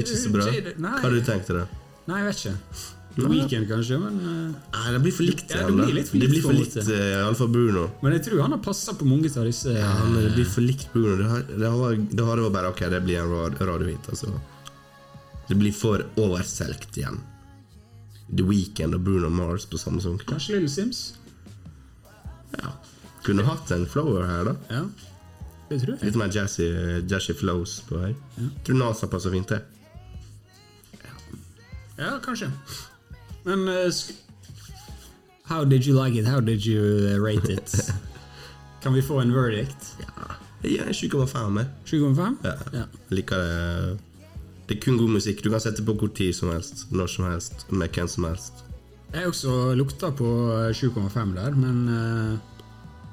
Ikke 0.00 0.16
så 0.16 0.32
bra. 0.32 0.48
Hva 0.48 0.96
hadde 1.04 1.20
du 1.20 1.28
tenkt 1.28 1.52
deg, 1.52 1.76
nei, 2.08 2.22
jeg 2.22 2.30
vet 2.30 2.40
ikke. 2.40 2.90
Weekend 3.16 3.66
kanskje, 3.68 3.96
men 3.98 4.18
eh, 4.22 4.52
Nei, 4.76 4.92
det 4.94 5.00
blir 5.02 5.12
for 5.12 5.26
likt. 5.26 5.50
Ja, 5.50 5.64
det 5.66 5.74
blir 5.74 5.94
litt 5.96 6.08
for 6.08 6.16
likt 6.20 6.30
blir 6.30 6.42
for 6.44 6.54
likt, 6.54 6.76
eh, 6.78 7.06
iallfall 7.18 7.48
Bruno. 7.52 7.82
Men 8.04 8.12
jeg 8.14 8.22
tror 8.28 8.42
han 8.44 8.52
har 8.54 8.60
passa 8.64 8.94
på 8.94 9.04
mange 9.08 9.26
av 9.36 9.44
disse 9.48 9.74
Ja, 9.74 9.90
men 10.06 10.22
det 10.28 10.30
blir 10.36 10.46
for 10.46 10.62
likt 10.64 10.86
Bruno. 10.92 11.16
Det 11.18 11.28
har, 11.32 11.42
det 11.50 11.72
har, 11.74 11.96
det 11.96 12.24
har 12.28 12.36
det 12.40 12.44
vært 12.46 12.54
bare 12.54 12.70
Ok, 12.70 12.84
det 12.92 13.00
blir 13.04 13.18
en 13.24 13.32
rad- 13.34 13.58
radiohit, 13.60 14.08
altså. 14.14 14.30
Det 15.50 15.56
blir 15.58 15.72
for 15.74 16.04
overselgt 16.22 16.96
igjen. 17.00 17.18
The 18.30 18.44
Weekend 18.46 18.94
og 18.94 19.02
Bruno 19.02 19.28
Mars 19.34 19.66
på 19.66 19.76
Samsung. 19.82 20.20
Kanskje 20.22 20.54
Little 20.60 20.70
Sims? 20.70 21.00
Ja. 22.54 22.70
Kunne 23.26 23.42
hatt 23.44 23.70
en 23.74 23.86
flower 23.90 24.22
her, 24.30 24.44
da. 24.52 24.54
Ja, 24.70 24.84
det 25.70 25.80
tror 25.82 25.96
jeg. 25.96 26.04
Litt 26.06 26.16
mer 26.22 26.30
jazzy, 26.34 26.70
jazzy 27.10 27.34
flows 27.34 27.80
på 27.88 27.98
her. 28.04 28.14
Tror 28.64 28.78
NASA 28.78 29.10
passer 29.10 29.34
fint 29.34 29.50
til. 29.50 29.60
Ja, 31.98 32.14
kanskje. 32.24 32.48
Men 33.44 33.68
eh, 33.68 33.92
How 35.50 35.64
did 35.64 35.86
you 35.86 35.94
like 36.04 36.14
it? 36.14 36.26
How 36.26 36.40
did 36.40 36.66
you 36.66 37.08
eh, 37.08 37.18
rate 37.18 37.52
it? 37.52 37.92
Kan 38.82 38.94
vi 38.94 39.02
få 39.02 39.20
en 39.20 39.34
verdict? 39.34 39.96
Jeg 40.62 40.70
gir 40.70 40.86
en 40.86 41.26
7,5. 41.26 41.58
jeg. 41.58 41.66
7,5? 41.86 42.36
Ja. 42.44 42.52
Ja. 42.78 42.84
Liker 43.10 43.36
det. 43.36 43.98
Det 44.68 44.76
er 44.76 44.80
kun 44.84 44.98
god 44.98 45.08
musikk. 45.08 45.44
Du 45.44 45.50
kan 45.50 45.60
sette 45.60 45.82
på 45.84 45.96
hvor 45.98 46.12
tid 46.14 46.32
som 46.36 46.52
helst, 46.52 46.86
når 46.92 47.06
som 47.06 47.24
helst, 47.26 47.66
med 47.72 47.88
hvem 47.88 48.08
som 48.08 48.24
helst. 48.24 48.64
Jeg 49.12 49.26
også 49.26 49.74
lukta 49.74 50.12
på 50.14 50.28
eh, 50.54 50.70
7,5 50.70 51.34
der, 51.34 51.56
men 51.58 51.88
uh, 51.88 52.38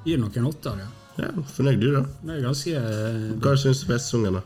gir 0.05 0.21
nok 0.21 0.37
en 0.37 0.45
8 0.51 0.69
av 0.69 0.77
det. 0.77 0.87
Ja, 1.17 1.31
Fornøyd 1.55 1.81
du, 1.81 1.87
da? 1.95 2.03
Det 2.21 2.35
er 2.35 2.43
ganske 2.45 2.73
eh, 2.77 3.23
Hva 3.41 3.55
syns 3.57 3.81
du 3.81 3.87
best 3.89 4.11
sungen, 4.13 4.37
da? 4.37 4.43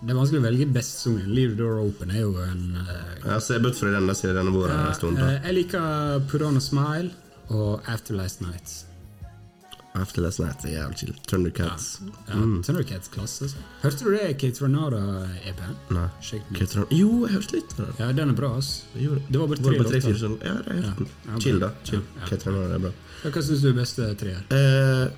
Det 0.00 0.14
er 0.14 0.16
vanskelig 0.16 0.40
å 0.40 0.44
velge 0.46 0.66
best 0.72 1.02
sungen. 1.04 1.26
Leave 1.36 1.56
the 1.56 1.60
door 1.60 1.80
open 1.82 2.10
er 2.14 2.22
jo 2.22 2.30
en 2.40 2.62
uh, 2.80 2.92
Jeg 3.26 3.42
ser 3.44 3.58
bort 3.60 3.76
for 3.76 3.92
den 3.92 4.06
der 4.08 4.16
siden 4.16 4.38
denne 4.40 4.54
våren 4.54 4.78
en 4.86 4.94
stund. 4.96 5.18
eh, 5.20 5.26
da. 5.26 5.40
Jeg 5.48 5.58
liker 5.58 6.22
Put 6.30 6.44
on 6.46 6.56
a 6.56 6.62
smile 6.64 7.10
og 7.50 7.82
After 7.90 8.16
Last 8.16 8.40
Night. 8.40 8.72
After 9.98 10.22
Last 10.22 10.38
Night 10.40 10.64
er 10.64 10.72
jævlig 10.78 10.98
chill. 11.02 11.14
Thundercats. 11.28 11.86
Ja, 12.28 12.40
Thundercats 12.64 13.10
klasse. 13.12 13.44
altså. 13.44 13.62
Hørte 13.82 14.04
du 14.04 14.10
det 14.14 14.36
Kate 14.40 14.64
Renada-EP-en? 14.64 15.78
Nei. 15.96 16.08
Den? 16.56 16.84
Jo, 16.94 17.08
jeg 17.26 17.34
hørte 17.34 17.56
litt 17.58 17.74
av 17.74 17.80
den. 17.86 17.96
Ja, 17.98 18.12
den 18.22 18.30
er 18.32 18.38
bra, 18.38 18.52
ass. 18.56 18.84
Jeg 18.94 19.20
Det 19.28 19.40
var 19.40 19.50
bare 19.50 19.64
tre 19.66 19.88
tre, 19.90 20.00
fire 20.06 20.20
sånn? 20.22 20.38
Ja, 20.46 20.54
det 20.64 20.76
er 20.76 20.78
helt 20.80 21.00
Ja, 21.00 21.32
ja, 21.34 21.40
Chill, 21.42 21.58
da. 21.60 21.72
Chill. 21.84 22.04
Ja, 22.06 22.20
ja. 22.20 22.28
Hva 22.28 22.36
heter 22.38 22.60
er 22.78 22.84
bra. 22.86 22.92
Ja, 23.24 23.34
Hva 23.34 23.42
syns 23.50 23.66
du 23.66 23.68
er 23.72 23.80
beste 23.82 24.14
treer? 24.22 24.46
Eh, 24.54 25.10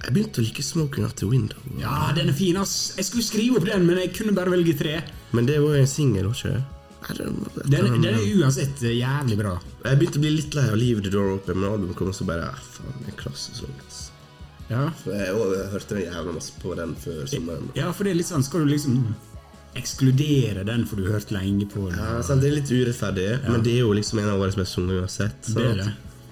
jeg 0.00 0.12
begynte 0.16 0.40
å 0.40 0.44
like 0.44 0.62
Smoking 0.64 1.04
Out 1.06 1.16
the 1.20 1.28
Window. 1.28 1.58
Ja, 1.80 2.10
den 2.16 2.30
er 2.32 2.36
fin, 2.36 2.56
ass! 2.60 2.92
Jeg 2.96 3.08
skulle 3.08 3.24
skrive 3.26 3.58
opp 3.60 3.66
den, 3.68 3.84
men 3.88 3.98
jeg 4.00 4.12
kunne 4.16 4.32
bare 4.36 4.52
velge 4.52 4.74
tre. 4.80 5.00
Men 5.36 5.48
det 5.48 5.58
var 5.60 5.76
jo 5.76 5.82
en 5.84 5.90
singel, 5.90 6.30
var 6.30 6.38
ikke 6.38 6.60
Den, 7.10 7.38
den 7.72 8.04
er 8.10 8.18
uansett 8.40 8.82
eh, 8.84 8.96
jævlig 8.98 9.38
bra. 9.40 9.54
Jeg 9.86 9.98
begynte 10.00 10.20
å 10.20 10.24
bli 10.24 10.32
litt 10.36 10.56
lei 10.56 10.66
av 10.68 10.76
Leave 10.76 11.04
the 11.04 11.12
Door 11.12 11.34
Open, 11.38 11.60
men 11.60 11.70
albumet 11.72 11.96
kom 11.98 12.12
så 12.16 12.26
bare 12.28 12.50
ah, 12.52 12.58
Faen, 12.74 12.96
det 13.04 13.14
er 13.14 13.18
klassesang. 13.20 13.72
ass. 13.86 14.00
Ja. 14.70 14.84
For 15.02 15.16
Jeg, 15.16 15.32
jeg 15.32 15.70
hørte 15.72 15.96
den 15.96 16.04
jævla 16.06 16.34
masse 16.36 16.52
på 16.62 16.74
den 16.78 16.92
før 17.00 17.24
sommeren. 17.32 17.70
ja, 17.74 17.88
for 17.96 18.06
det 18.06 18.12
er 18.12 18.20
litt 18.20 18.28
sånn 18.28 18.44
Skal 18.46 18.62
du 18.62 18.70
liksom 18.70 19.00
ekskludere 19.80 20.62
den 20.66 20.84
for 20.86 20.98
du 20.98 21.06
har 21.08 21.18
hørt 21.18 21.32
lenge 21.34 21.66
på 21.70 21.88
den? 21.88 21.98
Ja, 21.98 22.20
sant, 22.26 22.42
det 22.42 22.50
er 22.50 22.56
litt 22.58 22.70
urettferdig, 22.70 23.26
men 23.48 23.64
det 23.66 23.76
er 23.76 23.84
jo 23.84 23.92
liksom 23.96 24.20
en 24.22 24.30
av 24.32 24.40
årets 24.42 24.58
beste 24.58 24.76
sanger 24.78 25.02
uansett. 25.02 25.36
sant? 25.46 25.56
Det 25.58 25.66
er 25.72 25.82
det. 25.84 25.90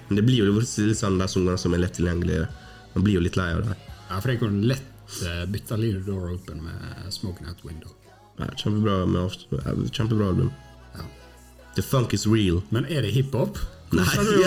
Men 0.09 0.19
det 0.19 0.25
blir 0.27 0.41
jo 0.41 0.55
litt 0.57 0.99
sånn 0.99 1.19
de 1.21 1.27
sangene 1.29 1.57
som 1.61 1.75
er 1.77 1.83
lett 1.83 1.95
tilgjengelige. 1.97 2.47
Man 2.93 3.05
blir 3.05 3.19
jo 3.19 3.23
litt 3.25 3.37
lei 3.39 3.51
av 3.55 3.65
det. 3.65 3.75
Ja, 4.09 4.19
for 4.19 4.33
jeg 4.33 4.41
kunne 4.41 4.65
lett 4.71 5.19
uh, 5.23 5.43
bytta 5.51 5.77
Leave 5.77 6.01
the 6.01 6.11
Door 6.11 6.33
Open 6.35 6.63
med 6.65 7.11
Smoking 7.13 7.49
Out 7.49 7.63
Window. 7.67 7.91
Ja, 8.39 8.47
kjempebra, 8.55 9.05
med 9.05 9.91
kjempebra 9.91 10.31
album. 10.31 10.51
Ja. 10.95 11.05
The 11.75 11.83
funk 11.85 12.13
is 12.13 12.25
real. 12.27 12.61
Men 12.69 12.87
er 12.89 13.05
det 13.05 13.11
hiphop? 13.13 13.59
Nei. 13.91 14.05
Vi? 14.05 14.43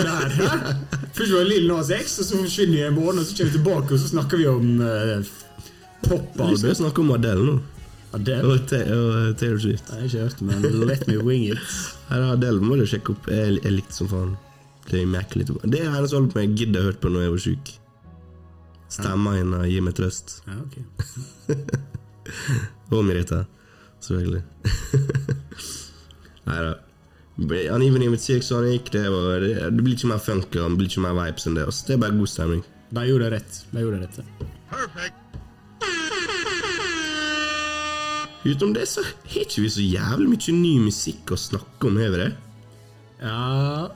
Først 1.13 1.31
var 1.33 1.43
det 1.43 1.49
Lill 1.49 1.67
Nas 1.67 1.91
X, 1.91 2.17
og 2.19 2.25
så 2.29 2.39
forsvinner 2.39 2.77
vi 2.79 2.85
i 2.87 2.95
morgen, 2.95 3.19
og 3.19 3.27
så 3.27 3.37
kommer 3.37 3.51
vi 3.51 3.57
tilbake, 3.57 3.93
og 3.93 3.99
så 3.99 4.07
snakker 4.13 4.39
vi 4.39 4.47
om 4.47 4.69
uh, 4.79 5.19
Vi 5.19 6.09
popalbum. 6.09 6.57
skal 6.57 6.75
snakke 6.79 7.03
om 7.03 7.13
Adele 7.15 7.45
nå. 7.51 7.59
Adele. 8.13 8.53
Og, 8.53 8.73
og 8.97 9.37
Taylor 9.39 9.59
Swift. 9.59 9.89
Har 9.89 10.03
ikke 10.05 10.25
hørt 10.25 10.41
men 10.41 10.65
let 10.87 11.07
me 11.07 11.17
wing 11.17 11.45
it. 11.51 11.61
Her 12.09 12.21
er 12.21 12.33
Adele 12.35 12.61
må 12.61 12.77
du 12.79 12.85
sjekke 12.89 13.15
opp. 13.15 13.29
Jeg, 13.31 13.59
jeg 13.63 13.77
likte 13.77 13.95
som 13.95 14.09
faen. 14.11 14.35
Det 14.89 14.99
er. 14.99 15.33
Det 15.63 15.79
er 15.79 15.93
hennes 15.93 16.13
album 16.13 16.41
jeg 16.41 16.51
gidder 16.59 16.81
å 16.81 16.89
høre 16.89 16.99
på 16.99 17.11
når 17.13 17.23
jeg 17.25 17.33
var 17.33 17.43
sjuk. 17.47 17.71
Stemma 18.93 19.33
hennes 19.39 19.67
gir 19.71 19.81
meg 19.85 19.95
trøst. 19.97 20.39
Ja, 20.45 20.59
ok. 20.61 20.75
Og 22.93 23.05
Merita, 23.07 23.43
selvfølgelig. 24.03 24.43
Nei 26.47 26.59
da. 26.67 26.73
Uneven 27.73 28.03
Even 28.05 28.19
Six 28.21 28.45
Sonic, 28.51 28.91
det, 28.93 29.07
var, 29.09 29.41
det, 29.41 29.55
det 29.73 29.81
blir 29.81 29.95
ikke 29.97 30.11
mer 30.11 30.21
funk 30.21 30.53
og 30.53 30.69
det 30.69 30.77
blir 30.77 30.91
ikke 30.91 31.01
mer 31.07 31.17
vibes 31.17 31.47
enn 31.49 31.57
det. 31.57 31.65
Også. 31.65 31.87
det 31.87 31.95
er 31.95 32.03
bare 32.05 32.17
god 32.19 32.29
stemning. 32.29 32.61
De 32.93 33.07
gjorde 33.09 33.25
det 33.25 33.31
rett. 33.39 33.59
De 33.71 33.81
gjorde 33.81 33.97
det 33.97 34.05
rett. 34.05 35.19
Utenom 38.43 38.73
det 38.75 38.85
så 38.91 39.01
har 39.07 39.41
ikke 39.41 39.63
vi 39.63 39.69
så 39.71 39.81
jævlig 39.81 40.29
mye 40.29 40.55
ny 40.59 40.73
musikk 40.83 41.31
å 41.31 41.39
snakke 41.39 41.87
om, 41.89 41.97
har 41.97 42.11
vi 42.13 42.21
det? 42.25 42.31
Ja, 43.23 43.87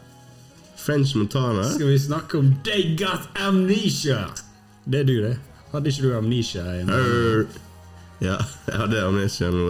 French 0.79 1.15
Montana. 1.19 1.65
skal 1.67 1.91
vi 1.91 1.99
snakke 1.99 2.39
om 2.39 2.53
They 2.63 2.95
Got 2.95 3.27
Amnesia? 3.43 4.29
Det 4.87 5.03
er 5.03 5.07
du, 5.07 5.15
det. 5.23 5.35
Hadde 5.73 5.91
ikke 5.91 6.07
du 6.07 6.15
amnesia? 6.15 6.63
Ja, 8.23 8.35
jeg 8.39 8.81
hadde 8.81 9.03
amnesia 9.03 9.51
nå. 9.51 9.69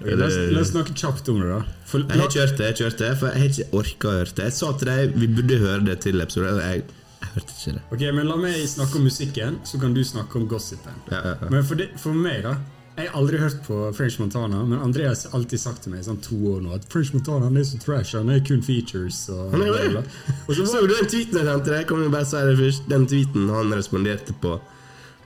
Okay. 0.00 0.16
La 0.16 0.26
oss, 0.26 0.36
la 0.52 0.62
oss 0.62 0.70
snakke 0.72 0.94
kjapt 0.96 1.28
om 1.32 1.40
det, 1.42 1.48
da. 1.50 1.60
For, 1.88 2.04
Jeg 2.04 2.08
det, 2.08 2.16
jeg 2.16 2.74
ikke 2.76 2.86
hørt 2.86 3.00
det, 3.00 3.10
for 3.20 3.28
jeg 3.28 3.42
har 3.42 3.50
ikke 3.50 3.80
orka 3.80 4.08
å 4.08 4.16
høre 4.16 4.34
det. 4.36 4.46
Jeg 4.48 4.56
sa 4.56 4.72
til 4.80 4.90
deg 4.90 5.16
vi 5.20 5.28
burde 5.38 5.58
høre 5.60 5.80
det 5.88 5.96
til 6.06 6.24
episoden, 6.24 6.60
jeg, 6.64 6.84
jeg 7.20 7.32
hørte 7.34 7.56
ikke 7.56 7.74
det. 7.76 7.82
Ok, 7.96 8.04
men 8.16 8.28
La 8.30 8.36
meg 8.40 8.60
snakke 8.70 9.00
om 9.00 9.08
musikken, 9.08 9.58
så 9.68 9.80
kan 9.82 9.96
du 9.96 10.00
snakke 10.04 10.40
om 10.40 10.46
gossipen. 10.48 11.02
Ja, 11.12 11.20
ja, 11.20 11.34
ja. 11.36 11.50
Men 11.52 11.66
for, 11.68 11.80
det, 11.80 11.90
for 12.00 12.16
meg, 12.16 12.44
da 12.46 12.54
Jeg 12.98 13.08
har 13.08 13.16
aldri 13.20 13.38
hørt 13.40 13.60
på 13.64 13.76
French 13.96 14.18
Montana, 14.20 14.58
men 14.68 14.78
Andreas 14.84 15.22
har 15.24 15.38
alltid 15.38 15.60
sagt 15.62 15.82
til 15.86 15.92
meg 15.94 16.02
i 16.02 16.08
sånn 16.08 16.18
to 16.20 16.36
år 16.52 16.58
nå 16.64 16.74
at 16.76 16.84
French 16.92 17.14
Montana 17.14 17.46
han 17.48 17.56
er 17.56 17.64
så 17.64 17.78
trash, 17.80 18.16
han 18.18 18.28
er 18.34 18.42
kun 18.44 18.60
features. 18.66 19.22
Og, 19.32 19.54
bla, 19.54 19.70
bla. 19.94 20.02
og 20.46 20.50
så 20.58 20.66
Så 20.66 20.82
var 20.82 20.90
du 20.90 20.94
den 20.98 21.08
tweeten 21.08 21.38
jeg 21.40 21.46
sendte 21.48 21.72
deg? 21.72 21.86
Kan 21.88 22.02
vi 22.02 22.10
bare 22.12 22.28
si 22.28 22.42
det 22.50 22.58
først? 22.58 22.90
Den 22.90 23.06
tweeten 23.08 23.48
han 23.54 23.72
responderte 23.72 24.36
på 24.42 24.58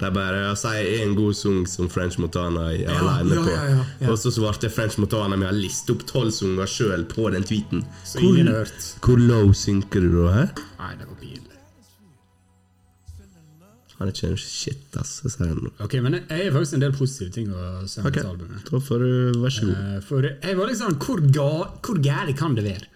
De 0.01 0.09
bare 0.11 0.55
sier 0.59 1.03
en 1.05 1.13
god 1.15 1.35
sang 1.39 1.67
som 1.71 1.89
French 1.89 2.17
Montana 2.19 2.69
er 2.73 2.81
Ja, 2.83 2.95
alene 2.99 3.43
på. 3.43 3.51
ja, 3.51 3.65
ja. 4.03 4.11
Og 4.11 4.19
så 4.19 4.31
svarte 4.35 4.71
French 4.71 4.99
Montana 4.99 5.37
med 5.39 5.49
å 5.49 5.55
liste 5.55 5.95
opp 5.95 6.03
tolv 6.11 6.31
sanger 6.35 6.67
sjøl 6.71 7.05
på 7.11 7.31
den 7.31 7.47
tweeten. 7.47 7.85
Så 8.05 8.19
hørt. 8.21 8.89
hvor 9.01 9.19
low 9.23 9.53
synker 9.55 10.03
du 10.03 10.11
da? 10.25 10.33
Hæ? 10.35 10.47
Nei, 10.83 10.95
det. 10.99 11.14
Han 14.05 14.11
er 14.11 14.19
ikke 14.19 14.31
en 14.35 14.41
shit, 14.41 14.97
ass. 15.01 15.13
Jeg 15.25 15.33
sier 15.33 15.53
det 15.57 15.63
nå. 15.65 15.71
Ok, 15.81 15.95
men 16.05 16.19
jeg 16.19 16.29
har 16.29 16.51
faktisk 16.53 16.77
en 16.77 16.83
del 16.83 16.91
positive 16.93 17.33
ting 17.33 17.53
å 17.57 17.69
si 17.89 18.03
om 18.03 18.09
okay. 18.11 18.25
albumet. 18.29 18.67
da 18.69 18.81
får 18.85 19.05
du 19.05 19.39
vær 19.41 19.55
så 19.55 19.69
god. 19.71 19.79
Uh, 19.79 19.95
For 20.05 20.27
jeg 20.29 20.59
var 20.59 20.69
liksom 20.69 20.99
Hvor, 21.01 21.23
ga, 21.33 21.47
hvor 21.87 22.01
gæli 22.05 22.35
kan 22.37 22.59
det 22.59 22.67
være? 22.67 22.91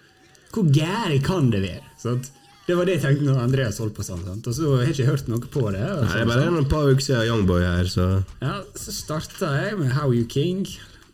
Hvor 0.53 0.69
gæli 0.75 1.17
kan 1.25 1.49
det 1.49 1.63
være? 1.65 1.81
Sant? 1.97 2.29
Det 2.67 2.75
var 2.77 2.85
det 2.85 2.99
jeg 2.99 3.03
tenkte 3.07 3.25
når 3.25 3.41
Andreas 3.41 3.81
holdt 3.81 3.95
på 3.97 4.05
sånn. 4.05 4.21
Sant? 4.27 4.51
Og 4.51 4.53
så 4.53 4.75
har 4.75 4.85
jeg 4.85 4.99
ikke 4.99 5.07
hørt 5.09 5.33
noe 5.33 5.49
på 5.57 5.65
det. 5.73 5.81
Nei, 5.81 6.11
det 6.13 6.21
er 6.21 6.29
bare 6.29 6.61
et 6.61 6.69
par 6.75 6.91
uker 6.93 7.07
siden 7.07 7.25
Youngboy 7.31 7.65
her, 7.65 7.89
så 7.89 8.05
Ja, 8.43 8.59
så 8.77 8.93
starta 8.93 9.49
jeg 9.57 9.79
med 9.81 9.95
How 9.97 10.13
You 10.13 10.29
King. 10.29 10.61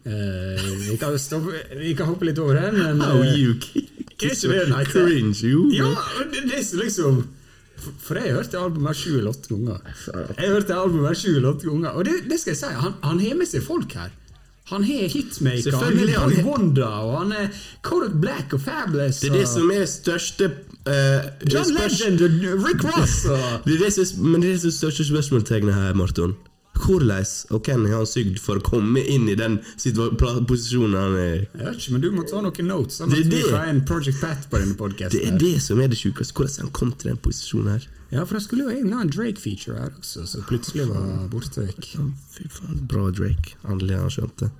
Uh, 0.03 0.59
vi, 0.89 0.99
kan 0.99 1.15
stoppe, 1.17 1.55
vi 1.79 1.95
kan 1.95 2.11
hoppe 2.11 2.27
litt 2.27 2.43
over 2.43 2.59
den, 2.59 2.75
men 2.83 2.99
How 2.99 3.23
eh, 3.23 3.31
you 3.39 3.55
er 3.55 4.35
ikke 4.35 4.35
det 4.35 4.59
den 4.67 4.75
heter? 4.81 5.07
Cringe, 5.07 5.39
jo. 5.47 5.63
Ja, 5.71 5.93
det, 6.33 6.43
det 6.51 6.59
er 6.59 6.83
liksom 6.83 7.23
For 8.01 8.17
jeg 8.17 8.33
hørte 8.33 8.59
albumet 8.59 8.91
her 8.93 8.99
sju 8.99 9.17
eller 9.19 9.31
åtte 9.35 9.51
ganger. 9.51 9.95
Jeg 10.39 10.51
hørte 10.51 10.75
albumet 10.75 11.09
her 11.11 11.17
sju 11.19 11.31
eller 11.35 11.49
åtte 11.51 11.67
ganger 11.69 11.97
Og 11.99 12.05
det, 12.07 12.13
det 12.29 12.39
skal 12.41 12.53
jeg 12.55 12.61
si, 12.61 12.69
han, 12.83 12.95
han 13.03 13.19
har 13.21 13.41
med 13.41 13.49
seg 13.49 13.65
folk 13.65 13.97
her. 13.99 14.13
Han 14.71 14.83
har 14.83 15.09
Hitmaker, 15.13 15.75
han 15.77 15.97
har 16.09 16.43
Wonder, 16.43 16.85
og 17.05 17.19
han 17.19 17.31
er 17.37 17.49
Kodak 17.85 18.15
Black 18.21 18.53
og 18.53 18.61
Fabulous. 18.65 19.19
Det 19.21 19.29
er 19.29 19.37
det 19.37 19.47
som 19.51 19.69
er 19.69 19.85
største 19.85 20.47
uh, 20.89 21.27
John 21.53 21.69
Legend 21.75 22.23
og 22.25 22.65
Rick 22.65 22.81
Ross 22.87 23.27
og 23.29 23.37
Det 23.67 23.75
er 23.75 23.83
det 23.85 23.93
som, 23.93 24.25
men 24.25 24.41
det 24.41 24.49
er 24.49 24.53
det 24.55 24.63
som 24.63 24.73
er 24.73 24.77
største 24.79 25.05
spørsmålstegnet 25.11 25.73
her, 25.73 25.93
Marton. 25.93 26.33
Hvordan 26.75 27.25
og 27.55 27.65
hvem 27.65 27.85
har 27.87 28.01
han 28.01 28.09
sugd 28.09 28.39
for 28.43 28.59
å 28.59 28.63
komme 28.65 28.99
inn 28.99 29.29
i 29.31 29.35
den 29.39 29.57
posisjonen 29.79 30.97
han 30.99 31.17
er 31.17 31.35
i? 31.37 31.43
Jeg 31.45 31.67
vet 31.69 31.79
ikke, 31.79 31.93
men 31.95 32.03
du 32.03 32.09
må 32.13 32.25
ta 32.27 32.41
noen 32.43 32.69
notes. 32.69 32.99
Det 33.11 33.21
er 33.23 33.29
det. 33.31 33.61
en 33.69 33.83
Project 33.87 34.19
Pat 34.21 34.49
på 34.51 34.59
denne 34.61 34.75
podcasten 34.79 35.15
Det 35.15 35.29
er 35.29 35.39
det 35.39 35.53
som 35.63 35.79
er 35.81 35.91
det 35.91 35.99
sjukeste. 36.01 36.35
Hvordan 36.35 36.65
han 36.65 36.73
kom 36.75 36.91
til 36.99 37.13
den 37.13 37.21
posisjonen 37.23 37.77
her? 37.77 37.87
Ja, 38.11 38.25
for 38.25 38.37
det 38.37 38.43
skulle 38.45 38.67
jo 38.67 38.73
egentlig 38.73 38.99
ha 38.99 39.05
en 39.05 39.13
Drake-feature 39.13 39.79
her 39.79 39.95
også, 39.97 40.25
så 40.29 40.43
plutselig 40.47 40.85
var 40.91 41.25
borte 41.31 41.63
vekk. 41.65 41.87
Fy 42.35 42.49
faen, 42.51 42.83
bra 42.91 43.07
Drake. 43.11 43.55
Endelig 43.65 43.97
har 43.97 44.05
han 44.05 44.13
skjønt 44.13 44.43
det. 44.43 44.51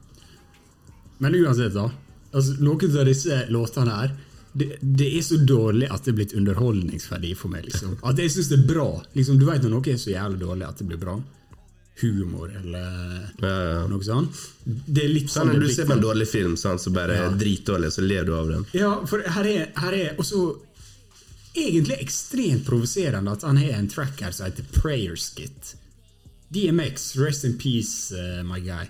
Men 1.24 1.38
uansett, 1.40 1.76
da. 1.76 1.90
Altså, 2.36 2.58
noen 2.60 2.98
av 3.00 3.06
disse 3.08 3.44
låtene 3.54 4.00
her 4.00 4.16
det, 4.56 4.78
det 4.80 5.08
er 5.18 5.24
så 5.24 5.38
dårlig 5.44 5.88
at 5.92 6.06
det 6.06 6.14
er 6.14 6.18
blitt 6.22 6.34
underholdningsverdi 6.40 7.34
for 7.36 7.52
meg. 7.52 7.66
liksom. 7.68 7.98
At 8.08 8.20
jeg 8.20 8.32
syns 8.32 8.52
det 8.54 8.62
er 8.62 8.68
bra. 8.70 8.88
Liksom, 9.16 9.40
du 9.40 9.50
vet 9.50 9.64
når 9.66 9.74
noe 9.74 9.92
er 9.92 10.00
så 10.00 10.14
jævlig 10.14 10.40
dårlig 10.40 10.68
at 10.68 10.80
det 10.80 10.88
blir 10.88 11.02
bra. 11.02 11.16
Humor 12.02 12.52
eller 12.60 13.30
Ja, 13.42 13.48
ja. 13.64 13.88
noe 13.88 14.04
sånt. 14.04 14.36
Det 14.66 15.04
er 15.06 15.10
litt 15.14 15.30
Sånn 15.30 15.48
sånn 15.48 15.54
når 15.54 15.60
du 15.60 15.66
er 15.70 15.74
ser 15.78 15.86
på 15.86 15.96
en 15.96 16.02
dårlig 16.04 16.28
film 16.28 16.56
sånn, 16.60 16.80
så 16.80 16.92
bare 16.94 17.16
Ja. 17.16 17.30
dritdårlig, 17.30 17.92
så 17.92 18.02
ler 18.04 18.26
du 18.26 18.34
av 18.36 18.48
den. 18.50 18.66
Ja, 18.74 19.06
for 19.06 19.22
her 19.24 19.46
er, 19.46 19.72
her 19.78 19.94
er 19.94 20.16
også 20.18 20.60
egentlig 21.56 22.02
ekstremt 22.04 22.66
provoserende 22.66 23.32
at 23.32 23.42
han 23.44 23.58
har 23.58 23.78
en 23.80 23.88
track 23.88 24.20
her 24.20 24.32
som 24.32 24.46
heter 24.50 24.64
Prayer 24.74 25.16
Skit. 25.16 25.76
DMX, 26.52 27.16
rest 27.18 27.44
in 27.46 27.58
peace, 27.58 28.12
uh, 28.14 28.44
my 28.44 28.60
guy. 28.60 28.90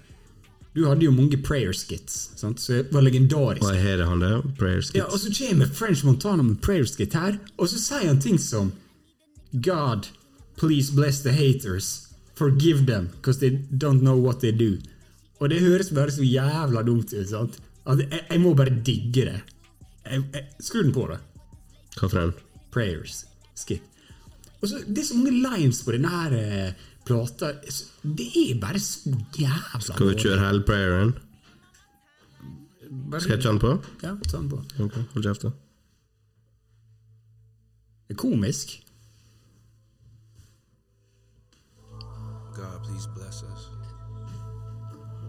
Du 0.75 0.83
hadde 0.89 1.05
jo 1.05 1.11
mange 1.11 1.37
prayer 1.41 1.71
skits, 1.71 2.31
sant? 2.35 2.59
så 2.59 2.81
det 2.83 2.91
var 2.91 3.01
legendarisk. 3.01 3.63
Her 3.63 4.01
er 4.01 4.09
han 4.09 4.19
der. 4.19 4.41
Prayer 4.59 4.81
skits. 4.81 4.95
Ja, 4.97 5.05
og 5.05 5.19
så 5.19 5.31
kommer 5.31 5.69
French 5.71 6.03
Montana 6.03 6.43
med 6.43 6.59
prayer 6.61 6.83
skit 6.83 7.13
her, 7.13 7.39
og 7.57 7.69
så 7.69 7.79
sier 7.79 8.07
han 8.09 8.19
ting 8.19 8.37
som 8.37 8.73
God, 9.53 10.07
please 10.57 10.91
bless 10.91 11.21
the 11.23 11.31
haters. 11.31 12.04
Forgive 12.35 12.85
them, 12.85 13.07
because 13.15 13.39
they 13.39 13.51
don't 13.83 14.01
know 14.03 14.17
what 14.19 14.39
they 14.43 14.51
do. 14.51 14.77
Og 15.39 15.49
det 15.49 15.61
høres 15.61 15.91
bare 15.95 16.11
så 16.11 16.23
jævla 16.23 16.81
dumt 16.83 17.13
ut. 17.13 17.27
sant? 17.29 17.59
At 17.87 17.99
jeg, 17.99 18.21
jeg 18.29 18.41
må 18.41 18.53
bare 18.53 18.73
digge 18.85 19.25
det. 19.25 19.41
Jeg, 20.05 20.23
jeg, 20.33 20.43
skru 20.59 20.81
den 20.83 20.93
på, 20.95 21.07
da. 21.11 21.17
Hva 21.99 22.09
for 22.09 22.19
en? 22.21 22.33
Prayers. 22.71 23.25
Skip. 23.55 23.81
Og 24.61 24.67
så, 24.67 24.81
Det 24.87 24.97
er 25.03 25.07
så 25.07 25.15
mange 25.17 25.31
lines 25.43 25.83
på 25.83 25.91
denne 25.95 26.09
her 26.11 26.33
eh, 26.39 26.71
plata. 27.05 27.51
Det 28.03 28.27
er 28.49 28.59
bare 28.59 28.79
så 28.79 29.11
jævla 29.39 29.79
Skal 29.81 30.09
vi 30.11 30.15
kjøre 30.23 30.41
hele 30.47 30.63
prayeren? 30.67 31.13
Bare- 33.11 33.21
ta 33.37 33.49
den 33.51 33.59
på? 33.59 33.75
Ja, 34.03 34.15
ta 34.27 34.37
den 34.37 34.49
på. 34.49 34.59
Ok, 34.83 34.93
hold 35.13 35.23
kjeft, 35.23 35.41
da. 35.47 35.51
Det 38.07 38.15
er 38.15 38.21
komisk. 38.21 38.75
God, 42.55 42.83
please 42.83 43.05
bless 43.07 43.43
us. 43.43 43.69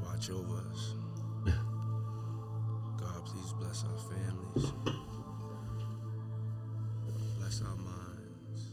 Watch 0.05 0.31
over 0.31 0.63
us. 0.71 0.95
God, 3.01 3.27
please 3.27 3.53
bless 3.55 3.85
our 3.85 3.99
families. 3.99 4.73
Bless 7.39 7.63
our 7.63 7.77
minds. 7.77 8.71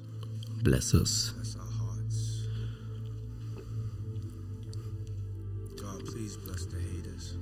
Bless 0.62 0.94
us. 0.94 1.32
Bless 1.32 1.56
our 1.56 1.66
hearts. 1.66 2.48
God, 5.82 6.06
please 6.06 6.38
bless 6.38 6.66
the 6.66 6.80
haters. 6.80 7.38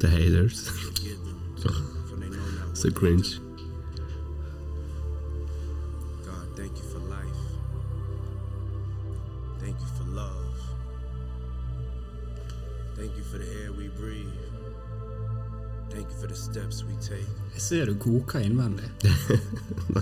The 0.00 0.10
haters. 0.10 0.68
Forgive 0.68 1.24
them, 1.24 1.56
for 2.10 2.16
they 2.16 2.28
know 2.28 2.36
not 2.36 2.68
what 2.68 2.82
they 2.82 2.90
cringe. 2.90 3.38
Appreciate 17.66 17.86
du 17.86 17.98
koker 17.98 18.40
innvendig. 18.40 18.84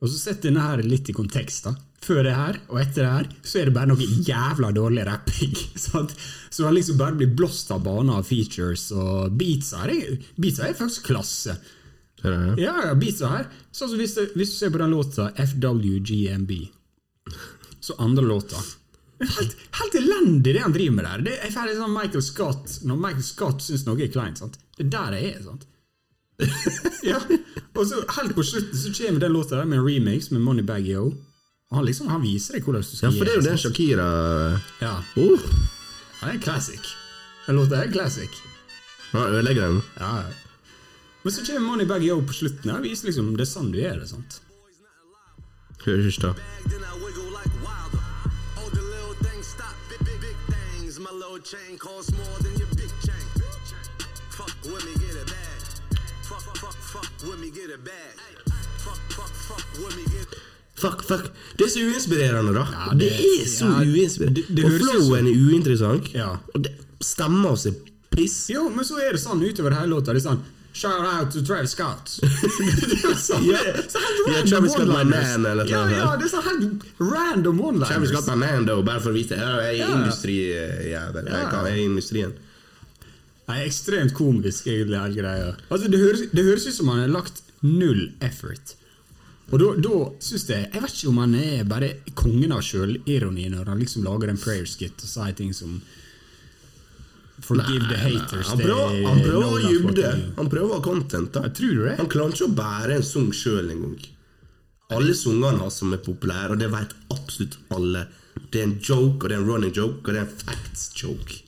Og 0.00 0.10
så 0.10 0.18
Sett 0.18 0.42
denne 0.44 0.60
her 0.60 0.82
litt 0.84 1.08
i 1.08 1.14
kontekst. 1.16 1.64
da. 1.64 1.74
Før 2.04 2.22
det 2.26 2.34
her 2.36 2.58
og 2.68 2.80
etter 2.82 3.00
det 3.00 3.12
her 3.14 3.28
så 3.40 3.58
er 3.60 3.64
det 3.70 3.72
bare 3.72 3.88
noe 3.88 4.08
jævla 4.28 4.68
dårlig 4.76 5.06
rapping. 5.08 5.54
sant? 5.80 6.12
Så 6.50 6.66
han 6.66 6.76
liksom 6.76 6.98
bare 7.00 7.16
blir 7.16 7.32
blåst 7.32 7.72
av 7.72 7.80
banen 7.86 8.12
av 8.12 8.28
features, 8.28 8.90
og 8.92 9.32
beatsa 9.32 9.86
er, 9.88 10.18
beatsa 10.36 10.68
er 10.68 10.76
faktisk 10.76 11.08
klasse. 11.08 11.56
Det 12.24 12.30
det? 12.32 12.54
Ja, 12.64 12.72
ja, 12.88 12.94
beatsa 12.96 13.28
her. 13.28 13.46
Så 13.70 13.84
altså, 13.84 13.96
hvis, 14.00 14.14
du- 14.16 14.32
hvis 14.38 14.50
du 14.54 14.56
ser 14.56 14.72
på 14.74 14.80
den 14.80 14.90
låta 14.96 15.28
FWGMB, 15.36 16.50
så 17.84 17.94
andre 18.00 18.24
låta 18.24 18.56
Helt, 19.24 19.52
helt 19.78 19.94
elendig 19.94 20.52
det 20.56 20.60
han 20.64 20.72
driver 20.74 20.94
med 20.96 21.04
der. 21.06 21.20
Det 21.28 21.34
er 21.46 21.52
ferdig 21.54 21.76
sånn 21.78 21.92
Michael 21.94 22.22
Scott 22.26 22.72
Når 22.84 22.96
Michael 22.98 23.22
Scott 23.24 23.62
syns 23.62 23.84
noe 23.86 24.00
er 24.02 24.10
kleint. 24.12 24.40
sant? 24.42 24.58
Det 24.76 24.84
er 24.86 24.90
der 24.90 25.14
det 25.14 25.20
er. 25.28 25.38
sant? 25.44 25.62
ja, 27.10 27.20
Og 27.78 27.86
så 27.88 28.00
helt 28.18 28.34
på 28.34 28.42
slutten 28.44 28.78
så 28.80 28.90
kommer 28.98 29.22
den 29.22 29.32
låta 29.36 29.56
der 29.60 29.68
med 29.70 29.78
en 29.78 29.86
remix 29.86 30.30
med 30.34 30.42
Moneybag 30.44 30.88
Yo. 30.90 31.04
Og 31.70 31.78
han 31.78 31.86
liksom, 31.86 32.08
han 32.10 32.22
viser 32.26 32.58
deg 32.58 32.66
hvordan 32.66 32.82
du 32.82 32.90
skal 32.90 33.12
gjøre 33.12 33.14
Ja, 33.14 33.18
for 33.20 33.24
det 33.24 33.32
er 33.32 33.38
jo 33.38 33.44
det 33.46 33.52
den? 33.54 33.62
Shakira 33.62 34.08
Ja, 34.82 34.94
uh, 35.16 35.46
ja, 36.18 36.26
det 36.26 36.28
er 36.28 36.34
en 36.34 36.42
classic. 36.48 36.90
Den 37.46 37.56
låta 37.62 37.80
er 37.84 37.92
classic. 37.94 38.40
Han 39.12 39.30
ødelegger 39.30 39.68
den. 39.70 39.82
Ja, 40.00 40.10
ja. 40.26 40.43
Men 41.24 41.32
så 41.32 41.44
kommer 41.46 41.60
Moneybag 41.60 42.04
Yo 42.04 42.20
på 42.22 42.32
slutten. 42.36 42.70
og 42.70 42.82
viser 42.84 43.08
liksom 43.08 43.30
det 43.36 43.46
er 43.46 43.52
sånn 43.52 43.70
du 43.72 43.78
gjør 43.80 44.00
det. 44.02 44.08
sant? 44.08 44.40
Hør, 45.84 45.98
ikke 46.08 46.32
det. 46.34 46.44
Fuck 56.92 57.22
with 57.22 57.40
me, 57.40 57.50
get 57.50 57.70
it 57.70 57.84
bad. 57.84 58.14
Fuck. 60.76 61.30
Det 61.56 61.64
er 61.64 61.68
så 61.70 61.80
uinspirerende, 61.80 62.52
da. 62.54 62.64
Ja, 62.72 62.92
det, 62.92 62.98
det- 62.98 63.40
er 63.40 63.46
så 63.48 63.64
ja, 63.64 63.84
uinspirerende. 63.84 64.34
det- 64.34 64.56
det 64.56 64.64
og 64.64 64.70
flowen 64.80 65.26
er 65.26 65.32
uinteressant. 65.32 66.12
Ja. 66.14 66.36
Og 66.54 66.62
det 66.62 66.72
stemmer 67.00 67.50
oss 67.50 67.66
er 67.66 67.72
piss. 68.10 68.48
Jo, 68.50 68.68
men 68.68 68.84
så 68.84 68.98
er 69.00 69.12
det 69.12 69.20
sånn 69.20 69.42
utover 69.42 69.72
hele 69.74 69.86
låta. 69.94 70.12
Det 70.12 70.24
er 70.24 70.28
sånn 70.30 70.42
Shout 70.74 71.04
out 71.06 71.30
to 71.32 71.40
Travis 71.46 71.70
Scott. 71.76 72.08
sånn, 72.18 73.44
Ja. 73.46 73.60
så 73.86 74.00
Ja, 74.26 74.40
Travis 74.48 74.72
Scott 74.74 74.88
my 74.90 75.04
man, 75.06 75.44
eller 75.46 75.68
ja, 75.70 75.84
noe 75.84 75.92
ja, 75.94 76.00
ja, 76.00 76.16
det 76.18 76.26
er 76.26 76.32
så 76.32 76.40
helt 76.42 76.82
random 76.98 77.60
one-liners. 77.62 77.92
Travis 77.92 78.10
Scott 78.10 78.26
my 78.32 78.36
man, 78.42 78.66
though, 78.66 78.82
bare 78.86 79.00
for 79.04 79.12
å 79.12 79.14
vite. 79.14 79.38
Jeg 79.38 79.68
er 79.68 79.76
Ja. 79.78 79.88
industrijævel. 80.00 81.30
Kan- 81.30 81.64
jeg 81.68 81.72
er 81.76 81.78
i 81.78 81.84
industrien. 81.86 82.32
Nei, 83.46 83.58
ekstremt 83.68 84.14
komisk, 84.16 84.66
egentlig, 84.66 84.98
hele 84.98 85.14
greia. 85.22 85.56
Altså, 85.70 85.88
det, 85.92 86.00
høres, 86.00 86.22
det 86.32 86.44
høres 86.44 86.66
ut 86.66 86.74
som 86.74 86.88
han 86.88 87.00
har 87.04 87.08
lagt 87.20 87.42
null 87.62 88.10
effort. 88.24 88.74
Og 89.52 89.58
da, 89.60 89.66
da 89.76 89.96
syns 90.24 90.46
jeg 90.48 90.70
Jeg 90.72 90.80
vet 90.82 90.90
ikke 90.96 91.08
om 91.10 91.18
han 91.20 91.34
er 91.36 91.64
bare 91.68 91.90
kongen 92.16 92.50
av 92.56 92.62
sjølironi 92.64 93.50
når 93.52 93.66
han 93.68 93.78
liksom 93.78 94.02
lager 94.02 94.30
en 94.32 94.38
prayer 94.40 94.64
skit 94.66 94.96
og 95.04 95.10
sier 95.10 95.34
ting 95.36 95.52
som 95.52 95.82
Forgive 97.42 97.88
the 97.90 97.98
haters. 97.98 98.48
Han 98.48 98.60
prøver, 98.60 98.92
er 98.94 99.06
han 99.08 99.22
prøver 99.24 99.46
å 99.46 99.70
jubbe. 99.72 100.10
Han 100.36 100.50
prøver 100.50 100.70
å 100.70 100.76
ha 100.78 100.84
content. 100.84 101.38
Han 101.40 102.10
klarer 102.10 102.36
ikke 102.36 102.46
å 102.46 102.58
bære 102.60 102.98
en 102.98 103.06
sang 103.06 103.32
sjøl 103.34 103.72
engang. 103.74 103.96
Alle 104.94 105.16
sangene 105.18 105.58
hans 105.58 105.80
som 105.80 105.94
er 105.96 106.02
populære, 106.04 106.54
og 106.54 106.60
det 106.60 106.68
vet 106.70 106.92
absolutt 107.10 107.56
alle. 107.74 108.04
Det 108.52 108.60
er 108.60 108.68
en 108.68 108.76
joke, 108.78 109.24
og 109.24 109.28
det 109.28 109.36
er 109.36 109.42
en 109.42 109.48
running 109.48 109.74
joke, 109.74 110.04
og 110.04 110.12
det 110.12 110.22
er 110.22 110.28
en 110.28 110.38
facts 110.44 110.86
joke. 111.00 111.40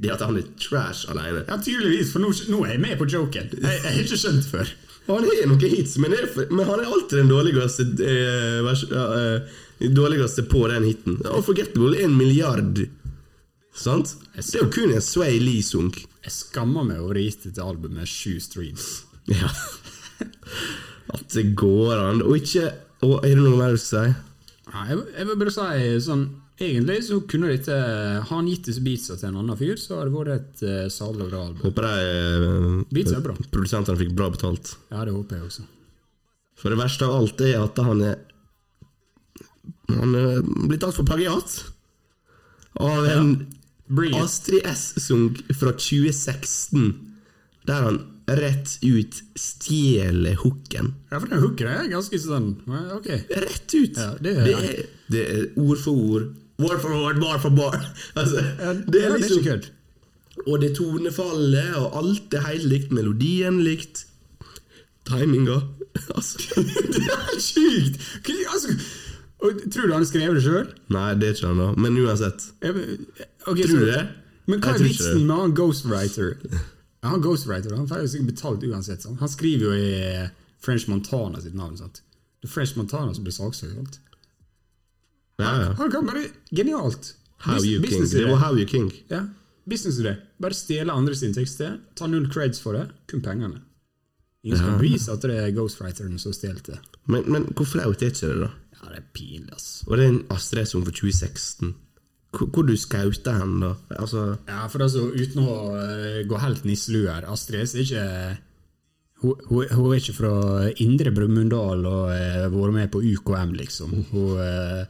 Det 0.00 0.12
at 0.12 0.22
han 0.24 0.36
er 0.40 0.46
trash 0.60 1.08
alene. 1.12 1.44
Ja, 1.48 1.58
tydeligvis, 1.60 2.12
for 2.12 2.24
nå, 2.24 2.32
nå 2.52 2.62
er 2.66 2.74
jeg 2.74 2.84
med 2.84 3.00
på 3.00 3.08
joken. 3.08 3.50
Jeg, 3.56 3.80
jeg 3.80 3.86
har 3.86 4.04
ikke 4.04 4.20
skjønt 4.20 4.48
før. 4.48 4.76
Han 5.10 5.26
har 5.26 5.48
noen 5.48 5.72
hits, 5.72 5.96
men, 6.00 6.14
er 6.14 6.28
men 6.52 6.68
han 6.68 6.82
er 6.82 6.88
alltid 6.88 7.22
den 7.22 7.32
dårligste 7.32 7.86
eh, 8.06 8.60
vers, 8.66 8.84
eh, 8.92 9.58
Dårligste 9.80 10.44
på 10.44 10.66
den 10.68 10.84
hiten. 10.84 11.14
Unforgettable 11.24 11.96
er 11.96 12.04
en 12.04 12.16
milliard. 12.16 12.82
Sant? 13.80 14.14
Det 14.36 14.44
er 14.44 14.64
jo 14.64 14.70
kun 14.74 14.92
en 14.92 15.04
Sway 15.04 15.38
Lee-sunk. 15.40 16.02
Jeg 16.26 16.34
skammer 16.34 16.84
meg 16.84 17.00
over 17.00 17.16
å 17.16 17.22
gi 17.24 17.30
dette 17.46 17.64
albumet 17.64 18.08
sju 18.10 18.36
streams. 18.42 18.90
Ja. 19.30 19.46
At 21.14 21.28
det 21.32 21.52
går 21.58 21.92
an. 21.96 22.22
Og 22.26 22.40
ikke 22.40 22.64
og 23.06 23.22
Er 23.24 23.36
det 23.36 23.42
noe 23.44 23.56
mer 23.56 23.76
du 23.76 23.80
skal 23.80 24.10
si? 24.10 24.14
Nei, 24.70 24.82
jeg, 24.90 25.02
jeg 25.16 25.28
vil 25.28 25.38
bare 25.40 25.52
si 25.54 25.92
sånn 26.04 26.24
Egentlig 26.60 26.96
så 27.06 27.18
kunne 27.30 27.48
dette 27.52 27.76
Har 27.78 28.26
han 28.34 28.48
gitt 28.50 28.66
disse 28.68 28.82
beatsa 28.84 29.16
til 29.16 29.30
en 29.30 29.38
annen 29.40 29.56
fyr, 29.56 29.78
så 29.80 29.96
har 30.00 30.10
det 30.10 30.16
vært 30.16 30.32
et 30.34 30.64
uh, 30.66 30.88
salig 30.92 31.24
og 31.24 31.30
bra 31.30 31.44
album. 31.46 31.62
Håper 31.64 31.86
de 31.86 33.04
bra. 33.24 33.36
eh, 33.38 33.46
produsentene 33.54 33.96
fikk 34.02 34.12
bra 34.18 34.28
betalt. 34.34 34.74
Ja, 34.90 35.06
det 35.08 35.14
håper 35.14 35.38
jeg 35.38 35.46
også. 35.46 35.64
For 36.60 36.74
det 36.74 36.80
verste 36.82 37.06
av 37.08 37.16
alt 37.16 37.40
er 37.46 37.56
at 37.62 37.80
han 37.86 38.02
er 38.10 38.18
Han 39.94 40.18
er 40.20 40.42
blitt 40.68 40.82
tatt 40.84 40.98
for 40.98 41.08
plagiat. 41.08 41.54
Av 42.80 43.08
en 43.14 43.32
Bring 43.90 44.14
it. 44.14 44.22
Astrid 44.22 44.66
S-sang 44.70 45.24
fra 45.58 45.72
2016, 45.74 46.92
der 47.66 47.82
han 47.88 47.96
rett 48.30 48.76
ut 48.86 49.16
stjeler 49.38 50.36
hooken. 50.44 50.92
Ja, 51.10 51.18
for 51.18 51.26
den 51.32 51.42
hooken 51.42 51.66
er 51.72 51.88
ganske 51.90 52.20
sånn 52.22 52.52
Ok. 52.94 53.08
Rett 53.34 53.74
ut! 53.74 53.98
Ja, 53.98 54.12
det 54.22 54.36
er- 54.36 54.44
det, 54.46 54.54
er, 54.54 54.86
det 55.10 55.24
er 55.34 55.42
ord 55.58 55.82
for 55.82 55.98
ord. 56.14 56.28
Word 56.60 56.80
for 56.84 56.92
word, 56.94 57.18
bar 57.20 57.38
for 57.42 57.50
bar. 57.56 57.76
Altså, 58.20 58.44
Ja, 58.60 58.74
det 58.86 59.02
er 59.08 59.16
liksom 59.18 59.40
ikke 59.42 59.50
kødd. 59.50 59.68
Og 60.46 60.60
det 60.62 60.70
tonefallet, 60.78 61.74
og 61.80 61.96
alt 61.98 62.34
er 62.38 62.46
helt 62.46 62.68
likt. 62.70 62.92
Melodien 62.94 63.58
likt. 63.66 64.06
Timinga. 65.08 65.58
Altså, 66.14 66.38
det 66.94 67.00
er 67.02 67.22
helt 67.32 67.42
sjukt! 67.42 67.96
Altså, 68.54 68.76
og, 69.40 69.62
tror 69.72 69.88
du 69.88 69.94
han 69.94 70.06
skrev 70.08 70.34
det 70.36 70.42
sjøl? 70.44 70.68
Nei, 70.92 71.06
det 71.20 71.28
er 71.30 71.36
ikke 71.36 71.48
han, 71.52 71.62
da. 71.62 71.68
Men 71.80 71.96
uansett. 72.02 72.44
Okay, 72.60 73.64
Tror 73.64 73.80
du 73.84 73.88
det? 73.88 74.02
Men 74.50 74.60
hva 74.64 74.74
er 74.74 74.84
vitsen 74.84 75.24
med 75.24 75.36
han 75.36 75.54
ghostwriter? 75.56 76.34
Han 77.06 77.22
ghostwriter, 77.24 77.72
han 77.78 77.88
får 77.88 78.02
jo 78.04 78.10
sikkert 78.12 78.34
betalt 78.34 78.66
uansett. 78.68 79.06
Sant? 79.06 79.20
Han 79.22 79.30
skriver 79.32 79.70
jo 79.70 79.72
i 79.76 79.90
eh, 80.04 80.28
French 80.60 80.88
Montana 80.90 81.40
sitt 81.40 81.56
navn. 81.56 81.78
Sant? 81.80 82.02
Det 82.40 82.48
er 82.50 82.52
French 82.52 82.76
Montana 82.76 83.14
som 83.16 83.24
blir 83.24 83.36
saksøkt. 83.36 84.00
Ja, 85.40 85.54
ja. 85.62 85.72
Han 85.78 85.90
kan 85.92 86.04
bare 86.08 86.26
Genialt! 86.52 87.14
How 87.40 87.56
Bus- 87.56 87.64
you 87.64 87.80
king. 87.86 88.04
Det 88.04 88.26
var 88.28 88.36
How 88.42 88.58
you 88.58 88.66
king. 88.68 88.90
Ja, 89.08 89.22
businessidé. 89.64 90.18
Bare 90.42 90.56
stjele 90.56 90.92
andre 90.92 91.16
sin 91.16 91.32
tekster, 91.32 91.78
ta 91.96 92.08
null 92.10 92.28
creds 92.32 92.60
for 92.60 92.76
det, 92.76 92.90
kun 93.08 93.22
pengene. 93.24 93.62
Ingen 94.44 94.58
skal 94.60 94.76
bevise 94.80 95.12
at 95.12 95.24
det 95.24 95.36
er 95.36 95.50
ghostwriteren 95.56 96.18
som 96.20 96.32
stjelte. 96.36 96.78
Men, 97.12 97.24
men 97.28 97.48
hvor 97.56 97.68
flaut 97.68 98.02
er 98.02 98.12
ikke 98.12 98.28
det, 98.28 98.36
da? 98.44 98.69
Ja, 98.80 98.90
det 98.94 98.98
er 99.02 99.06
pinlig, 99.14 99.52
ass. 99.54 99.68
Og 99.86 99.96
det 99.98 100.04
er 100.06 100.12
en 100.14 100.22
Astrid 100.32 100.68
som 100.70 100.84
for 100.86 100.94
2016. 100.96 101.74
Hvor, 102.30 102.46
hvor 102.54 102.62
du 102.68 102.76
skauter 102.78 103.40
hen, 103.40 103.56
da? 103.60 103.72
Altså 103.98 104.36
Ja, 104.48 104.62
for 104.70 104.84
altså, 104.86 105.08
uten 105.10 105.42
å 105.42 105.56
uh, 105.74 106.20
gå 106.30 106.38
helt 106.38 106.62
nisselue 106.64 107.10
her 107.10 107.26
Astrid 107.26 107.64
er 107.74 107.82
ikke 107.82 108.04
hun, 109.24 109.34
hun, 109.50 109.64
hun 109.74 109.88
er 109.90 109.98
ikke 109.98 110.14
fra 110.16 110.30
Indre 110.80 111.10
Brumunddal 111.12 111.82
og 111.90 112.04
har 112.14 112.46
vært 112.54 112.76
med 112.76 112.92
på 112.94 113.02
UKM, 113.04 113.50
liksom. 113.58 113.92
Hun, 114.14 114.30
uh, 114.38 114.84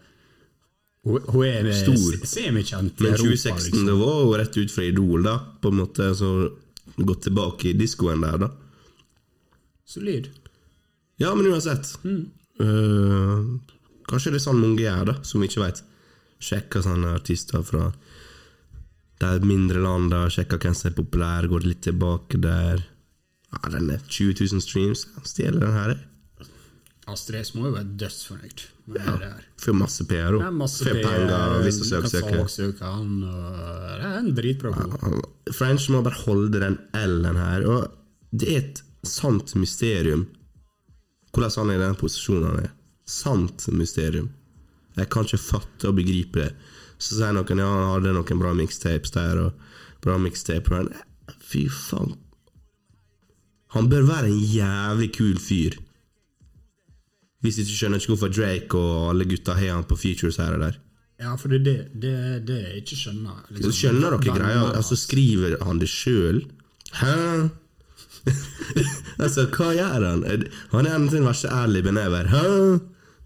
hun, 1.08 1.16
hun 1.32 1.46
er 1.48 1.66
eh, 1.72 1.80
Stor. 1.80 1.96
se- 2.20 2.28
semikjent 2.36 3.00
i 3.00 3.08
Men 3.08 3.16
Europa, 3.16 3.24
2016, 3.32 3.64
liksom. 3.72 3.88
det 3.88 3.96
var 4.04 4.20
jo 4.20 4.36
rett 4.38 4.60
ut 4.60 4.74
fra 4.76 4.84
Idol, 4.86 5.24
da. 5.26 5.34
På 5.64 5.72
en 5.72 5.80
måte, 5.80 6.10
så 6.14 6.30
gått 7.00 7.24
tilbake 7.26 7.72
i 7.72 7.74
diskoen 7.80 8.22
der, 8.22 8.36
da. 8.44 8.50
Solid. 9.90 10.28
Ja, 11.18 11.32
men 11.34 11.50
uansett. 11.50 11.90
Øh, 12.04 13.40
kanskje 14.10 14.34
det 14.34 14.40
er 14.40 14.46
sånn 14.48 14.60
mange 14.60 14.82
gjør, 14.84 15.06
da, 15.12 15.16
som 15.26 15.46
ikke 15.46 15.62
veit. 15.62 15.82
Sjekker 16.40 16.84
sånne 16.84 17.14
artister 17.18 17.64
fra 17.66 17.90
de 19.20 19.32
mindre 19.44 19.82
landa, 19.84 20.24
sjekker 20.32 20.60
hvem 20.60 20.76
som 20.76 20.90
er 20.90 20.96
populær, 20.96 21.48
går 21.50 21.66
litt 21.68 21.82
tilbake 21.84 22.40
der. 22.40 22.80
Ja, 23.50 23.72
den 23.74 23.90
er 23.92 24.00
20 24.06 24.46
000 24.46 24.64
streams. 24.64 25.04
Stjeler 25.28 25.60
den 25.60 25.76
her. 25.76 25.94
jeg. 25.94 26.06
Astrid 27.10 27.40
S 27.42 27.54
må 27.56 27.66
jo 27.68 27.74
være 27.74 27.96
dødsfornøyd 27.98 28.66
Ja. 28.94 29.14
Får 29.60 29.76
masse 29.78 30.04
PR, 30.08 30.36
òg. 30.36 30.42
Får 30.70 30.98
penger 30.98 31.62
visse 31.64 31.86
du 31.86 32.08
søker. 32.10 32.86
han, 32.86 33.20
det 33.22 34.08
er 34.08 34.18
en 34.18 34.32
dritbra 34.34 34.72
ja, 34.74 35.10
French 35.54 35.88
må 35.90 36.02
bare 36.06 36.18
holde 36.24 36.62
den 36.62 36.78
L-en 36.98 37.38
her. 37.38 37.66
Og 37.70 37.88
det 38.30 38.50
er 38.50 38.60
et 38.64 38.82
sant 39.06 39.54
mysterium 39.58 40.26
hvordan 41.30 41.54
han 41.56 41.70
er 41.70 41.78
i 41.78 41.84
den 41.84 41.98
posisjonen 41.98 42.48
han 42.48 42.64
er. 42.64 42.70
Sant 43.10 43.66
mysterium. 43.74 44.30
Jeg 44.98 45.10
kan 45.10 45.26
ikke 45.26 45.40
fatte 45.42 45.90
og 45.90 45.98
begripe 45.98 46.44
det. 46.44 46.50
Så 47.00 47.16
sier 47.16 47.32
noen 47.34 47.62
ja, 47.62 47.68
han 47.68 47.94
hadde 47.94 48.14
noen 48.14 48.42
bra 48.42 48.52
mixtapes 48.56 49.14
der, 49.14 49.38
og 49.46 50.02
bra 50.04 50.18
mixtaper 50.20 50.84
der. 50.90 51.06
Fy 51.40 51.64
faen. 51.72 52.16
Han 53.74 53.88
bør 53.90 54.06
være 54.08 54.30
en 54.30 54.42
jævlig 54.50 55.10
kul 55.14 55.38
fyr. 55.40 55.78
Hvis 57.40 57.60
ikke 57.62 57.72
skjønner 57.72 58.02
ikke 58.02 58.12
hvorfor 58.12 58.32
Drake 58.34 58.76
og 58.78 59.10
alle 59.12 59.26
gutta 59.30 59.54
har 59.56 59.76
han 59.76 59.86
på 59.88 59.96
features 59.96 60.40
her 60.42 60.58
og 60.58 60.64
der. 60.66 60.78
Ja, 61.20 61.34
for 61.36 61.52
det 61.52 61.60
er 61.60 61.64
det, 61.64 62.02
det, 62.02 62.14
det 62.48 62.58
jeg 62.58 62.82
ikke 62.82 62.98
skjønner. 62.98 63.40
liksom. 63.50 63.74
Skjønner 63.76 64.16
dere 64.16 64.36
greia? 64.36 64.62
Altså 64.74 64.96
Skriver 64.96 65.56
han 65.64 65.80
det 65.80 65.88
sjøl? 65.92 66.42
Hæ? 67.00 67.16
altså, 69.24 69.46
hva 69.54 69.70
gjør 69.76 70.06
han? 70.08 70.24
Han 70.74 70.88
er 70.88 71.04
den 71.12 71.28
verste 71.28 71.52
Ally 71.54 71.84
benever. 71.84 72.28
Hæ? 72.28 72.44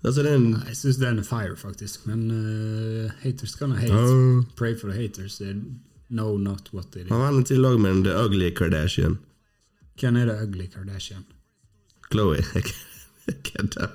Altså, 0.05 0.23
det 0.23 0.31
er 0.33 0.37
en 0.37 0.51
Jeg 0.69 0.77
syns 0.77 0.97
den 1.01 1.19
er 1.19 1.23
fire, 1.27 1.57
faktisk. 1.57 2.07
Men 2.07 2.31
uh, 2.31 3.11
haters 3.23 3.55
kan 3.55 3.73
hate. 3.73 3.93
Uh, 3.95 4.45
Pray 4.57 4.75
for 4.81 4.91
the 4.93 4.97
haters. 5.03 5.39
They 5.39 5.55
know 6.11 6.37
not 6.37 6.69
what 6.75 6.87
they 6.93 7.03
do. 7.05 7.09
Han 7.15 7.21
var 7.21 7.29
en 7.29 7.45
til 7.45 7.61
lag 7.61 7.81
med 7.81 7.91
den 7.91 8.05
The 8.05 8.25
Ugly 8.25 8.51
Kardashian. 8.51 9.19
Hvem 10.01 10.17
er 10.17 10.25
det 10.25 10.43
ugly 10.43 10.67
Kardashian? 10.67 11.25
Chloe. 12.13 12.37
Jeg 12.55 13.35
Kødda. 13.45 13.87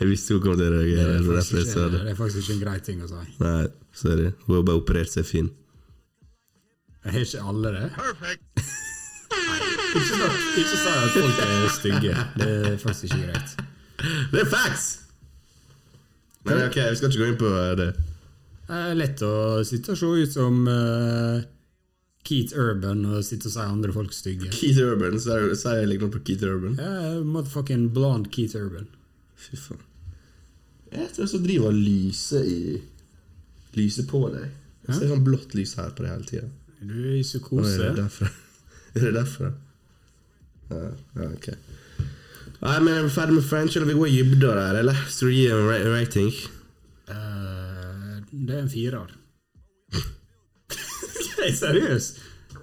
Jeg 0.00 0.08
visste 0.08 0.34
hun 0.34 0.42
kom 0.42 0.56
til 0.58 0.66
å 0.66 0.70
reagere. 0.74 1.14
er, 1.14 1.22
Det 1.22 1.44
ikke, 1.46 1.80
det. 1.80 1.92
det 1.92 2.10
er 2.10 2.14
faktisk 2.18 2.38
ikke 2.42 2.54
en 2.56 2.62
grei 2.64 2.78
ting 2.82 3.02
å 3.04 3.08
si. 3.10 3.20
Nei, 3.38 3.66
sorry. 3.94 4.30
Hun 4.46 4.56
har 4.56 4.64
bare 4.66 4.80
operert 4.82 5.12
seg 5.12 5.28
fin. 5.28 5.50
Jeg 7.04 7.12
har 7.12 7.20
ikke 7.20 7.44
alle 7.52 7.74
det. 7.76 7.84
Ikke 10.00 10.18
Nei, 10.18 10.32
ikke 10.58 10.80
si 10.80 10.90
at 10.90 11.14
folk 11.14 11.44
er 11.44 11.70
stygge. 11.76 12.16
Det 12.40 12.50
er 12.72 12.76
faktisk 12.82 13.04
ikke 13.04 13.22
greit. 13.28 13.54
Det 14.32 14.42
er 14.42 14.50
facts! 14.50 14.99
Men 16.48 16.62
ok, 16.66 16.76
vi 16.90 16.96
skal 16.98 17.10
ikke 17.10 17.22
gå 17.22 17.28
inn 17.32 17.40
på 17.40 17.50
eh, 17.52 17.72
det. 17.80 17.88
Det 18.70 18.78
er 18.86 18.94
lett 19.00 19.22
å 19.26 19.32
sitte 19.66 19.92
og 19.96 19.98
se 19.98 20.10
ut 20.22 20.32
som 20.36 20.60
uh, 20.70 21.40
Keith 22.26 22.54
Urban 22.54 23.02
og 23.10 23.24
sitte 23.26 23.50
og 23.50 23.54
si 23.56 23.64
andre 23.64 23.92
folk 23.92 24.12
er 24.12 24.18
stygge. 24.20 24.52
Keith 24.54 24.78
Urban. 24.84 25.18
Sier 25.20 25.80
jeg 25.80 25.90
litt 25.90 26.04
noe 26.04 26.12
på 26.14 26.22
Keith 26.28 26.46
Urban? 26.46 26.78
Ja, 26.78 27.16
motherfucking 27.26 27.88
blond 27.96 28.30
Keith 28.34 28.56
Urban. 28.60 28.86
Fy 29.40 29.58
faen. 29.58 29.82
Jeg 30.90 31.10
tror 31.14 31.26
jeg 31.26 31.42
driver 31.44 31.70
og 31.70 31.76
lyser 31.78 32.46
i 32.50 32.62
Lyser 33.76 34.06
på 34.10 34.24
deg. 34.32 34.48
Jeg 34.88 34.96
ser 34.96 35.10
sånn 35.12 35.20
blått 35.22 35.52
lys 35.54 35.76
her 35.78 35.92
på 35.94 36.02
deg 36.02 36.10
hele 36.10 36.26
tida. 36.26 36.48
Du 36.80 36.94
er 36.96 37.12
i 37.12 37.20
Er 37.20 37.26
psykose. 37.26 37.76
det 37.78 37.90
derfra? 38.00 38.30
Er 38.96 39.04
det 39.06 39.12
derfra? 39.18 39.52
Ja, 40.70 40.84
ja, 41.18 41.24
ok. 41.26 41.46
Nei, 42.60 42.76
men 42.84 42.92
Er 42.92 43.06
vi 43.06 43.12
ferdig 43.14 43.38
med 43.38 43.46
French, 43.48 43.76
eller 43.76 43.88
vi 43.88 43.96
går 43.96 44.10
i 44.10 44.18
dybda 44.20 44.50
der, 44.58 44.80
eller? 44.82 44.98
Skal 45.08 45.30
du 45.30 45.36
gi 45.36 45.46
en 45.48 45.68
rating? 45.94 46.32
Uh, 47.08 48.18
det 48.30 48.56
er 48.56 48.60
en 48.64 48.72
firer. 48.72 49.14
Er 51.40 51.54
seriøs? 51.56 52.10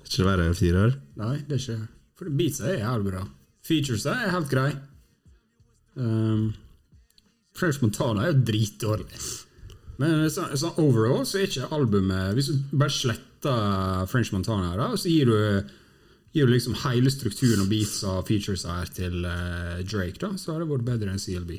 Ikke 0.05 0.27
verre 0.27 0.45
enn 0.45 0.55
firer? 0.57 0.93
Nei, 1.17 1.39
det 1.47 1.57
er 1.57 1.63
ikke 1.63 1.87
For 2.17 2.29
beatsa 2.29 2.69
er 2.69 2.83
jævlig 2.83 3.09
bra. 3.09 3.23
Featuresa 3.65 4.13
er 4.21 4.31
helt 4.35 4.51
grei. 4.51 4.69
Um, 5.97 6.53
French 7.57 7.81
Montana 7.81 8.27
er 8.27 8.35
jo 8.35 8.45
dritdårlig. 8.47 9.19
Men 9.97 10.27
så, 10.29 10.45
så 10.53 10.75
overall 10.77 11.25
så 11.25 11.39
er 11.39 11.47
ikke 11.47 11.71
albumet 11.73 12.35
Hvis 12.37 12.51
du 12.51 12.75
bare 12.77 12.93
sletter 12.93 14.05
French 14.11 14.29
Montana, 14.33 14.75
da, 14.77 14.91
så 14.93 15.09
gir 15.09 15.31
du, 15.31 15.73
gir 16.35 16.47
du 16.47 16.53
liksom 16.53 16.75
hele 16.83 17.11
strukturen 17.13 17.63
og 17.63 17.69
beats 17.71 18.01
og 18.07 18.25
features 18.27 18.65
her 18.67 18.89
til 18.93 19.23
uh, 19.25 19.79
Drake, 19.87 20.19
da, 20.21 20.33
så 20.39 20.53
har 20.53 20.63
det 20.63 20.69
vært 20.71 20.87
bedre 20.87 21.13
enn 21.13 21.21
CLB. 21.21 21.57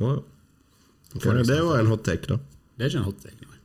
Wow. 0.00 0.20
ja. 0.20 0.20
Ok, 1.16 1.26
det 1.48 1.60
var 1.66 1.80
en 1.80 1.90
hot 1.90 2.04
take, 2.06 2.28
da. 2.30 2.38
Det 2.76 2.86
er 2.86 2.92
ikke 2.92 3.00
en 3.02 3.08
hot 3.08 3.24
take. 3.24 3.48
Nei. 3.48 3.58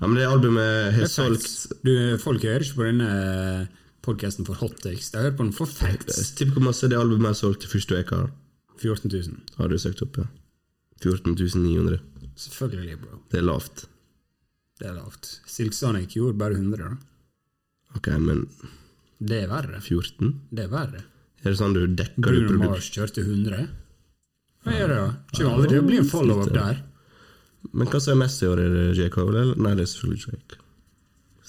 Ja, 0.00 0.08
men 0.08 0.16
det 0.18 0.26
albumet 0.26 0.96
har 0.96 1.10
solgt. 1.12 1.76
Du, 1.84 1.92
folk 2.22 2.42
hører 2.42 2.64
ikke 2.64 2.80
på 2.80 2.86
denne 2.88 3.10
podkasten 4.02 4.48
for 4.48 4.58
hot 4.58 4.80
takes. 4.82 5.12
De 5.12 5.20
hører 5.20 5.36
på 5.38 5.46
den 5.46 5.52
for 5.54 5.70
facts. 5.70 6.32
Tipp 6.38 6.56
hvor 6.56 6.64
masse 6.64 6.88
det 6.90 6.98
albumet 6.98 7.30
har 7.30 7.38
solgt 7.38 7.62
til 7.62 7.74
første 7.76 8.00
uke. 8.00 8.22
14 8.82 9.12
000. 9.12 9.36
Har 9.60 9.70
du 9.70 9.78
søkt 9.78 10.02
opp, 10.02 10.18
ja. 10.18 10.26
14 11.04 11.36
900. 11.36 12.00
Selvfølgelig, 12.38 12.98
bro. 13.02 13.20
Det 13.30 13.38
er 13.38 13.46
lavt. 13.46 13.84
Det 14.80 14.88
er 14.88 14.96
lavt. 14.96 15.28
Silk 15.46 15.76
Sonic 15.76 16.16
gjorde 16.16 16.38
bare 16.38 16.58
100, 16.58 16.82
da. 16.82 16.96
Ok, 17.98 18.08
men 18.18 18.46
Det 19.22 19.42
er 19.44 19.50
verre. 19.50 19.80
14? 19.80 20.32
Det 20.50 20.66
er 20.66 20.70
verre. 20.72 21.02
Er 21.42 21.50
det 21.50 21.58
sånn 21.58 21.74
du 21.76 21.82
dekker 21.86 22.22
Bruno. 22.26 22.70
Mars 22.70 22.88
kjørte 22.94 23.22
100. 23.24 23.68
Hva 24.62 24.76
gjør 24.76 24.92
det? 24.92 25.02
Kommer 25.34 25.52
aldri 25.56 25.70
til 25.72 25.82
å 25.82 25.86
bli 25.88 26.00
en 26.00 26.08
follow-up 26.10 26.52
der. 26.54 26.80
Men 27.70 27.90
hva 27.90 28.00
som 28.02 28.14
er 28.14 28.20
mest 28.24 28.42
i 28.42 28.48
år? 28.50 28.62
Er 28.62 28.74
det 28.74 28.86
J. 28.98 29.08
Cole? 29.14 29.38
Eller? 29.40 29.58
Nei, 29.62 29.74
det 29.78 29.86
er 29.86 29.90
selvfølgelig 29.92 30.24
Drake. 30.26 30.60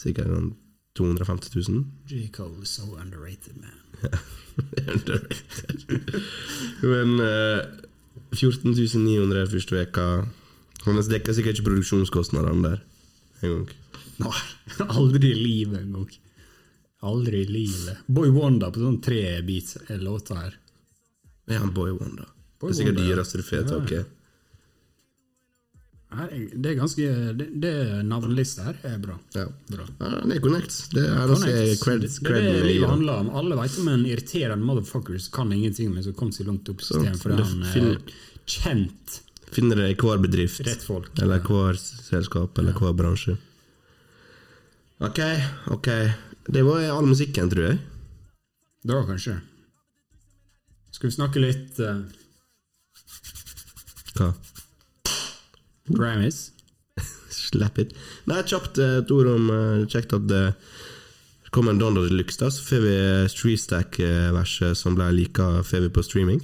Sikkert 0.04 0.30
sånn 0.34 0.52
250 0.98 1.56
000. 1.58 1.86
J. 2.10 2.28
Cole 2.34 2.62
is 2.66 2.74
so 2.74 2.86
underrated, 3.02 3.58
man. 3.62 3.78
Men 6.92 7.10
uh, 7.22 7.62
14 8.36 8.74
900 8.76 9.48
første 9.50 9.74
veka 9.78 10.04
Men 10.84 11.00
dekker 11.08 11.34
sikkert 11.38 11.56
ikke 11.56 11.70
produksjonskostnadene 11.70 12.62
der 12.68 12.82
en 13.44 13.54
gang. 13.54 13.70
Nei, 14.24 14.42
aldri 15.00 15.32
i 15.32 15.40
livet 15.40 15.82
engang. 15.82 16.12
Aldri 17.04 17.42
i 17.44 17.48
livet. 17.52 17.98
Boy 18.08 18.30
Wonder 18.32 18.72
på 18.72 18.80
sånn 18.80 19.02
tre 19.04 19.42
beats 19.44 19.76
er 19.92 20.00
låta 20.00 20.38
her. 20.40 20.54
Ja, 21.52 21.60
Boy 21.68 21.92
Wonder. 21.92 22.30
Boy 22.62 22.72
det 22.72 22.78
er 22.78 22.80
sikkert 22.80 23.02
dyreste 23.02 23.42
du 23.42 23.44
får 23.44 23.66
tak 23.68 23.92
i. 23.92 24.04
Det 26.14 26.70
er 26.70 26.76
ganske 26.78 27.06
Det, 27.40 27.48
det 27.62 27.72
navnelista 28.06 28.68
her 28.68 28.76
er 28.86 28.98
bra. 29.02 29.16
Ja. 29.34 29.48
bra. 29.72 29.86
Ja, 30.00 30.10
det 30.30 30.36
er 30.38 30.42
Connect. 30.46 30.76
Det 30.94 31.04
er 31.10 31.32
det 31.34 31.80
credit, 31.82 32.20
cred, 32.22 32.44
det 32.44 32.52
er 32.52 32.60
det 32.62 32.68
livet 32.70 32.90
handler 32.92 33.24
om. 33.24 33.32
Alle 33.42 33.58
vet 33.58 33.78
om 33.82 33.88
en 33.96 34.06
irriterende 34.06 34.64
motherfucker 34.68 35.18
som 35.20 35.34
kan 35.40 35.54
ingenting, 35.56 35.90
men 35.94 36.04
som 36.06 36.14
kom 36.14 36.30
seg 36.32 36.48
langt 36.48 36.70
opp 36.70 36.84
i 36.84 36.86
systemet 36.86 37.18
fordi 37.24 37.40
Det 37.42 37.48
finner, 37.50 37.68
er 37.68 37.74
fin- 37.74 38.14
kjent 38.46 39.20
Finner 39.54 39.76
det 39.82 39.90
i 39.92 39.96
hver 40.02 40.22
bedrift. 40.22 40.86
folk. 40.86 41.10
Eller 41.22 41.40
hver 41.40 41.78
selskap, 41.78 42.58
eller 42.58 42.74
hver 42.74 42.94
bransje. 42.98 43.36
Ok, 45.02 45.20
ok. 45.74 45.90
Det 46.48 46.64
var 46.66 46.84
all 46.92 47.08
musikken, 47.08 47.50
tror 47.50 47.70
jeg. 47.70 47.80
Da 48.84 49.04
kanskje. 49.08 49.38
Skal 50.94 51.10
vi 51.10 51.16
snakke 51.16 51.42
litt 51.42 51.80
uh, 51.82 52.04
Hva? 54.18 54.34
Grammys? 55.88 56.50
Slapp 57.34 57.80
it. 57.82 57.96
Nei, 58.30 58.42
kjapt 58.48 58.78
eh, 58.80 59.00
et 59.02 59.14
ord 59.14 59.30
om 59.32 59.48
uh, 59.50 59.86
Kjekt 59.90 60.14
at 60.16 60.28
det 60.30 60.44
kom 61.54 61.70
en 61.70 61.80
Donald 61.80 62.10
Deluxe, 62.10 62.40
da. 62.42 62.52
Så 62.52 62.66
får 62.66 62.84
vi 62.84 62.94
Streetstack-verset 63.32 64.78
som 64.78 64.98
ble 64.98 65.10
lika, 65.14 65.64
får 65.66 65.88
vi 65.88 65.92
på 65.94 66.04
streaming. 66.06 66.44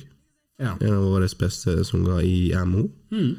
Ja. 0.59 0.75
En 0.79 0.93
av 0.93 1.05
våre 1.07 1.29
beste 1.39 1.79
sanger 1.87 2.21
i 2.21 2.51
MO. 2.67 2.87
Mm. 3.11 3.31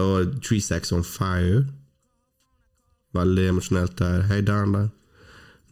Og 0.00 0.36
Treestack 0.44 0.86
On 0.92 1.04
Fire. 1.04 1.64
Veldig 3.14 3.48
emosjonelt 3.52 3.98
der. 3.98 4.22
Hey, 4.30 4.42
down 4.42 4.74
der. 4.76 4.88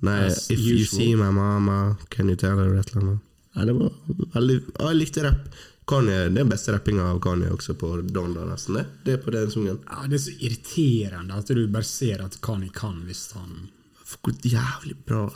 Nei, 0.03 0.25
As 0.27 0.49
If 0.51 0.61
You. 0.61 0.87
See 0.87 1.13
My 1.17 1.31
Mama, 1.31 1.97
Can 2.11 2.31
You 2.31 2.37
Tell 2.37 2.59
Her 2.59 2.75
et 2.79 2.91
eller 2.91 3.05
annet. 3.05 3.29
Nei, 3.53 3.67
det 3.69 3.75
var 3.77 3.93
veldig 4.33 4.57
ah, 4.79 4.89
Jeg 4.91 4.99
likte 4.99 5.27
rapp. 5.27 5.61
Kanye, 5.93 6.29
det 6.29 6.39
den 6.39 6.51
beste 6.51 6.73
rappinga 6.73 7.05
av 7.11 7.19
Kanye 7.23 7.51
også 7.53 7.75
på 7.79 7.89
Donda, 8.07 8.45
nesten. 8.47 8.79
Det, 8.79 8.85
det 9.07 9.15
er 9.17 9.23
på 9.25 9.35
den 9.35 9.51
sungen. 9.51 9.81
ja, 9.83 10.05
Det 10.09 10.19
er 10.19 10.25
så 10.25 10.35
irriterende 10.39 11.39
at 11.39 11.51
du 11.51 11.63
bare 11.67 11.87
ser 11.87 12.23
at 12.25 12.39
Kanye 12.43 12.71
kan 12.75 13.01
hvis 13.07 13.25
han 13.37 13.67
For 14.07 14.31
jævlig 14.47 14.97
bra. 15.07 15.27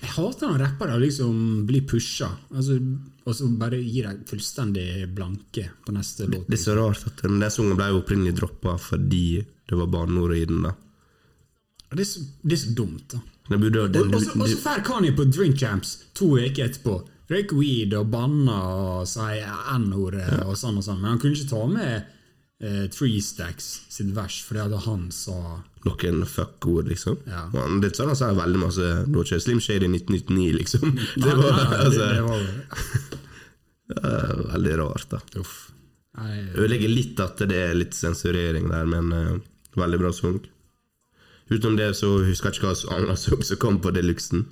Jeg 0.00 0.12
hater 0.16 0.48
når 0.48 0.62
rappere 0.64 0.96
liksom 1.02 1.66
blir 1.68 1.84
pusha, 1.88 2.30
altså, 2.56 2.78
og 3.28 3.34
så 3.36 3.48
bare 3.60 3.82
gir 3.84 4.06
de 4.08 4.24
fullstendig 4.30 4.86
blanke 5.12 5.66
på 5.84 5.92
neste 5.92 6.24
låt. 6.24 6.46
Det 6.48 6.56
er 6.56 6.62
så 6.62 6.76
rart 6.78 7.04
at 7.06 7.20
den, 7.20 7.36
den 7.42 7.52
sangen 7.52 7.76
ble 7.76 7.90
opprinnelig 7.98 8.32
droppa 8.38 8.78
fordi 8.80 9.42
det 9.44 9.76
var 9.76 9.90
banneord 9.92 10.34
i 10.38 10.46
den. 10.48 10.64
da 10.64 10.72
Det 11.92 12.00
er 12.06 12.08
så, 12.08 12.24
det 12.42 12.56
er 12.56 12.62
så 12.64 12.72
dumt, 12.80 13.04
da. 13.12 13.20
Og 13.50 14.52
så 14.52 14.60
drar 14.62 14.84
Kanye 14.86 15.14
på 15.16 15.26
Drink 15.26 15.58
Champs 15.58 15.96
to 16.14 16.36
uker 16.38 16.68
etterpå. 16.68 17.00
Røyker 17.30 17.58
weed 17.58 17.94
og 17.94 18.08
banner 18.10 18.70
og 19.00 19.10
sier 19.10 19.50
N-ordet 19.76 20.42
og 20.44 20.56
sånn 20.58 20.80
og 20.80 20.86
sånn. 20.86 20.98
Men 21.02 21.14
han 21.14 21.20
kunne 21.22 21.38
ikke 21.38 21.50
ta 21.52 21.62
med 21.70 21.94
eh, 22.62 22.86
Three 22.90 23.20
Stacks 23.22 23.68
sitt 23.90 24.10
vers, 24.16 24.40
for 24.42 24.58
det 24.58 24.64
hadde 24.66 24.82
han 24.86 25.08
sa 25.14 25.38
noen 25.86 26.24
fuck-ord, 26.28 26.90
liksom. 26.90 27.20
Ja. 27.30 27.46
Han, 27.54 27.78
det 27.80 27.92
er 27.92 28.00
sånn 28.00 28.10
han 28.12 28.18
sa 28.18 28.32
veldig 28.36 28.60
masse 28.60 28.88
Det 29.06 29.14
var 29.14 29.28
ikke 29.28 29.40
Slim 29.46 29.62
Shady 29.64 29.88
1999, 29.88 30.58
liksom. 30.58 30.96
Det 31.22 31.36
var, 31.38 31.44
nei, 31.46 31.66
nei, 31.70 31.80
altså, 31.86 32.00
det, 32.00 32.10
det 33.94 34.00
var 34.00 34.10
eh, 34.12 34.46
veldig 34.56 34.78
rart, 34.82 35.06
da. 35.14 35.22
Uff. 35.40 35.58
Ødelegger 36.20 36.90
litt 36.90 37.20
at 37.22 37.40
det 37.48 37.60
er 37.70 37.76
litt 37.78 37.94
sensurering 37.96 38.66
der, 38.68 38.88
men 38.90 39.12
uh, 39.14 39.36
veldig 39.78 40.00
bra 40.02 40.10
sang. 40.12 40.40
Utenom 41.50 41.76
det 41.76 41.90
så 41.98 42.12
husker 42.22 42.50
jeg 42.50 42.60
ikke 42.60 42.68
hva 42.70 42.76
sang 42.78 43.42
som 43.44 43.58
kom 43.58 43.80
på 43.82 43.90
deluxen. 43.94 44.44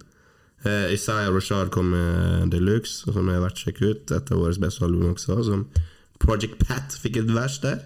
Eh, 0.66 0.88
Isaiah 0.96 1.30
Rashad 1.30 1.70
kom 1.70 1.92
med 1.94 2.50
deluxe, 2.50 3.04
som 3.12 3.28
er 3.30 3.38
verdt 3.44 3.60
å 3.60 3.68
sjekke 3.68 3.92
ut. 3.92 4.10
Et 4.10 4.32
av 4.34 4.40
våre 4.42 4.58
beste 4.58 4.82
album 4.84 5.12
også. 5.14 5.36
Som 5.46 5.68
Project 6.18 6.58
Pat 6.66 6.96
fikk 6.98 7.20
et 7.22 7.30
vers 7.30 7.60
der. 7.62 7.78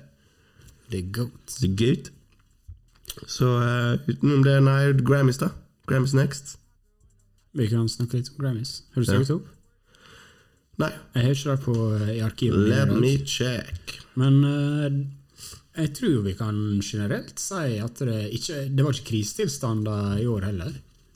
det 0.91 0.99
er 1.03 1.11
goat. 1.13 1.45
Så 1.53 1.69
Goat. 1.77 2.11
Så 3.29 3.49
eh, 3.61 3.99
utenom 4.09 4.43
det, 4.47 4.57
nei, 4.65 4.93
Grammys, 5.05 5.37
da. 5.43 5.51
Grammys 5.89 6.15
next. 6.17 6.57
Vi 7.53 7.67
kan 7.69 7.85
snakke 7.93 8.17
litt 8.17 8.31
om 8.33 8.39
Grammys. 8.41 8.79
Har 8.95 9.03
du 9.05 9.11
søkt 9.11 9.35
opp? 9.35 9.49
Nei, 10.81 10.89
Jeg 11.15 11.23
har 11.27 11.35
ikke 11.37 11.51
det 11.51 11.65
på, 11.67 11.75
eh, 11.99 12.13
i 12.17 12.21
arkivet. 12.25 12.69
let 12.73 12.89
me 12.97 13.19
check. 13.29 13.99
Men 14.17 14.39
eh, 14.45 15.03
jeg 15.77 15.93
tror 15.97 16.23
vi 16.27 16.35
kan 16.37 16.57
generelt 16.85 17.39
si 17.41 17.79
at 17.81 18.01
det 18.05 18.19
ikke 18.37 18.65
Det 18.69 18.85
var 18.85 18.97
ikke 18.97 19.09
krisetilstander 19.13 20.19
i 20.21 20.27
år 20.29 20.49
heller. 20.51 20.73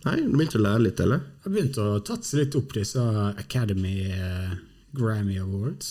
Nei, 0.07 0.21
du 0.23 0.37
begynte 0.37 0.61
å 0.61 0.63
lære 0.63 0.85
litt, 0.85 1.01
eller? 1.03 1.25
Jeg 1.45 1.53
begynte 1.53 1.83
å 1.83 2.03
tatt 2.07 2.25
seg 2.25 2.45
litt 2.45 2.57
opp 2.59 2.77
disse 2.77 3.03
Academy 3.43 3.97
eh, 4.07 4.53
Grammy 4.97 5.41
Awards. 5.43 5.91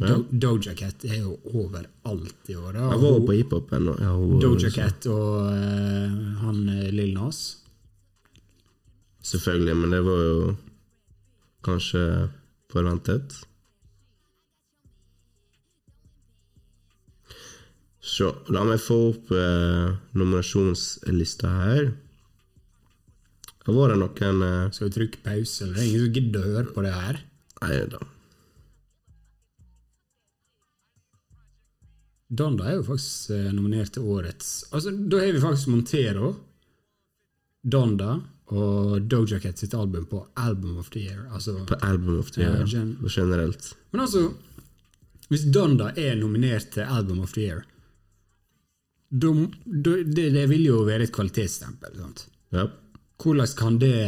Ja. 0.00 0.16
Do 0.16 0.24
Doja 0.56 0.74
Cat 0.76 1.04
er 1.08 1.22
jo 1.22 1.36
overalt 1.56 2.50
i 2.52 2.56
år. 2.56 2.76
Jeg 2.76 3.02
var 3.04 3.20
på 3.28 3.36
hiphopen. 3.36 3.90
Doja 4.42 4.72
Cat 4.72 5.08
og 5.12 5.52
eh, 5.52 6.16
han 6.42 6.62
Lill 6.66 6.96
Lil 6.98 7.14
Nas. 7.16 7.42
Selvfølgelig, 9.26 9.76
men 9.76 9.94
det 9.94 10.02
var 10.06 10.20
jo 10.22 10.40
kanskje 11.66 12.02
forventet. 12.72 13.38
Så 18.06 18.28
la 18.54 18.62
meg 18.68 18.78
få 18.78 18.96
opp 19.10 19.30
eh, 19.34 19.94
nominasjonslista 20.14 21.48
her. 21.50 21.88
Det 23.66 23.74
var 23.74 23.90
det 23.90 23.96
noen 23.98 24.44
eh, 24.46 24.68
Skal 24.70 24.88
vi 24.88 24.94
trykke 24.94 25.22
pause? 25.24 25.64
Eller? 25.66 25.74
Det 25.74 25.82
er 25.82 25.88
ingen 25.88 26.04
som 26.04 26.12
gidder 26.14 26.44
å 26.44 26.52
høre 26.54 26.74
på 26.76 26.84
det 26.86 26.92
her. 26.94 27.18
Nei 27.64 27.80
da. 27.90 27.98
Donda 32.36 32.66
er 32.70 32.78
jo 32.80 32.86
faktisk 32.88 33.30
eh, 33.34 33.50
nominert 33.54 33.92
til 33.94 34.06
årets 34.10 34.48
Altså, 34.74 34.90
Da 34.94 35.20
har 35.22 35.34
vi 35.36 35.42
faktisk 35.42 35.70
Montero, 35.70 36.32
Donda 37.66 38.16
og 38.54 39.06
Doja 39.10 39.38
Cat 39.42 39.58
sitt 39.58 39.74
album 39.74 40.04
på 40.10 40.20
Album 40.38 40.76
of 40.78 40.90
the 40.94 41.00
Year. 41.02 41.24
Altså, 41.34 41.56
På 41.66 41.78
Album 41.86 42.18
of 42.22 42.30
the 42.34 42.42
Ja, 42.44 42.52
Year. 42.60 42.66
gen- 42.70 42.98
generelt. 43.10 43.72
men 43.92 44.00
altså, 44.04 44.28
hvis 45.28 45.42
Donda 45.50 45.88
er 45.98 46.14
nominert 46.20 46.70
til 46.74 46.82
Album 46.86 47.20
of 47.26 47.32
the 47.34 47.42
Year 47.48 47.64
det, 49.10 49.96
det 50.34 50.46
vil 50.50 50.68
jo 50.68 50.82
være 50.86 51.06
et 51.06 51.14
kvalitetsstempel. 51.14 51.98
Sant? 52.00 52.26
Ja. 52.54 52.68
Hvordan 53.22 53.52
kan 53.58 53.78
det 53.80 53.98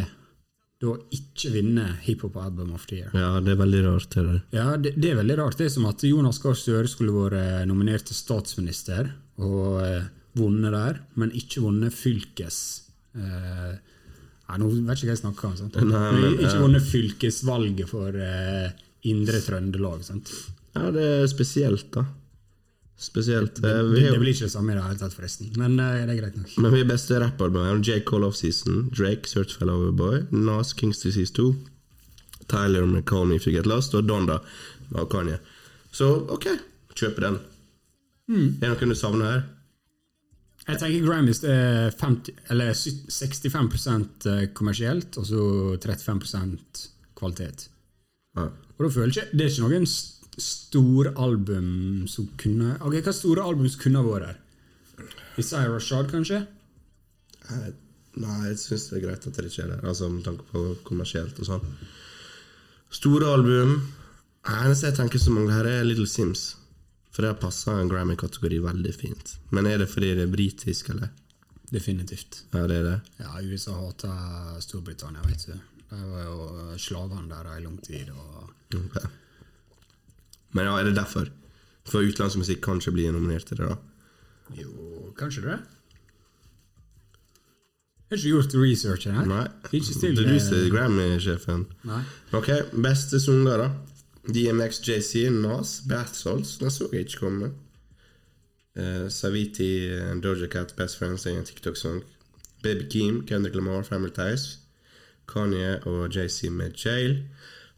da 0.79 0.93
ikke 1.15 1.51
vinne 1.51 1.85
Hiphop 2.05 2.37
Album 2.39 2.75
of 2.77 2.87
the 2.87 3.01
Year? 3.01 3.15
ja, 3.15 3.41
det 3.43 3.55
er 3.55 3.63
veldig 3.63 3.81
rart, 3.87 4.11
det 4.15 4.25
der. 4.27 4.41
Ja, 4.55 4.77
det, 4.77 4.95
det 4.99 5.11
er 5.11 5.21
veldig 5.23 5.39
rart. 5.41 5.59
Det 5.59 5.67
er 5.67 5.75
som 5.75 5.89
at 5.91 6.05
Jonas 6.07 6.39
Gahr 6.43 6.59
Støre 6.59 6.91
skulle 6.91 7.15
vært 7.15 7.67
nominert 7.71 8.07
til 8.11 8.19
statsminister 8.19 9.11
og 9.43 9.81
eh, 9.83 10.07
vunnet 10.39 10.75
der, 10.75 11.01
men 11.19 11.35
ikke 11.37 11.65
vunnet 11.65 11.95
fylkes... 11.95 12.61
Eh, 13.19 13.73
nei, 14.49 14.61
nå 14.61 14.69
vet 14.71 14.99
ikke 14.99 15.09
hva 15.09 15.15
jeg 15.15 15.23
snakker 15.23 15.51
om. 15.51 15.57
Sant? 15.59 15.81
Nei, 15.83 16.05
men, 16.15 16.37
ikke 16.37 16.55
ja. 16.55 16.63
vunnet 16.63 16.87
fylkesvalget 16.87 17.91
for 17.91 18.23
eh, 18.23 18.71
Indre 19.11 19.43
Trøndelag. 19.43 20.05
Sant? 20.07 20.31
Ja, 20.77 20.91
det 20.95 21.07
er 21.23 21.29
spesielt, 21.31 21.91
da. 21.95 22.07
Spesielt. 22.99 23.55
Det, 23.63 23.71
Eh, 23.71 23.91
det, 23.95 24.11
det 24.11 24.19
blir 24.19 24.35
ikke 24.35 24.49
det 24.49 24.53
samme 24.53 24.73
i 24.73 24.77
det 24.77 24.83
hele 24.83 24.99
tatt, 24.99 25.15
forresten. 25.15 25.53
Men 25.57 25.79
eh, 25.79 26.01
det 26.03 26.17
er 26.17 26.21
greit 26.21 26.39
nok. 26.39 26.55
Men 26.59 26.75
vi 26.75 26.81
er 26.83 26.89
beste 26.89 27.21
rappalbum 27.23 27.63
er 27.63 27.79
J. 27.79 28.01
Cole 28.05 28.27
Offseason, 28.27 28.89
Drake, 28.91 29.31
Certified 29.31 29.71
Loverboy, 29.71 30.25
Nas, 30.35 30.73
Kings 30.75 30.99
Disease 31.05 31.33
2, 31.39 31.53
Tyler 32.51 32.87
Me 32.91 33.03
If 33.37 33.47
You 33.47 33.55
Get 33.55 33.67
Lost 33.71 33.95
og 33.95 34.09
Donda 34.09 34.41
av 34.95 35.07
Kanye. 35.13 35.39
Så 35.93 36.11
ok, 36.27 36.49
kjøper 36.99 37.29
den. 37.29 37.39
Mm. 38.29 38.59
Er 38.59 38.67
det 38.67 38.75
noen 38.75 38.93
du 38.93 38.99
savner 38.99 39.31
her? 39.31 39.47
Jeg 40.69 40.81
tenker 40.83 41.07
Grammys 41.07 41.43
er 41.49 41.95
50, 41.97 42.35
eller 42.53 42.75
65% 42.75 44.27
kommersielt, 44.59 45.17
og 45.17 45.25
så 45.25 45.43
35% 45.81 46.89
kvalitet. 47.17 47.69
Ja. 48.37 48.51
Og 48.79 48.85
da 48.85 48.91
føler 48.93 49.09
jeg 49.11 49.15
ikke 49.17 49.39
Det 49.39 49.45
er 49.45 49.55
ikke 49.55 49.65
noen 49.65 49.87
store 50.39 51.13
album 51.17 52.07
som 52.09 52.29
kunne 52.39 52.77
Ok, 52.81 52.95
Hva 53.05 53.13
store 53.15 53.43
album 53.45 53.69
som 53.69 53.81
kunne 53.83 54.03
vært 54.07 54.27
der? 54.27 54.37
Isaiah 55.39 55.71
Rashad, 55.71 56.11
kanskje? 56.11 56.47
Jeg- 57.51 57.75
Nei, 58.19 58.49
jeg 58.49 58.57
syns 58.59 58.89
det 58.91 58.97
er 58.99 59.07
greit 59.07 59.27
at 59.29 59.35
det 59.37 59.45
ikke 59.47 59.63
er 59.63 59.69
der, 59.77 59.85
altså 59.89 60.09
med 60.11 60.25
tanke 60.25 60.43
på 60.51 60.63
kommersielt 60.85 61.39
og 61.39 61.47
sånn. 61.47 61.67
Store 62.91 63.29
album 63.33 63.77
eneste 64.49 64.89
jeg 64.89 64.97
tenker 64.97 65.21
som 65.23 65.35
mangler 65.37 65.55
her, 65.55 65.67
er 65.67 65.85
Little 65.85 66.07
Sims. 66.07 66.57
For 67.13 67.23
det 67.23 67.29
har 67.35 67.39
passa 67.43 67.77
en 67.81 67.89
Grammy-kategori 67.91 68.59
veldig 68.65 68.95
fint. 68.95 69.37
Men 69.51 69.67
er 69.67 69.79
det 69.79 69.89
fordi 69.91 70.15
det 70.17 70.25
er 70.27 70.33
britisk, 70.33 70.91
eller? 70.91 71.11
Definitivt. 71.71 72.43
Ja, 72.55 72.67
det 72.67 72.77
er 72.81 72.85
det. 72.89 73.01
Ja, 73.21 73.39
USA 73.45 73.73
hater 73.77 74.61
Storbritannia, 74.65 75.23
vet 75.27 75.47
du. 75.47 75.53
De 75.91 76.03
var 76.11 76.23
jo 76.25 76.77
slavene 76.79 77.29
der 77.29 77.51
i 77.57 77.63
lang 77.65 77.79
tid. 77.85 78.11
Og 78.11 78.51
Ok. 78.75 78.99
Men 80.57 80.69
ja, 80.69 80.79
er 80.79 80.89
det 80.89 80.97
derfor? 80.97 81.29
For 81.89 82.05
utenlandsk 82.05 82.41
musikk 82.41 82.63
kanskje 82.65 82.93
blir 82.93 83.13
nominert 83.13 83.49
til 83.49 83.61
det, 83.61 83.69
da? 83.69 83.77
jo, 84.57 85.13
kanskje 85.19 85.43
det? 85.45 85.59
Jeg 88.09 88.17
har 88.17 88.17
ikke 88.17 88.29
gjort 88.29 88.55
researchen 88.57 89.17
her. 89.19 89.27
Nei. 89.29 89.47
Ikke 89.69 90.13
du 90.17 90.39
som 90.41 90.57
er 90.57 90.71
Grammy-sjefen. 90.73 91.67
Ok, 92.33 92.49
beste 92.73 93.21
sanger, 93.21 93.61
da? 93.61 93.69
DMX, 94.29 94.81
JC, 94.81 95.29
Nas, 95.33 95.83
Bath 95.89 96.15
Salts. 96.17 96.57
Den 96.61 96.73
så 96.73 96.89
jeg 96.93 97.05
ikke 97.05 97.19
komme. 97.27 97.51
Uh, 98.79 99.09
Saviti 99.13 99.89
and 99.93 100.23
Doja 100.23 100.49
Cat, 100.49 100.73
Best 100.77 100.99
Friends, 100.99 101.27
er 101.27 101.37
en 101.37 101.45
TikTok-sang. 101.45 102.01
Baby 102.63 102.89
Keem, 102.89 103.27
Kendrick 103.27 103.55
Lamar, 103.55 103.83
Family 103.83 104.13
Ties. 104.15 104.59
Kanye 105.29 105.79
og 105.85 106.09
JC 106.17 106.49
med 106.51 106.73
Jail. 106.85 107.25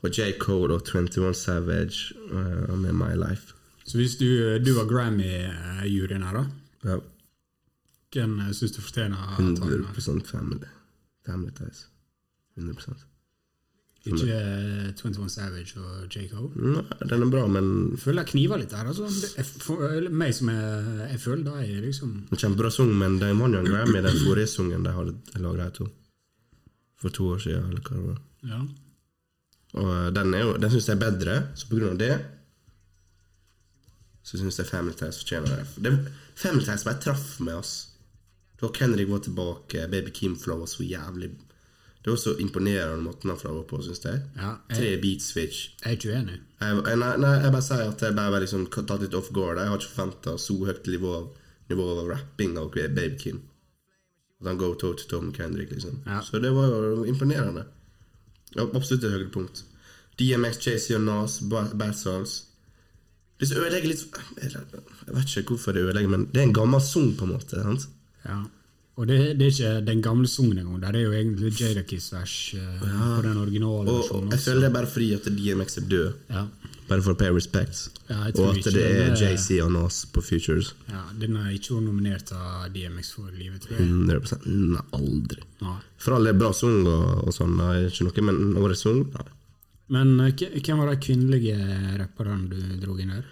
Og 0.00 0.10
J. 0.16 0.32
Cole 0.40 0.74
og 0.78 0.86
21 0.88 1.34
Savage 1.36 2.14
uh, 2.32 2.72
med 2.78 2.92
My 2.96 3.12
Life. 3.20 3.54
Så 3.84 3.98
hvis 3.98 4.16
du, 4.16 4.26
du 4.64 4.72
var 4.76 4.86
Grammy-juryen 4.88 6.22
her, 6.24 6.40
da, 6.40 6.44
Ja, 6.90 6.96
hvem 8.14 8.38
syns 8.56 8.72
du 8.74 8.80
fortjener 8.82 9.20
å 9.20 9.36
ta 9.58 9.68
den? 9.68 9.84
100 9.92 10.26
Family. 10.26 10.68
Family 11.26 11.52
Ties. 11.54 11.84
100% 12.58 13.06
Ikke 14.08 14.32
eh, 14.32 14.88
21 14.96 15.28
Savage 15.30 15.76
og 15.78 16.06
J. 16.08 16.24
Cole? 16.32 16.50
Nei, 16.56 16.84
den 17.10 17.26
er 17.26 17.30
bra, 17.30 17.44
men 17.52 17.66
Jeg 17.92 18.00
føler 18.06 18.22
jeg 18.24 18.32
kniver 18.32 18.62
litt 18.62 18.72
her. 18.74 18.88
Altså. 18.88 19.10
Jeg, 19.36 19.46
for, 19.60 20.08
meg 20.22 20.34
som 20.34 20.48
er, 20.54 20.90
jeg 21.12 21.20
føler 21.20 21.44
da 21.46 21.56
er 21.60 21.84
liksom 21.84 22.14
kjempebra 22.32 22.70
sang, 22.72 22.92
men 22.96 23.18
de 23.20 23.32
vant 23.36 23.58
jo 23.58 23.60
en 23.60 23.68
Grammy, 23.68 24.00
den 24.06 24.22
forrige 24.24 24.48
sangen 24.54 24.86
de 24.86 24.94
hadde 24.96 25.42
laga 25.44 25.68
de 25.68 25.76
to. 25.82 25.90
For 27.00 27.12
to 27.16 27.28
år 27.34 27.42
siden, 27.44 27.68
eller 27.68 27.84
hva 27.84 27.96
det 27.98 28.06
var. 28.08 28.22
ja. 28.54 28.62
Og 29.78 29.90
eh, 29.94 30.08
den, 30.16 30.34
er 30.34 30.46
jo, 30.46 30.56
den 30.58 30.72
syns 30.72 30.88
jeg 30.90 30.96
er 30.98 31.04
bedre, 31.04 31.36
så 31.54 31.68
på 31.70 31.78
grunn 31.78 31.94
av 31.94 32.00
det 32.00 32.14
så 34.30 34.38
syns 34.38 34.58
jeg 34.60 34.68
Family 34.68 34.94
Ties 34.94 35.18
fortjener 35.22 35.56
det. 35.56 35.84
det. 35.84 35.92
Family 36.38 36.64
Ties 36.66 36.84
bare 36.86 37.00
traff 37.02 37.38
med 37.42 37.56
oss. 37.56 37.72
Da 38.60 38.68
Kendrick 38.76 39.08
var 39.08 39.22
tilbake, 39.24 39.86
Baby 39.90 40.12
Kim 40.14 40.36
Flow 40.38 40.60
var 40.60 40.68
så 40.68 40.84
jævlig 40.84 41.30
Det 42.04 42.10
var 42.10 42.16
så 42.20 42.34
imponerende 42.38 43.02
måten 43.02 43.30
han 43.32 43.38
flowa 43.40 43.62
på, 43.68 43.80
syns 43.84 44.04
jeg. 44.04 44.20
Ja, 44.36 44.54
Tre 44.72 44.86
jeg, 44.86 45.00
beat 45.02 45.24
switch. 45.24 45.70
jeg 45.82 45.88
er 45.88 45.96
ikke 45.98 46.12
uenig. 46.14 46.36
Jeg, 46.60 46.84
nei, 47.00 47.10
nei, 47.20 47.32
jeg 47.42 47.52
bare 47.52 47.66
sier 47.66 47.82
at 47.90 48.04
jeg 48.04 48.16
bare 48.16 48.32
var 48.32 48.44
liksom 48.44 48.66
tatt 48.72 49.02
litt 49.02 49.16
off 49.18 49.28
guard. 49.36 49.60
Jeg 49.60 49.68
har 49.72 49.80
ikke 49.80 49.92
forventa 49.96 50.36
så 50.40 50.56
høyt 50.64 50.88
nivå 50.88 51.10
av, 51.18 51.26
nivå 51.72 51.88
av 51.96 52.08
rapping 52.08 52.56
av 52.60 52.70
Baby 52.72 53.10
Kim. 53.20 53.42
At 54.40 54.48
han 54.48 54.60
går 54.62 54.78
toe 54.80 54.96
to 54.96 55.10
toe 55.10 55.26
med 55.26 55.36
Kendrick, 55.36 55.74
liksom. 55.76 56.00
Ja. 56.06 56.22
Så 56.24 56.40
det 56.40 56.54
var 56.56 56.72
jo 56.72 57.04
imponerende. 57.08 57.66
Absolutt 58.58 59.04
et 59.04 59.12
høydepunkt. 59.14 59.64
DMX, 60.18 60.58
Chase 60.60 60.96
og 60.96 61.04
Nas, 61.06 61.40
Ba- 61.48 61.70
Bad 61.74 61.94
Souls. 61.94 62.44
Det 63.40 63.48
ødelegger 63.56 63.88
litt 63.88 64.02
Jeg 64.42 65.14
vet 65.16 65.36
ikke 65.36 65.54
hvorfor 65.54 65.72
det 65.72 65.84
ødelegger, 65.86 66.10
men 66.12 66.26
det 66.32 66.42
er 66.42 66.48
en 66.48 66.56
gammel 66.56 66.80
sang, 66.84 67.14
på 67.16 67.24
en 67.24 67.32
måte. 67.36 67.62
Sant? 67.62 67.86
Ja. 68.26 68.42
Og 69.00 69.06
det, 69.08 69.16
det 69.38 69.46
er 69.46 69.52
ikke 69.54 69.86
den 69.86 70.02
gamle 70.04 70.28
sangen 70.28 70.58
engang. 70.58 70.80
Det 70.82 70.90
er 70.98 71.06
jo 71.06 71.12
egentlig 71.16 71.52
Jadakiss-vers 71.56 72.34
ja. 72.52 72.66
på 73.16 73.22
den 73.24 73.38
originale 73.40 73.88
Og, 73.94 74.10
og 74.12 74.26
jeg 74.34 74.42
føler 74.44 74.60
det 74.60 74.68
er 74.68 74.74
bare 74.74 74.90
fordi 74.92 75.12
at 75.16 75.28
DMX 75.38 75.78
er 75.80 75.86
død. 75.88 76.12
Ja. 76.28 76.42
Bare 76.90 77.04
for 77.06 77.14
å 77.14 77.18
pay 77.18 77.30
respects. 77.30 77.84
Ja, 78.08 78.24
og 78.32 78.48
at 78.50 78.66
det 78.74 78.82
er 78.82 79.12
JC 79.14 79.60
og 79.62 79.70
Nas 79.76 80.02
på 80.10 80.22
Futures. 80.26 80.72
ja, 80.90 81.04
Den 81.20 81.36
er 81.38 81.52
ikke 81.54 81.76
vært 81.76 81.86
nominert 81.86 82.32
av 82.34 82.66
DMX 82.74 83.12
for 83.14 83.30
livet, 83.30 83.62
tror 83.62 83.78
jeg. 83.78 83.86
100 83.86 84.40
Nei, 84.74 84.82
aldri. 84.98 85.44
Nei. 85.62 85.76
For 86.02 86.16
all 86.16 86.26
del 86.26 86.40
bra 86.40 86.50
sang 86.56 86.80
og, 86.82 87.28
og 87.28 87.36
sånn, 87.36 87.54
ikke 87.86 88.08
noe, 88.08 88.26
men 88.26 88.58
årets 88.58 88.82
sang 88.86 89.04
Nei. 89.14 89.28
Men 89.90 90.12
eh, 90.22 90.34
hvem 90.34 90.82
var 90.82 90.90
de 90.92 90.98
kvinnelige 91.02 91.56
rapperne 91.98 92.50
du 92.50 92.58
dro 92.82 92.98
inn 92.98 93.14
her? 93.14 93.24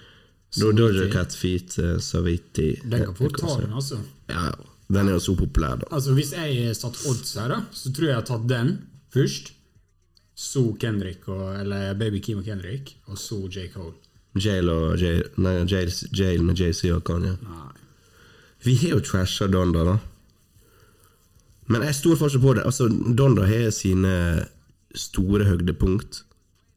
Doja 0.58 1.10
Cat 1.12 1.34
Feet, 1.36 1.76
uh, 1.78 1.98
Saviti 2.00 2.72
Den 2.82 3.04
kan 3.10 3.14
fort 3.18 3.36
ta 3.38 3.58
den, 3.60 3.74
altså. 3.76 4.00
Ja, 4.30 4.48
ja. 4.48 4.74
Den 4.88 5.10
er 5.10 5.18
jo 5.18 5.20
så 5.20 5.34
populær, 5.36 5.76
da. 5.82 5.90
Altså 5.92 6.14
Hvis 6.16 6.32
jeg 6.32 6.72
satt 6.76 6.96
odds 7.10 7.34
her, 7.36 7.50
da 7.52 7.58
så 7.76 7.92
tror 7.92 8.06
jeg 8.06 8.14
jeg 8.14 8.20
har 8.22 8.28
tatt 8.30 8.46
den 8.48 8.70
først. 9.12 9.52
Så 10.38 10.62
Kendrick, 10.78 11.24
og, 11.28 11.48
eller 11.60 11.96
Baby 11.98 12.20
Kim 12.22 12.38
og 12.38 12.46
Kendrick, 12.46 12.94
og 13.10 13.18
så 13.18 13.40
J. 13.50 13.66
Cole. 13.72 13.96
Jail 14.38 14.68
og 14.70 15.00
Jail, 15.00 15.24
nei, 15.42 15.56
Jail, 15.66 15.90
Jail 16.14 16.44
med 16.46 16.60
JC 16.60 16.92
og 16.94 17.02
Kanye. 17.08 17.34
Nei. 17.42 17.72
Vi 18.62 18.76
har 18.82 18.96
jo 18.96 19.02
trasha 19.02 19.48
Donda, 19.50 19.82
da. 19.86 19.96
Men 21.68 21.84
jeg 21.84 21.98
stoler 21.98 22.20
fortsatt 22.22 22.42
på 22.42 22.54
det. 22.56 22.64
Altså, 22.66 22.88
Donda 22.88 23.46
har 23.48 23.68
sine 23.74 24.14
store 24.96 25.46
høydepunkt 25.48 26.22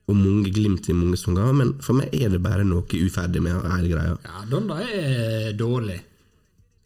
og 0.09 0.17
mange 0.17 0.51
glimt 0.51 0.89
i 0.89 0.95
mange 0.97 1.19
sanger, 1.19 1.53
men 1.55 1.75
for 1.83 1.97
meg 1.97 2.11
er 2.17 2.33
det 2.33 2.41
bare 2.43 2.65
noe 2.67 2.83
uferdig 2.83 3.43
med 3.45 3.61
hele 3.71 3.93
greia. 3.93 4.17
Ja, 4.25 4.41
Donda 4.49 4.81
er 4.83 5.53
dårlig. 5.57 6.01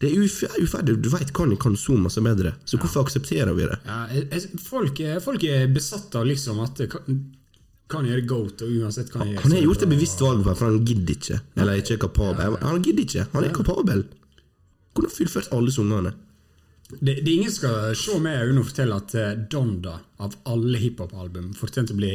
Det 0.02 0.10
er 0.12 0.26
uferdig. 0.60 0.98
Du 1.00 1.08
veit 1.08 1.32
Kanye 1.36 1.56
kan 1.60 1.76
så 1.80 1.96
masse 1.96 2.20
bedre, 2.20 2.52
så 2.68 2.76
hvorfor 2.80 3.06
aksepterer 3.06 3.54
vi 3.56 3.64
det? 3.70 3.78
Ja, 3.86 4.02
jeg, 4.12 4.60
folk, 4.60 5.00
folk 5.24 5.46
er 5.48 5.70
besatt 5.72 6.14
av 6.18 6.28
liksom 6.28 6.60
at 6.64 6.82
kan, 6.84 8.04
gjøre 8.04 8.26
goat, 8.28 8.66
og 8.66 8.76
uansett 8.82 9.12
hva 9.14 9.22
han 9.22 9.32
gjør. 9.32 9.42
Han 9.46 9.56
har 9.56 9.64
gjort 9.64 9.86
et 9.86 9.92
bevisst 9.94 10.20
valg, 10.20 10.44
for 10.50 10.68
han 10.68 10.78
gidder 10.84 11.16
ikke. 11.16 11.40
Eller 11.56 11.80
ikke 11.80 11.96
er 11.96 12.02
kapabel. 12.04 12.60
Han 12.66 12.84
gidder 12.84 13.06
ikke. 13.06 13.26
Han 13.32 13.48
er 13.48 13.56
kapabel. 13.56 14.04
Kunne 14.96 15.12
fullført 15.12 15.52
alle 15.56 15.72
sangene. 15.72 16.12
Det, 16.86 17.16
det 17.24 17.32
ingen 17.32 17.50
skal 17.50 17.94
se 17.98 18.18
med 18.22 18.36
øynene 18.44 18.62
og 18.62 18.68
fortelle 18.68 18.98
at 19.00 19.14
eh, 19.18 19.32
Donda, 19.50 19.96
av 20.22 20.36
alle 20.46 20.78
hiphop-album, 20.78 21.48
fortjente 21.58 21.96
å 21.96 21.98
bli 21.98 22.12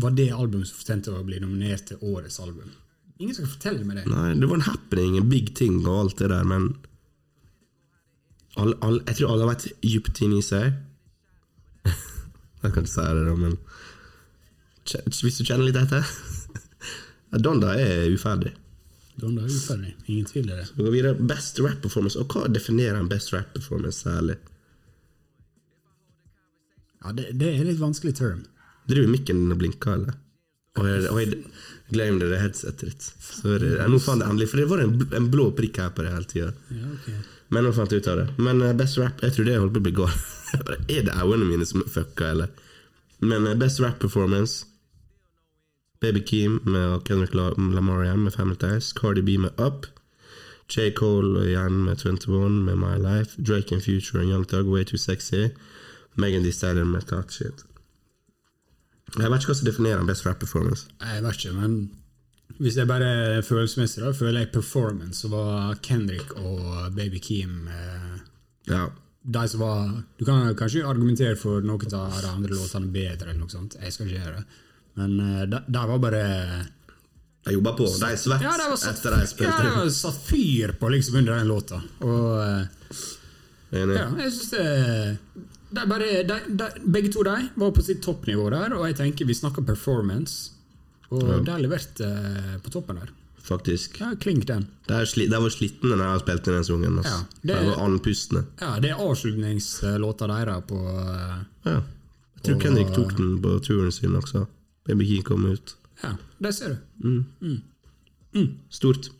var 0.00 0.14
det 0.14 0.30
albumet 0.30 0.68
som 0.70 0.78
fortjente 0.78 1.12
å 1.12 1.24
bli 1.26 1.40
nominert 1.42 1.88
til 1.90 2.00
årets 2.06 2.38
album. 2.40 2.70
Ingen 3.20 3.36
skal 3.36 3.50
fortelle 3.52 3.84
meg 3.84 4.00
det. 4.00 4.06
Nei, 4.08 4.30
det 4.40 4.48
var 4.48 4.56
en 4.56 4.64
happening, 4.64 5.18
en 5.18 5.28
big 5.28 5.52
ting 5.58 5.82
og 5.82 6.06
alt 6.06 6.22
det 6.22 6.30
der, 6.32 6.46
men 6.48 6.70
all, 8.56 8.72
all, 8.80 9.02
Jeg 9.06 9.18
tror 9.18 9.34
alle 9.34 9.44
har 9.44 9.52
vært 9.52 9.66
dypt 9.84 10.22
inni 10.24 10.40
seg 10.42 10.72
Jeg 12.62 12.72
kan 12.72 12.80
ikke 12.80 12.90
si 12.90 13.04
det, 13.04 13.26
da, 13.28 13.34
men 13.38 13.58
Hvis 15.12 15.38
du 15.38 15.44
kjenner 15.44 15.68
litt 15.68 15.78
etter 15.78 16.08
Donda 17.44 17.76
er 17.78 18.08
uferdig. 18.10 18.50
Donda 19.20 19.44
er 19.44 19.52
uferdig. 19.52 19.92
Ingen 20.08 20.24
tvil 20.26 20.48
i 20.48 20.56
det. 20.56 20.64
Vi 20.74 20.82
går 20.82 20.94
videre. 20.96 21.26
Best 21.30 21.60
rap 21.62 21.78
performance. 21.84 22.18
Og 22.18 22.32
hva 22.34 22.48
definerer 22.50 22.98
en 22.98 23.06
best 23.06 23.30
rap 23.30 23.52
performance 23.54 24.02
særlig? 24.02 24.34
Ja, 27.04 27.12
det, 27.14 27.28
det 27.38 27.52
er 27.52 27.68
litt 27.68 27.78
vanskelig 27.78 28.16
term. 28.18 28.42
Driver 28.90 29.12
mikken 29.12 29.44
og 29.46 29.60
blinker, 29.60 29.94
eller? 29.94 30.18
Oi, 30.78 30.86
jeg 31.24 31.42
glem 31.90 32.20
det, 32.20 32.28
det 32.30 32.36
er 32.38 32.44
headsetet 32.44 32.84
ditt. 32.92 33.06
Sorry. 33.26 33.72
Nå 33.90 33.98
fant 33.98 34.22
jeg 34.22 34.30
endelig, 34.30 34.46
for 34.52 34.60
det 34.62 34.68
var 34.70 34.82
en, 34.84 34.92
en 35.18 35.26
blå 35.32 35.48
prikk 35.58 35.80
her 35.82 35.90
på 35.96 36.04
det 36.06 36.12
hele 36.14 36.28
tida. 36.30 36.52
Ja, 36.70 36.90
okay. 36.94 37.16
Men 37.50 37.64
nå 37.66 37.72
fant 37.74 37.90
jeg 37.90 38.04
ut 38.04 38.08
av 38.12 38.20
det. 38.20 38.26
Men 38.38 38.62
eh, 38.62 38.74
best 38.78 38.98
rap 39.02 39.24
Jeg 39.26 39.34
tror 39.34 39.48
det 39.48 39.56
holdt 39.58 39.74
på 39.74 39.80
å 39.82 39.86
bli 39.88 39.94
gal. 39.96 40.12
er 40.86 41.02
det 41.08 41.16
øynene 41.16 41.48
mine 41.48 41.66
som 41.66 41.82
fucka, 41.90 42.28
eller? 42.36 42.52
Men 43.20 43.48
eh, 43.50 43.56
best 43.58 43.80
rap 43.82 43.98
performance 44.02 44.66
Baby 46.00 46.22
Keem 46.24 46.60
med 46.64 47.02
Kendrick 47.04 47.34
La- 47.36 47.50
Lamar 47.58 48.04
igjen 48.06 48.22
med 48.24 48.32
Family 48.32 48.56
Ties. 48.62 48.92
Cardi 48.96 49.20
B 49.26 49.34
med 49.42 49.58
Up. 49.60 49.88
J. 50.70 50.92
Cole 50.96 51.42
igjen 51.50 51.82
med 51.84 51.98
21 52.00 52.60
med 52.70 52.78
My 52.78 52.94
Life. 53.02 53.34
Drake 53.42 53.74
and 53.74 53.82
Future 53.84 54.22
og 54.22 54.30
Young 54.30 54.46
Thug, 54.48 54.70
Way 54.70 54.86
Too 54.88 54.96
Sexy. 55.02 55.48
Megan 56.16 56.46
Thee 56.46 56.54
Stallion 56.54 56.88
med 56.94 57.04
Touch 57.10 57.34
Shit. 57.36 57.66
Jeg 59.18 59.30
vet 59.32 59.40
ikke 59.42 59.50
hva 59.52 59.58
som 59.58 59.66
definerer 59.70 60.06
best 60.06 60.26
rap 60.26 60.38
performance. 60.42 60.86
Jeg 61.02 61.22
vet 61.24 61.38
ikke, 61.40 61.52
men 61.56 61.76
hvis 62.60 62.76
jeg 62.76 62.86
bare 62.90 63.06
er 63.38 63.42
følelsesmessig, 63.46 64.02
da 64.04 64.10
føler 64.12 64.42
jeg 64.44 64.52
performance, 64.52 65.20
så 65.22 65.30
var 65.32 65.78
Kendrick 65.82 66.34
og 66.36 66.90
Baby 66.96 67.18
Keem 67.24 67.68
eh, 67.68 68.18
Ja. 68.68 68.86
de 69.24 69.44
som 69.48 69.60
var 69.60 70.02
Du 70.18 70.24
kan 70.24 70.54
kanskje 70.54 70.84
argumentere 70.86 71.36
for 71.40 71.60
noen 71.64 71.94
av 71.94 72.18
de 72.20 72.28
andre 72.28 72.54
låtene 72.54 72.90
bedre, 72.92 73.30
eller 73.30 73.40
noe 73.40 73.48
sånt. 73.52 73.76
Jeg 73.80 73.92
skal 73.92 74.06
ikke 74.10 74.20
gjøre 74.20 74.36
det. 74.36 74.44
Men 75.00 75.16
eh, 75.20 75.46
de, 75.48 75.62
de 75.66 75.86
var 75.88 75.98
bare 76.02 76.22
De 77.46 77.54
jobba 77.56 77.72
på. 77.78 77.86
De 77.88 78.12
svett 78.20 78.42
Ja, 78.44 78.52
det 78.60 78.68
var 78.68 78.76
satt, 78.76 78.98
etter 78.98 79.16
de 79.16 79.20
ja, 79.24 79.30
spilte. 79.32 79.62
det 79.64 79.72
var 79.78 79.88
satt 79.96 80.20
fyr 80.28 80.74
på 80.80 80.90
liksom 80.92 81.16
under 81.22 81.38
den 81.40 81.48
låta. 81.48 81.80
Og 82.04 82.42
eh, 82.44 82.66
Enig. 83.80 83.96
ja, 83.96 84.08
jeg 84.18 84.32
syns 84.34 84.50
det 84.50 84.66
de 85.72 85.86
bare, 85.88 86.22
de, 86.26 86.36
de, 86.58 86.66
Begge 86.90 87.12
to 87.14 87.22
de 87.22 87.36
var 87.56 87.70
på 87.76 87.82
sitt 87.86 88.02
toppnivå 88.02 88.48
der, 88.50 88.72
og 88.74 88.86
jeg 88.88 88.96
tenker 88.96 89.26
vi 89.28 89.34
snakker 89.34 89.62
performance. 89.66 90.50
Og 91.10 91.44
de 91.46 91.56
leverte 91.62 92.06
eh, 92.06 92.58
på 92.62 92.70
toppen 92.70 92.96
der. 93.00 93.08
Faktisk. 93.42 93.96
Ja, 94.00 94.12
Klink 94.20 94.44
den. 94.46 94.66
Det, 94.86 94.94
er 94.94 95.06
sli- 95.10 95.26
det 95.30 95.38
var 95.42 95.50
slitne 95.50 95.96
når 95.96 96.04
spilt 96.04 96.20
spilte 96.22 96.52
den 96.54 96.64
sangen. 96.68 96.98
Altså. 97.00 97.14
Ja, 97.16 97.24
det- 97.42 97.56
det 97.56 97.66
var 97.70 97.80
andpustne. 97.86 98.44
Ja, 98.60 98.74
det 98.80 98.90
er 98.90 99.00
avslutningslåta 99.00 100.26
deres 100.30 100.64
på 100.68 100.78
eh, 100.86 101.38
Ja. 101.66 101.80
Jeg 102.40 102.44
tror 102.44 102.54
på, 102.54 102.60
Kendrick 102.62 102.92
tok 102.94 103.16
den 103.16 103.32
på 103.42 103.58
turen 103.64 103.90
sin 103.92 104.14
også. 104.16 104.46
Baby 104.86 105.04
King 105.08 105.22
kom 105.24 105.44
ut. 105.50 105.74
Ja, 106.02 106.14
det 106.40 106.54
ser 106.54 106.78
du. 107.02 108.46
Stort. 108.70 109.10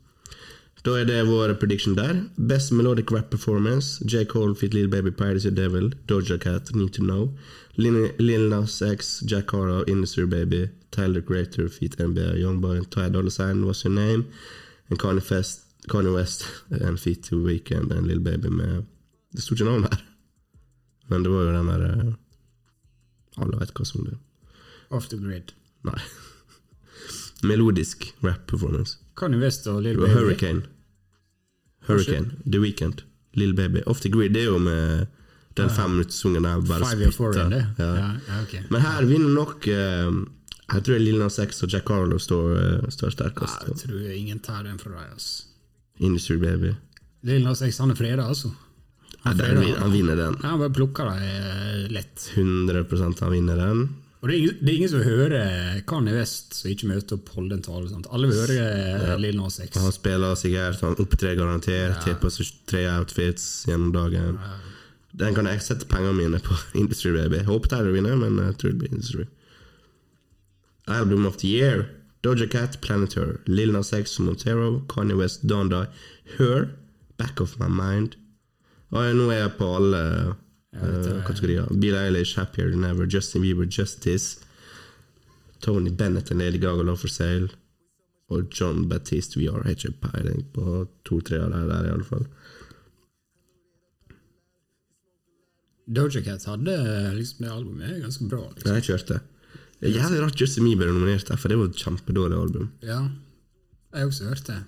Da 0.84 0.94
er 0.96 1.04
det 1.04 1.26
vår 1.28 1.52
prediction 1.60 1.94
der. 1.96 2.22
Best 2.36 2.72
melodic 2.72 3.10
rap 3.12 3.30
performance. 3.30 4.00
J. 4.04 4.24
Cole 4.24 4.54
fit 4.54 4.74
Lil 4.74 4.88
Baby 4.88 5.10
Pirates 5.10 5.44
the 5.44 5.50
Devil. 5.50 5.90
Doja 6.06 6.38
Cat 6.40 6.74
Need 6.74 6.94
to 6.94 7.02
Know. 7.02 7.34
Lil, 7.76 8.48
Nas 8.48 8.82
X, 8.82 9.20
Jack 9.20 9.50
Harlow, 9.52 9.84
Industry 9.86 10.26
Baby. 10.26 10.70
Tyler 10.90 11.20
Creator 11.20 11.68
feat 11.68 11.98
NBA 11.98 12.40
Youngboy. 12.40 12.90
Ty 12.90 13.10
Dolla 13.10 13.30
Sign 13.30 13.66
What's 13.66 13.84
Your 13.84 13.92
Name. 13.94 14.24
And 14.88 14.98
Kanye, 14.98 15.22
Fest, 15.22 15.60
Kanye 15.88 16.14
West 16.14 16.46
And 16.70 16.98
feat 16.98 17.24
to 17.24 17.44
Weekend 17.44 17.92
and 17.92 18.06
Lil 18.06 18.20
Baby 18.20 18.48
med 18.48 18.86
Det 19.32 19.42
sto 19.42 19.54
ikke 19.54 19.64
navn 19.64 19.82
her. 19.82 20.00
Men 21.08 21.22
det 21.22 21.30
var 21.30 21.44
jo 21.44 21.52
den 21.52 21.68
der 21.68 21.84
eh, 21.86 22.14
Alle 23.36 23.60
vet 23.60 23.72
hva 23.76 23.84
som 23.86 24.04
det. 24.08 24.16
Off 24.90 25.06
the 25.08 25.16
grid. 25.20 25.52
Nei. 25.84 26.00
Melodisk 27.48 28.14
rap 28.24 28.48
performance. 28.48 28.98
Kanye 29.20 29.40
West 29.42 29.68
og 29.70 29.82
Lill 29.84 30.00
Baby. 30.00 30.12
Hurricane. 30.16 30.62
Hurricane. 31.88 32.36
The 32.46 32.60
Weekend. 32.62 33.04
Little 33.34 33.54
Baby. 33.54 33.82
Off 33.86 34.00
the 34.00 34.10
Grid 34.10 34.34
det 34.34 34.44
er 34.44 34.50
jo 34.50 34.58
med 34.58 35.06
den 35.58 35.70
femminuttssungen 35.70 36.42
der 36.46 36.60
bare 36.66 36.86
Five 36.86 37.10
Year 37.10 37.50
det. 37.50 37.66
Ja. 37.78 37.90
Ja, 37.96 38.42
okay. 38.42 38.62
Men 38.70 38.80
her 38.80 39.04
vinner 39.04 39.34
nok 39.34 39.66
uh, 39.66 40.20
Jeg 40.70 40.84
tror 40.86 40.98
Lil 41.02 41.18
Nas 41.18 41.38
X 41.42 41.62
og 41.62 41.72
Jack 41.72 41.88
Harlow 41.90 42.18
står, 42.18 42.50
uh, 42.54 42.88
står 42.88 43.14
sterkest. 43.16 43.66
jeg 43.68 43.76
tror 43.84 44.10
ingen 44.14 44.38
tar 44.38 44.62
den 44.62 44.78
fra 44.78 44.94
deg, 44.94 45.12
altså. 45.12 45.46
Industry 45.98 46.36
Baby. 46.40 46.74
Lil 47.26 47.44
Nas 47.44 47.62
X, 47.62 47.78
han 47.82 47.90
er 47.90 47.98
freda, 47.98 48.26
altså. 48.26 48.52
Ja, 49.10 49.18
Han, 49.24 49.38
freda, 49.38 49.80
han 49.80 49.92
vinner 49.92 50.16
den. 50.16 50.38
Ja, 50.40 50.54
han 50.54 50.62
bare 50.62 50.72
plukker 50.72 51.10
deg 51.10 51.26
eh, 51.26 51.88
lett. 51.92 52.30
100 52.34 52.86
han 53.20 53.34
vinner 53.34 53.58
den. 53.58 53.82
Og 54.20 54.28
det 54.28 54.34
er, 54.34 54.38
ingen, 54.38 54.56
det 54.60 54.68
er 54.68 54.76
ingen 54.76 54.90
som 54.92 55.04
hører 55.04 55.78
Kanye 55.88 56.12
West 56.12 56.58
som 56.58 56.68
ikke 56.68 56.90
møter 56.90 57.16
opp 57.16 57.30
holde 57.32 57.56
en 57.56 57.62
tale. 57.64 57.86
Sant? 57.88 58.08
Alle 58.12 58.28
vil 58.28 58.42
høre 58.42 58.66
eh, 58.66 59.14
Lil 59.22 59.38
Nas 59.40 59.56
X. 59.64 59.78
Han 59.80 59.94
spiller 59.96 60.36
sikkert 60.36 60.82
han 60.84 60.98
opptrer 61.00 61.38
garantert, 61.38 62.04
har 62.04 62.18
på 62.20 62.32
seg 62.34 62.50
tre 62.68 62.82
outfits 62.92 63.46
gjennom 63.70 63.94
dagen. 63.96 64.36
Den 65.16 65.34
kan 65.34 65.48
jeg 65.48 65.64
sette 65.64 65.88
pengene 65.88 66.18
mine 66.18 66.40
på. 66.44 66.56
Industry 66.82 67.14
Baby. 67.16 67.40
Håper 67.48 67.72
Tyler 67.72 67.96
vinner, 67.96 68.18
men 68.20 68.36
jeg 68.44 68.58
tror 68.60 68.74
det 68.74 68.82
blir 68.82 68.92
Industry. 68.92 69.24
Album 70.90 71.24
of 71.26 71.40
the 71.40 71.48
Year. 71.48 71.86
Doja 72.20 72.44
Cat, 72.52 72.76
Planet 72.84 73.16
Her. 73.16 73.38
Lil 73.48 73.72
Nas 73.72 73.94
X, 73.96 74.18
Montero. 74.20 74.82
Kanye 74.92 75.16
West, 75.16 75.48
Donda. 75.48 75.86
Her. 76.36 76.68
Back 77.16 77.40
of 77.40 77.56
My 77.58 77.72
Mind. 77.72 78.20
Og 78.90 79.14
nå 79.16 79.30
er 79.30 79.46
jeg 79.46 79.56
på 79.56 79.68
alle 79.78 80.04
eh, 80.76 81.24
kategorier. 81.26 81.66
Bill 81.80 81.96
Eilish, 81.96 82.36
Happier 82.36 82.70
Than 82.70 82.84
Ever. 82.84 83.06
Justin 83.06 83.42
Bieber, 83.42 83.66
Justice. 83.78 84.38
Tony 85.60 85.90
Bennett 85.90 86.30
og 86.30 86.36
Lady 86.36 86.60
Gaga, 86.60 86.82
Love 86.82 86.96
for 86.96 87.08
Sale. 87.08 87.48
Og 88.30 88.46
John 88.60 88.88
Baptiste 88.88 89.40
We 89.40 89.50
Are. 89.50 89.62
Har 89.62 89.74
ikke 89.74 89.92
peiling 90.02 90.44
på 90.54 90.86
to-tre 91.04 91.40
av 91.42 91.50
de 91.52 91.64
der, 91.68 91.88
i 91.88 91.94
alle 91.94 92.06
fall. 92.06 92.26
Doja 95.90 96.22
Cat 96.22 96.44
hadde 96.46 96.74
eh, 96.74 97.14
liksom 97.16 97.44
det 97.44 97.52
albumet 97.52 98.02
ganske 98.04 98.28
bra. 98.30 98.44
Liksom. 98.54 98.74
Jeg 98.76 98.86
kjørte. 98.86 99.20
Det 99.80 99.94
jævlig 99.94 100.20
rart 100.22 100.40
Justin 100.40 100.68
Bieber 100.68 100.86
er 100.86 100.94
nominert 100.94 101.26
der, 101.28 101.38
for 101.40 101.50
det 101.50 101.56
var 101.58 101.70
et 101.70 101.80
kjempedårlig 101.80 102.36
album. 102.36 102.68
Ja, 102.84 103.00
jeg 103.90 104.04
har 104.04 104.10
også 104.12 104.28
hørt 104.28 104.46
det. 104.46 104.60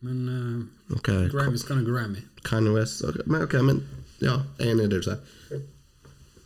Men 0.00 0.28
uh, 0.28 0.96
okay, 0.96 1.28
Grammy's 1.28 1.66
gonna 1.66 1.84
Grammy. 1.84 2.22
Kanye 2.44 2.72
West 2.72 3.02
okay. 3.04 3.20
men, 3.26 3.42
ok, 3.42 3.54
men 3.64 3.82
ja, 4.20 4.34
jeg 4.58 4.66
er 4.66 4.72
enig 4.74 4.84
i 4.84 4.90
det 4.92 5.00
du 5.02 5.06
sier. 5.08 5.62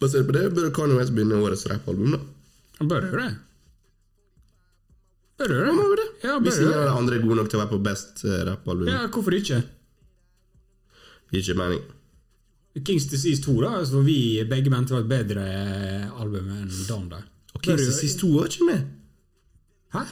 Basert 0.00 0.26
på 0.28 0.34
det 0.36 0.44
bør 0.54 0.70
Kanye 0.74 0.96
West 0.98 1.14
begynne 1.14 1.38
årets 1.42 1.66
rappalbum, 1.70 2.14
da. 2.14 2.20
Han 2.80 2.88
bør 2.90 3.06
gjøre 3.08 3.24
det. 3.24 3.34
Bør 5.38 5.54
gjøre 5.54 5.66
Ja, 5.66 5.74
må 5.74 5.86
det. 5.98 6.06
Ja, 6.22 6.28
Ja, 6.34 6.38
Hvis 6.40 6.58
bør 6.58 6.62
ingen 6.62 6.74
av 6.74 6.80
det. 6.84 6.90
de 6.90 6.98
andre 6.98 7.16
er 7.18 7.22
gode 7.26 7.36
nok 7.40 7.48
til 7.50 7.58
å 7.58 7.62
være 7.64 7.72
på 7.74 7.82
best 7.84 8.24
eh, 8.24 8.40
rappalbum, 8.50 8.88
Ja, 8.88 9.06
hvorfor 9.08 9.34
ikke? 9.38 9.62
ikke 11.34 11.54
mening. 11.58 11.82
Kings 12.84 13.06
Disease 13.10 13.42
2, 13.42 13.54
da, 13.62 13.84
så 13.86 14.00
vi 14.02 14.42
begge 14.50 14.70
mente 14.70 14.94
var 14.94 15.02
et 15.04 15.08
bedre 15.10 15.42
eh, 15.46 16.20
album 16.20 16.48
enn 16.50 16.70
Don. 16.88 17.08
da. 17.10 17.20
Og 17.54 17.60
Bør 17.60 17.66
Kings 17.76 17.86
Disease 17.90 18.18
2 18.18 18.30
var 18.34 18.46
ikke 18.50 18.68
med. 18.70 18.84
Hæ? 19.94 20.04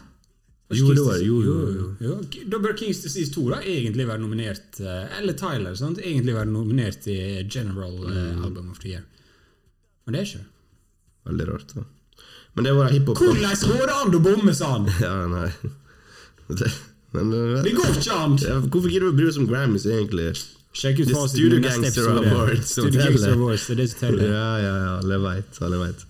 Jo, 0.78 0.92
det 0.96 1.02
var 1.06 1.18
det. 1.18 1.26
Jo, 1.26 1.38
jo, 1.44 1.54
jo, 1.76 1.86
jo. 2.00 2.14
Da 2.52 2.58
bør 2.64 2.76
Kings 2.78 3.00
Disease 3.04 3.32
2 3.34 3.44
da 3.50 3.58
egentlig 3.60 4.06
være 4.08 4.22
nominert 4.22 4.78
eh, 4.80 5.18
Eller 5.18 5.36
Tyler, 5.38 5.74
sant? 5.78 5.98
egentlig 6.02 6.34
være 6.36 6.48
nominert 6.52 7.06
i 7.12 7.18
General 7.50 7.98
eh, 8.08 8.22
Mm. 8.36 8.44
Album 8.44 8.70
of 8.70 8.78
the 8.84 8.88
Year. 8.94 9.02
Men 10.06 10.14
det 10.16 10.20
er 10.22 10.30
ikke. 10.30 10.44
Veldig 11.30 11.48
rart. 11.52 11.74
da. 11.76 11.84
Men 12.54 12.64
det 12.68 12.72
var 12.76 12.90
hiphop. 12.92 13.18
Hvordan 13.18 13.60
går 13.72 13.86
det 13.90 13.94
an 14.00 14.16
å 14.18 14.22
bomme 14.28 14.54
sånn?! 14.56 14.88
Ja, 15.00 15.14
nei. 15.30 15.50
Det, 16.58 16.66
men, 17.14 17.30
Det 17.64 17.70
går 17.76 17.94
ikke 17.96 18.16
an! 18.16 18.34
ja, 18.42 18.56
hvorfor 18.66 18.90
gidder 18.92 19.06
du 19.08 19.12
å 19.12 19.16
bry 19.16 19.28
deg 19.30 19.38
om 19.40 19.46
Grammys, 19.48 19.86
egentlig? 19.88 20.26
Sjekk 20.76 21.02
ut 21.04 21.10
fasiten 21.12 21.36
Studio 21.36 21.60
Gangster. 21.64 22.08
Awards, 22.12 22.70
Studio. 22.72 23.00
Gangster 23.00 23.32
Awards, 23.36 23.66
det 23.68 23.74
er 23.74 23.80
det 23.82 23.86
som 23.92 24.00
teller. 24.02 24.24
Ja, 24.32 24.48
ja, 24.60 24.72
ja, 24.82 24.92
alle 25.02 25.18
veit, 25.22 25.60
alle 25.64 25.78
veit. 25.84 26.04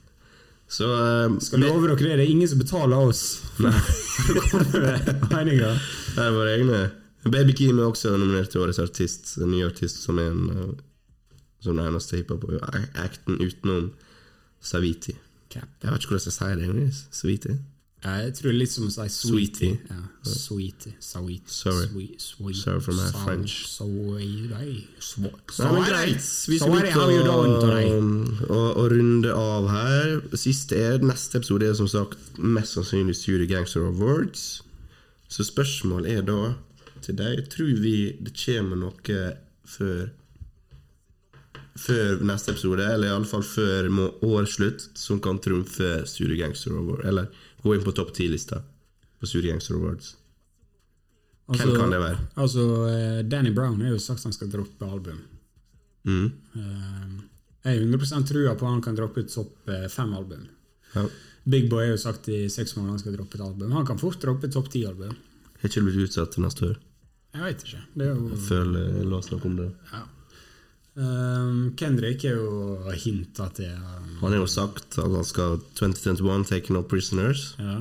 Så 0.73 0.89
uh, 0.89 1.39
Skal 1.45 1.61
love 1.61 1.85
dere 1.85 1.99
det, 2.01 2.17
det 2.17 2.25
er 2.25 2.31
ingen 2.33 2.49
som 2.49 2.61
betaler 2.63 2.97
oss 3.11 3.43
for 3.59 3.69
å 4.41 4.45
komme 4.49 4.81
med 4.87 5.27
meninger. 5.29 5.83
Det 6.15 6.23
er 6.25 6.33
våre 6.35 6.55
egne. 6.57 6.79
Baby 7.25 7.55
Keem 7.57 7.79
er 7.79 7.91
også 7.91 8.15
nominert 8.17 8.51
til 8.53 8.65
Årets 8.65 8.81
artist, 8.83 9.37
en 9.39 9.53
ny 9.53 9.63
artist 9.65 10.01
som 10.03 10.19
er 10.21 10.33
en 10.33 10.49
eh, 10.53 10.73
som 11.63 11.77
den 11.79 11.87
eneste 11.87 12.19
hiphop-acten 12.19 13.39
utenom 13.39 13.93
Saviti. 14.63 15.15
Jeg 15.53 15.63
vet 15.63 16.01
ikke 16.01 16.15
hvordan 16.15 16.27
jeg 16.27 16.35
sier 16.35 16.57
det 16.59 16.67
engang. 16.67 16.97
Saviti. 17.15 17.55
Ja, 18.03 18.17
jeg 18.19 18.33
tror 18.35 18.49
det 18.49 18.53
er 18.57 18.59
litt 18.59 18.73
som 18.73 18.89
å 18.89 18.91
si 18.91 19.05
sweetie. 19.15 19.69
Sweetie. 19.79 19.93
Ja, 19.93 20.01
sweetie. 20.27 20.93
Sweet. 20.99 21.53
Sorry. 21.55 21.85
Sweet, 21.87 22.25
sweet. 22.25 22.57
Sorry 22.59 22.81
for 22.83 22.97
my 22.99 23.05
so, 23.13 23.21
French. 23.23 23.53
Sweetie. 23.71 24.89
So. 24.99 25.31
So 25.55 25.69
Vi 26.51 26.59
skal 26.59 26.75
today? 26.81 26.97
begynne 26.99 27.31
å, 27.31 28.49
å, 28.51 28.65
å 28.83 28.87
runde 28.91 29.37
av 29.39 29.69
her. 29.71 30.17
Siste 30.35 30.81
er 30.83 31.07
neste 31.07 31.39
episode 31.39 31.69
er 31.71 31.79
som 31.79 31.91
sagt 31.91 32.41
mest 32.43 32.75
sannsynlig 32.75 33.15
Studio 33.21 33.47
Gangster 33.53 33.87
Awards. 33.87 34.65
Så 35.31 35.47
spørsmålet 35.47 36.19
er 36.19 36.27
da 36.27 36.41
til 37.03 37.17
deg 37.19 37.47
Tror 37.55 37.71
vi 37.83 37.95
det 38.19 38.35
kommer 38.37 38.79
noe 38.83 39.23
før 39.65 40.11
Før 41.83 42.21
neste 42.29 42.53
episode, 42.53 42.85
eller 42.85 43.09
iallfall 43.09 43.47
før 43.47 43.87
årsslutt, 44.29 44.91
som 44.99 45.23
kan 45.25 45.39
trumfe 45.41 46.03
Studio 46.11 46.37
Gangster 46.43 46.75
Awards? 46.77 47.07
Eller 47.09 47.31
gå 47.63 47.75
inn 47.77 47.85
på 47.85 47.93
topp 47.95 48.13
ti-lista 48.17 48.63
på 49.21 49.27
Suri 49.31 49.49
Gangster 49.53 49.75
Awards? 49.79 50.15
Hvem 51.53 51.75
kan 51.77 51.91
det 51.93 51.99
være? 52.01 52.19
Altså, 52.41 52.63
eh, 52.89 53.23
Danny 53.29 53.51
Brown 53.55 53.81
har 53.83 53.93
jo 53.93 53.99
sagt 54.01 54.25
han 54.25 54.33
skal 54.33 54.49
droppe 54.53 54.87
album. 54.89 55.19
Mm. 56.07 56.31
Eh, 56.57 57.21
Jeg 57.65 57.79
har 57.79 57.85
100% 57.87 58.27
trua 58.27 58.55
på 58.59 58.67
han 58.67 58.81
kan 58.83 58.97
droppe 58.99 59.23
topp 59.31 59.69
eh, 59.71 59.89
fem 59.89 60.15
album. 60.19 60.47
Ja. 60.95 61.05
Big 61.45 61.69
Boy 61.71 61.85
har 61.85 61.93
jo 61.97 62.01
sagt 62.03 62.29
i 62.29 62.49
seks 62.51 62.75
måneder 62.77 62.97
han 62.97 63.03
skal 63.03 63.15
droppe 63.17 63.35
et 63.39 63.45
album. 63.45 63.73
Han 63.73 63.87
kan 63.87 63.99
fort 63.99 64.19
droppe 64.23 64.49
topp 64.51 64.71
ti-album. 64.73 65.13
Har 65.61 65.69
ikke 65.71 65.83
blitt 65.87 66.09
utsatt 66.09 66.33
til 66.35 66.43
neste 66.47 66.67
år. 66.73 66.81
Jeg 67.35 67.43
veit 67.47 67.63
ikke. 67.67 67.83
Det 67.95 68.07
er 68.09 68.17
jo 68.19 68.41
Føler 68.49 68.89
jeg 68.99 69.07
låst 69.13 69.31
noe 69.33 69.47
om 69.51 69.57
det. 69.61 69.69
ja. 69.93 70.03
Um, 70.93 71.73
Kendrick 71.77 72.25
er 72.29 72.37
jo 72.37 72.91
hinta 72.93 73.47
til 73.57 73.71
um, 73.73 74.11
Han 74.21 74.35
har 74.35 74.43
jo 74.43 74.49
sagt 74.51 74.99
at 75.01 75.09
han 75.09 75.25
skal 75.25 75.57
2021 75.79 76.45
take 76.51 76.75
no 76.75 76.83
prisoners. 76.85 77.55
Ja. 77.59 77.79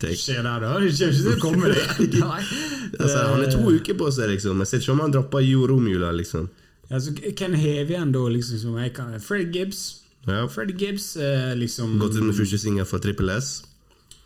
Take. 0.00 0.16
Skjer 0.16 0.44
der, 0.46 0.62
da? 0.62 0.76
Det 0.78 1.40
kommer 1.42 1.74
ikke 1.74 2.06
til 2.06 2.22
å 2.22 2.28
komme, 2.30 2.44
det. 2.46 2.60
Altså, 3.00 3.18
han 3.18 3.42
har 3.42 3.50
to 3.52 3.74
uker 3.74 3.98
på 3.98 4.10
seg, 4.14 4.30
liksom. 4.32 4.62
Jeg 4.62 4.70
ser 4.70 4.84
ikke 4.84 4.94
om 4.94 5.02
han 5.04 5.14
dropper 5.14 5.42
jo 5.44 5.66
romjula, 5.68 6.12
liksom. 6.16 6.46
Altså, 6.90 7.12
hvem 7.14 7.56
hever 7.58 7.96
igjen 7.96 8.14
da, 8.14 8.22
liksom, 8.34 8.62
som 8.62 8.78
jeg 8.80 8.94
kan 8.96 9.12
Fred 9.22 9.50
Gibbs. 9.54 9.82
Ja. 10.28 10.44
Fred 10.52 10.72
Gibbs 10.78 11.16
eh, 11.16 11.52
liksom 11.56 11.98
Gått 12.00 12.16
ut 12.18 12.26
med 12.26 12.36
første 12.36 12.58
singel 12.60 12.86
for 12.88 13.02
Trippel 13.02 13.30
S. 13.34 13.60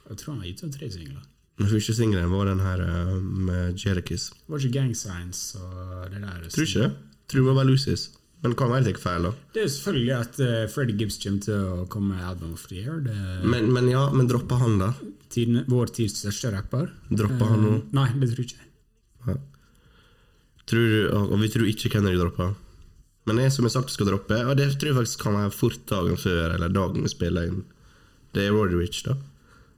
Jeg 0.08 0.20
tror 0.20 0.34
han 0.34 0.42
har 0.42 0.50
gitt 0.50 0.62
ut 0.64 0.76
tre 0.76 0.90
singler. 0.92 1.24
Den 1.60 1.70
første 1.70 1.94
singelen 1.94 2.32
var 2.34 2.48
den 2.50 2.62
her 2.64 2.84
eh, 2.84 3.12
med 3.48 3.80
Jerichis. 3.80 4.30
Det 4.34 4.54
var 4.54 4.64
ikke 4.64 4.78
Gang 4.78 4.94
Signs 4.98 5.42
og 5.60 6.08
det 6.12 6.22
der. 6.24 6.48
Tror 6.50 6.68
ikke 6.68 6.86
det. 6.86 7.13
Tror 7.30 7.48
det 7.50 7.56
var 7.56 7.66
Lucis. 7.68 8.10
Men 8.44 8.52
kan 8.58 8.68
være 8.68 8.84
det 8.84 8.92
ikke 8.92 9.04
feil, 9.06 9.24
da. 9.24 9.30
Det 9.54 9.62
er 9.62 9.64
jo 9.64 9.72
selvfølgelig 9.72 10.14
at 10.18 10.40
uh, 10.44 10.66
Freddie 10.68 10.98
Gibbs 11.00 11.16
kommer 11.22 11.44
til 11.46 11.62
å 11.64 11.86
komme 11.88 12.12
med 12.12 12.26
Album 12.28 12.50
of 12.52 12.66
the 12.68 12.76
Year. 12.82 12.98
Det 13.00 13.14
Men, 13.48 13.70
men 13.72 13.88
ja, 13.88 14.02
men 14.12 14.28
dropper 14.28 14.60
han, 14.60 14.76
da? 14.82 14.90
tiden, 15.32 15.62
vår 15.70 15.94
tids 15.96 16.18
største 16.20 16.52
rapper. 16.52 16.90
Dropper 17.08 17.48
han 17.54 17.64
nå? 17.64 17.70
Eh, 17.78 17.86
Nei, 17.96 18.08
det 18.20 18.28
tror 18.34 18.44
jeg 18.44 18.52
ikke. 18.52 18.68
Ja. 19.30 19.38
Tror, 20.70 20.92
og 21.24 21.34
vi 21.40 21.48
tror 21.52 21.70
ikke 21.72 21.90
Kennedy 21.96 22.20
dropper. 22.20 22.52
Men 23.24 23.40
jeg 23.40 23.54
som 23.54 23.64
jeg 23.64 23.72
sagt 23.72 23.92
skal 23.92 24.10
droppe, 24.10 24.36
og 24.44 24.56
det 24.60 24.68
tror 24.76 24.90
jeg 24.90 24.98
faktisk 24.98 25.24
kan 25.24 25.38
være 25.38 25.54
fort 25.56 25.80
dagen 25.88 26.20
før, 26.20 26.54
eller 26.58 26.72
dagen 26.72 27.04
vi 27.06 27.12
spiller 27.12 27.48
inn. 27.48 27.62
Det 28.36 28.44
er 28.44 28.52
Rory 28.52 28.76
Rich, 28.76 29.02
da. 29.08 29.16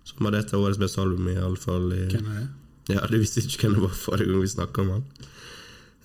Som 0.06 0.26
hadde 0.26 0.42
et 0.42 0.52
av 0.54 0.62
årets 0.66 0.80
beste 0.82 1.02
album, 1.02 1.30
i 1.30 1.38
alle 1.38 1.58
fall. 1.60 1.86
I, 1.94 2.02
Hvem 2.10 2.30
er 2.34 2.42
det? 2.42 2.48
Ja, 2.96 3.06
Du 3.10 3.16
visste 3.18 3.42
ikke 3.42 3.66
hvem 3.66 3.78
det 3.78 3.86
var 3.86 3.94
forrige 3.98 4.30
gang 4.30 4.42
vi 4.42 4.50
snakka 4.50 4.82
om 4.82 4.92
han. 4.96 5.06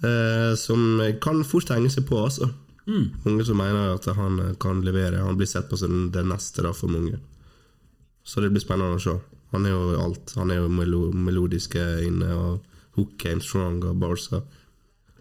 Eh, 0.02 0.56
som 0.58 1.02
kan 1.22 1.43
fort 1.45 1.70
henge 1.70 1.91
seg 1.93 2.08
på, 2.10 2.18
altså. 2.26 2.49
Mange 3.24 3.45
som 3.45 3.60
mener 3.62 3.93
at 3.93 4.08
han 4.18 4.39
kan 4.60 4.82
levere. 4.84 5.22
Han 5.22 5.38
blir 5.38 5.47
sett 5.47 5.70
på 5.70 5.78
som 5.78 6.10
den 6.12 6.32
neste 6.32 6.66
da, 6.66 6.74
for 6.74 6.91
mange. 6.91 7.20
Så 8.24 8.41
det 8.41 8.49
blir 8.52 8.64
spennende 8.64 8.97
å 8.97 9.04
se. 9.04 9.14
Han 9.52 9.68
er 9.68 9.76
jo 9.76 10.02
alt. 10.02 10.34
Han 10.39 10.52
er 10.52 10.62
jo 10.62 10.72
melo 10.72 11.04
melodiske 11.14 11.84
inne, 12.08 12.34
og 12.36 12.97
hook 12.97 13.16
Came 13.22 13.43
strong 13.43 13.82
og 13.88 13.99
barsa. 14.02 14.41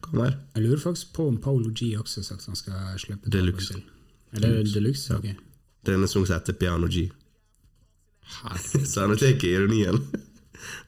Hva 0.00 0.16
mer? 0.16 0.36
Jeg 0.56 0.64
lurer 0.64 0.82
faktisk 0.82 1.12
på 1.16 1.28
om 1.28 1.38
Paolo 1.42 1.70
G 1.76 1.92
også 2.00 2.24
sagt 2.24 2.48
han 2.48 2.58
skal 2.58 2.96
slippe 2.98 3.28
det 3.28 3.42
album 3.42 3.58
Deluxe. 3.60 3.74
til. 3.74 3.82
Er 4.32 4.44
det 4.46 4.74
Deluxe? 4.74 5.20
Er 5.20 5.94
en 5.94 6.08
sang 6.08 6.26
som 6.26 6.34
heter 6.34 6.56
Piano 6.56 6.88
G. 6.90 7.08
Herregud. 8.40 8.86
Så 8.90 9.04
han 9.04 9.16
tar 9.18 9.44
ironien. 9.44 10.00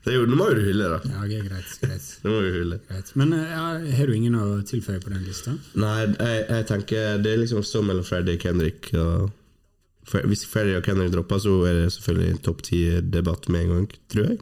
Det 0.05 0.13
er 0.13 0.19
jo, 0.19 0.25
nå 0.29 0.39
må 0.39 0.49
jo 0.51 0.57
du 0.59 0.65
hylle, 0.67 0.89
da. 0.93 0.99
Ja, 1.09 1.21
okay, 1.25 1.43
greit. 1.47 1.71
greit. 1.83 2.09
Det 2.23 2.31
må 2.31 2.41
du 2.45 2.51
hylle. 2.57 2.79
greit. 2.89 3.13
Men 3.19 3.33
eh, 3.37 3.53
ja, 3.53 3.67
har 3.99 4.11
du 4.11 4.17
ingen 4.17 4.39
å 4.39 4.47
tilføye 4.69 5.03
på 5.03 5.13
den 5.13 5.25
lista? 5.27 5.55
Nei, 5.79 5.95
jeg, 6.09 6.43
jeg 6.49 6.69
tenker 6.71 7.23
det 7.23 7.33
er 7.33 7.43
liksom 7.45 7.65
så 7.67 7.83
mellom 7.87 8.07
Freddy 8.07 8.37
og 8.37 8.47
Kendrick. 8.47 8.91
Og 8.99 10.23
hvis 10.29 10.47
Freddy 10.51 10.77
og 10.79 10.87
Kendrick 10.87 11.13
dropper, 11.15 11.43
så 11.43 11.57
er 11.69 11.81
det 11.81 11.93
selvfølgelig 11.97 12.31
en 12.35 12.43
topp 12.49 12.65
ti-debatt 12.69 13.49
med 13.53 13.67
en 13.67 13.75
gang, 13.77 13.91
tror 14.13 14.33
jeg. 14.33 14.41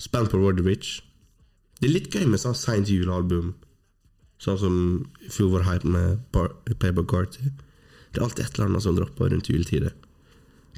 Spent 0.00 0.32
på 0.32 0.40
Roddy 0.40 0.64
Rich. 0.66 1.00
Det 1.78 1.88
er 1.90 1.96
litt 1.96 2.14
gøy 2.14 2.28
med 2.30 2.40
sånn 2.40 2.56
seint 2.56 2.90
julealbum, 2.90 3.52
sånn 4.42 4.58
som 4.58 4.76
i 5.22 5.30
fjor 5.30 5.52
var 5.56 5.66
hype 5.66 5.88
med 5.90 6.22
Paper 6.32 7.04
Carty. 7.10 7.50
Det 8.12 8.20
er 8.20 8.26
alltid 8.26 8.44
et 8.44 8.56
eller 8.56 8.70
annet 8.70 8.84
som 8.84 8.96
dropper 8.96 9.32
rundt 9.32 9.50
juletider. 9.50 9.94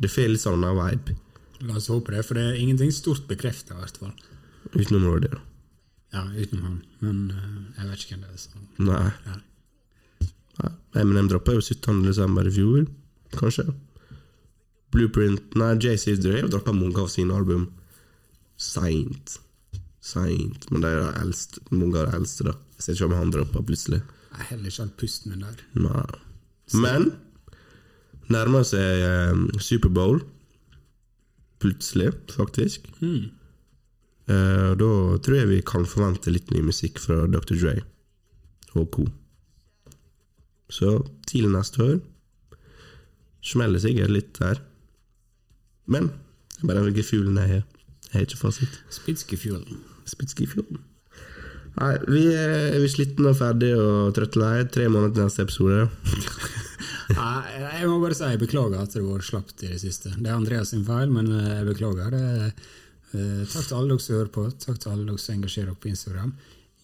Det 0.00 0.10
får 0.10 0.32
litt 0.32 0.42
sånn 0.42 0.64
vibe, 0.64 1.14
La 1.62 1.78
oss 1.78 1.88
håpe 1.92 2.14
det, 2.14 2.24
for 2.26 2.38
det 2.38 2.44
er 2.50 2.60
ingenting 2.60 2.92
stort 2.92 3.26
bekrefta, 3.30 3.76
i 3.76 3.82
hvert 3.82 4.00
fall. 4.00 4.14
utenom 4.74 5.06
Rordi, 5.06 5.30
da. 5.32 5.40
Ja, 6.14 6.24
utenom 6.34 6.64
han. 6.64 6.80
Men 7.02 7.22
uh, 7.30 7.78
jeg 7.78 7.90
vet 7.90 8.04
ikke 8.04 8.16
hvem 8.16 8.24
det 8.26 8.32
er. 8.32 8.42
Så. 8.42 8.64
Nei. 8.82 9.06
Ja. 9.26 9.38
Nei, 10.60 10.72
Eminem 11.02 11.30
droppa 11.30 11.56
jo 11.56 11.62
17. 11.62 12.04
desember 12.06 12.46
i 12.46 12.52
fjor, 12.54 12.84
kanskje. 13.34 13.66
Blueprint 14.94 15.56
Nei, 15.58 15.72
JC 15.82 16.14
Dre 16.22 16.44
har 16.44 16.50
droppa 16.52 16.74
mange 16.74 17.02
av 17.02 17.10
sine 17.10 17.34
album 17.34 17.66
seint. 18.60 19.38
Seint. 20.04 20.68
Men 20.70 20.84
de 20.84 20.92
er 20.92 21.18
eldst, 21.22 21.58
mange 21.72 21.98
av 21.98 22.10
de 22.10 22.20
eldste, 22.20 22.46
da. 22.46 22.54
Jeg 22.76 22.86
ser 22.86 22.98
ikke 22.98 23.08
om 23.08 23.16
han 23.18 23.34
droppa 23.34 23.64
plutselig. 23.66 24.02
Jeg 24.04 24.38
har 24.38 24.50
heller 24.52 24.70
ikke 24.70 24.86
hatt 24.86 24.96
pusten 25.00 25.34
min 25.34 25.42
der. 25.46 25.64
Nei. 25.78 26.06
Men 26.78 27.10
nærmer 28.32 28.64
seg 28.66 29.02
eh, 29.08 29.60
Superbowl. 29.62 30.22
Plutselig, 31.64 32.12
faktisk. 32.36 32.90
Eh, 33.00 34.70
og 34.70 34.78
da 34.80 34.88
tror 35.24 35.38
jeg 35.38 35.48
vi 35.48 35.60
kan 35.64 35.86
forvente 35.88 36.32
litt 36.32 36.50
ny 36.52 36.60
musikk 36.64 37.00
fra 37.00 37.24
Dr. 37.24 37.56
Dre 37.56 37.78
og 38.74 38.90
co. 38.92 39.04
Så 40.68 40.98
tidlig 41.28 41.52
neste 41.54 41.80
år 41.84 41.96
smeller 43.44 43.80
sikkert 43.80 44.12
litt 44.12 44.32
der. 44.40 44.60
Men 45.86 46.10
det 46.56 46.64
er 46.64 46.70
bare 46.70 46.84
den 46.88 47.06
fuglen 47.06 47.40
jeg 47.40 47.52
har. 47.54 47.64
Jeg 48.10 48.12
har 48.18 48.26
ikke 48.28 48.40
fasit. 48.40 48.82
Spitskefjord. 48.92 49.68
Spitskifjorden. 50.08 50.84
Nei, 51.74 51.94
vi 52.06 52.26
er, 52.30 52.76
er 52.76 52.84
slitne 52.88 53.32
og 53.32 53.40
ferdige 53.40 53.80
og 53.80 54.12
trøtte 54.16 54.38
lei. 54.38 54.62
Tre 54.70 54.88
måneder 54.88 55.16
til 55.16 55.26
neste 55.26 55.48
episode. 55.48 55.88
Nei, 57.12 57.42
jeg 57.80 57.90
må 57.90 57.98
bare 58.02 58.16
si 58.16 58.30
jeg 58.30 58.40
beklager 58.40 58.80
at 58.80 58.94
det 58.94 59.04
vært 59.04 59.28
slapt 59.28 59.64
i 59.64 59.70
det 59.72 59.80
siste. 59.82 60.14
Det 60.16 60.30
er 60.30 60.36
Andreas 60.36 60.72
sin 60.72 60.84
feil, 60.86 61.12
men 61.12 61.30
eh, 61.34 61.50
jeg 61.58 61.68
beklager. 61.68 62.14
Det, 62.14 62.52
eh, 63.12 63.42
takk 63.50 63.68
til 63.68 63.78
alle 63.78 63.94
dere 63.94 64.04
som 64.06 64.16
hører 64.18 64.32
på. 64.36 64.46
Takk 64.64 64.80
til 64.82 64.94
alle 64.94 65.08
dere 65.08 65.24
som 65.24 65.36
engasjerer 65.36 65.72
dere 65.72 65.82
på 65.82 65.92
Instagram. 65.92 66.32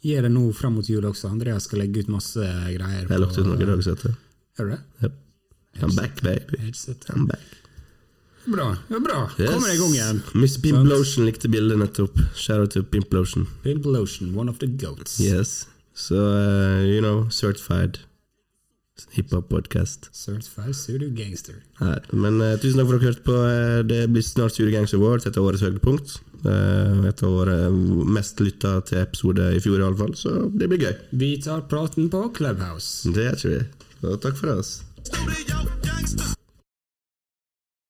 Gjør 0.05 0.27
det 0.27 0.33
nå 0.33 0.45
fram 0.57 0.77
mot 0.79 0.89
jul 0.89 1.09
også. 1.09 1.31
Andreas 1.31 1.68
skal 1.68 1.83
legge 1.83 2.05
ut 2.05 2.12
masse 2.12 2.41
greier. 2.41 2.77
Jeg 3.05 3.09
har 3.11 3.25
lagt 3.25 3.39
ut 3.39 3.47
noen 3.47 3.61
dager 3.61 3.73
dag, 3.77 4.05
det. 4.05 4.14
Gjør 4.59 4.71
du 4.71 4.77
det? 4.77 4.83
Yep. 5.05 5.18
I'm 5.81 5.97
back, 5.97 6.23
baby. 6.23 6.73
I'm 7.14 7.27
back. 7.27 7.57
Bra. 8.45 8.77
bra. 8.89 9.31
Yes. 9.39 9.51
Kommer 9.51 9.75
i 9.75 9.77
gang 9.77 9.95
igjen. 9.95 10.23
Miss 10.35 10.57
Pimplotion 10.62 11.27
likte 11.29 11.49
bildet 11.49 11.79
nettopp. 11.79 12.18
Shout 12.35 12.61
out 12.61 12.73
to 12.73 12.83
Pimplotion. 12.83 13.47
Pimplotion, 13.62 14.35
one 14.35 14.51
of 14.51 14.59
the 14.59 14.66
goats. 14.66 15.21
Yes. 15.21 15.66
Så, 15.95 16.14
uh, 16.14 16.81
you 16.85 17.01
know, 17.01 17.29
certified 17.31 17.99
hiphop 19.15 19.49
podcast. 19.51 20.09
Certified 20.17 20.75
Studio 20.77 21.11
Gangster. 21.17 21.61
Nei, 21.81 21.99
men 22.13 22.41
uh, 22.43 22.57
tusen 22.61 22.81
takk 22.81 22.91
for 22.91 22.99
at 22.99 23.05
dere 23.05 23.13
hørte 23.13 23.27
på. 23.27 23.37
Eh, 23.51 23.77
det 23.91 24.01
blir 24.13 24.27
snart 24.27 24.57
Studio 24.57 24.75
Gangs 24.75 24.95
Awards, 24.97 25.29
et 25.29 25.39
av 25.39 25.47
årets 25.49 25.65
høydepunkt. 25.67 26.19
Uh, 26.41 27.07
et 27.11 27.23
av 27.27 27.37
våre 27.37 27.59
mest 28.17 28.41
lytta 28.41 28.79
til 28.89 29.03
episode 29.03 29.51
i 29.57 29.63
fjor, 29.63 29.83
iallfall. 29.83 30.17
Så 30.19 30.35
det 30.55 30.71
blir 30.73 30.89
gøy. 30.89 30.97
Vi 31.23 31.35
tar 31.45 31.67
praten 31.71 32.11
på 32.13 32.27
Clubhouse. 32.37 33.11
Det 33.15 33.33
tror 33.43 33.57
vi. 33.59 33.65
Og 34.07 34.21
takk 34.25 34.39
for 34.41 34.57
oss. 34.57 34.79
Gangster. 35.11 36.37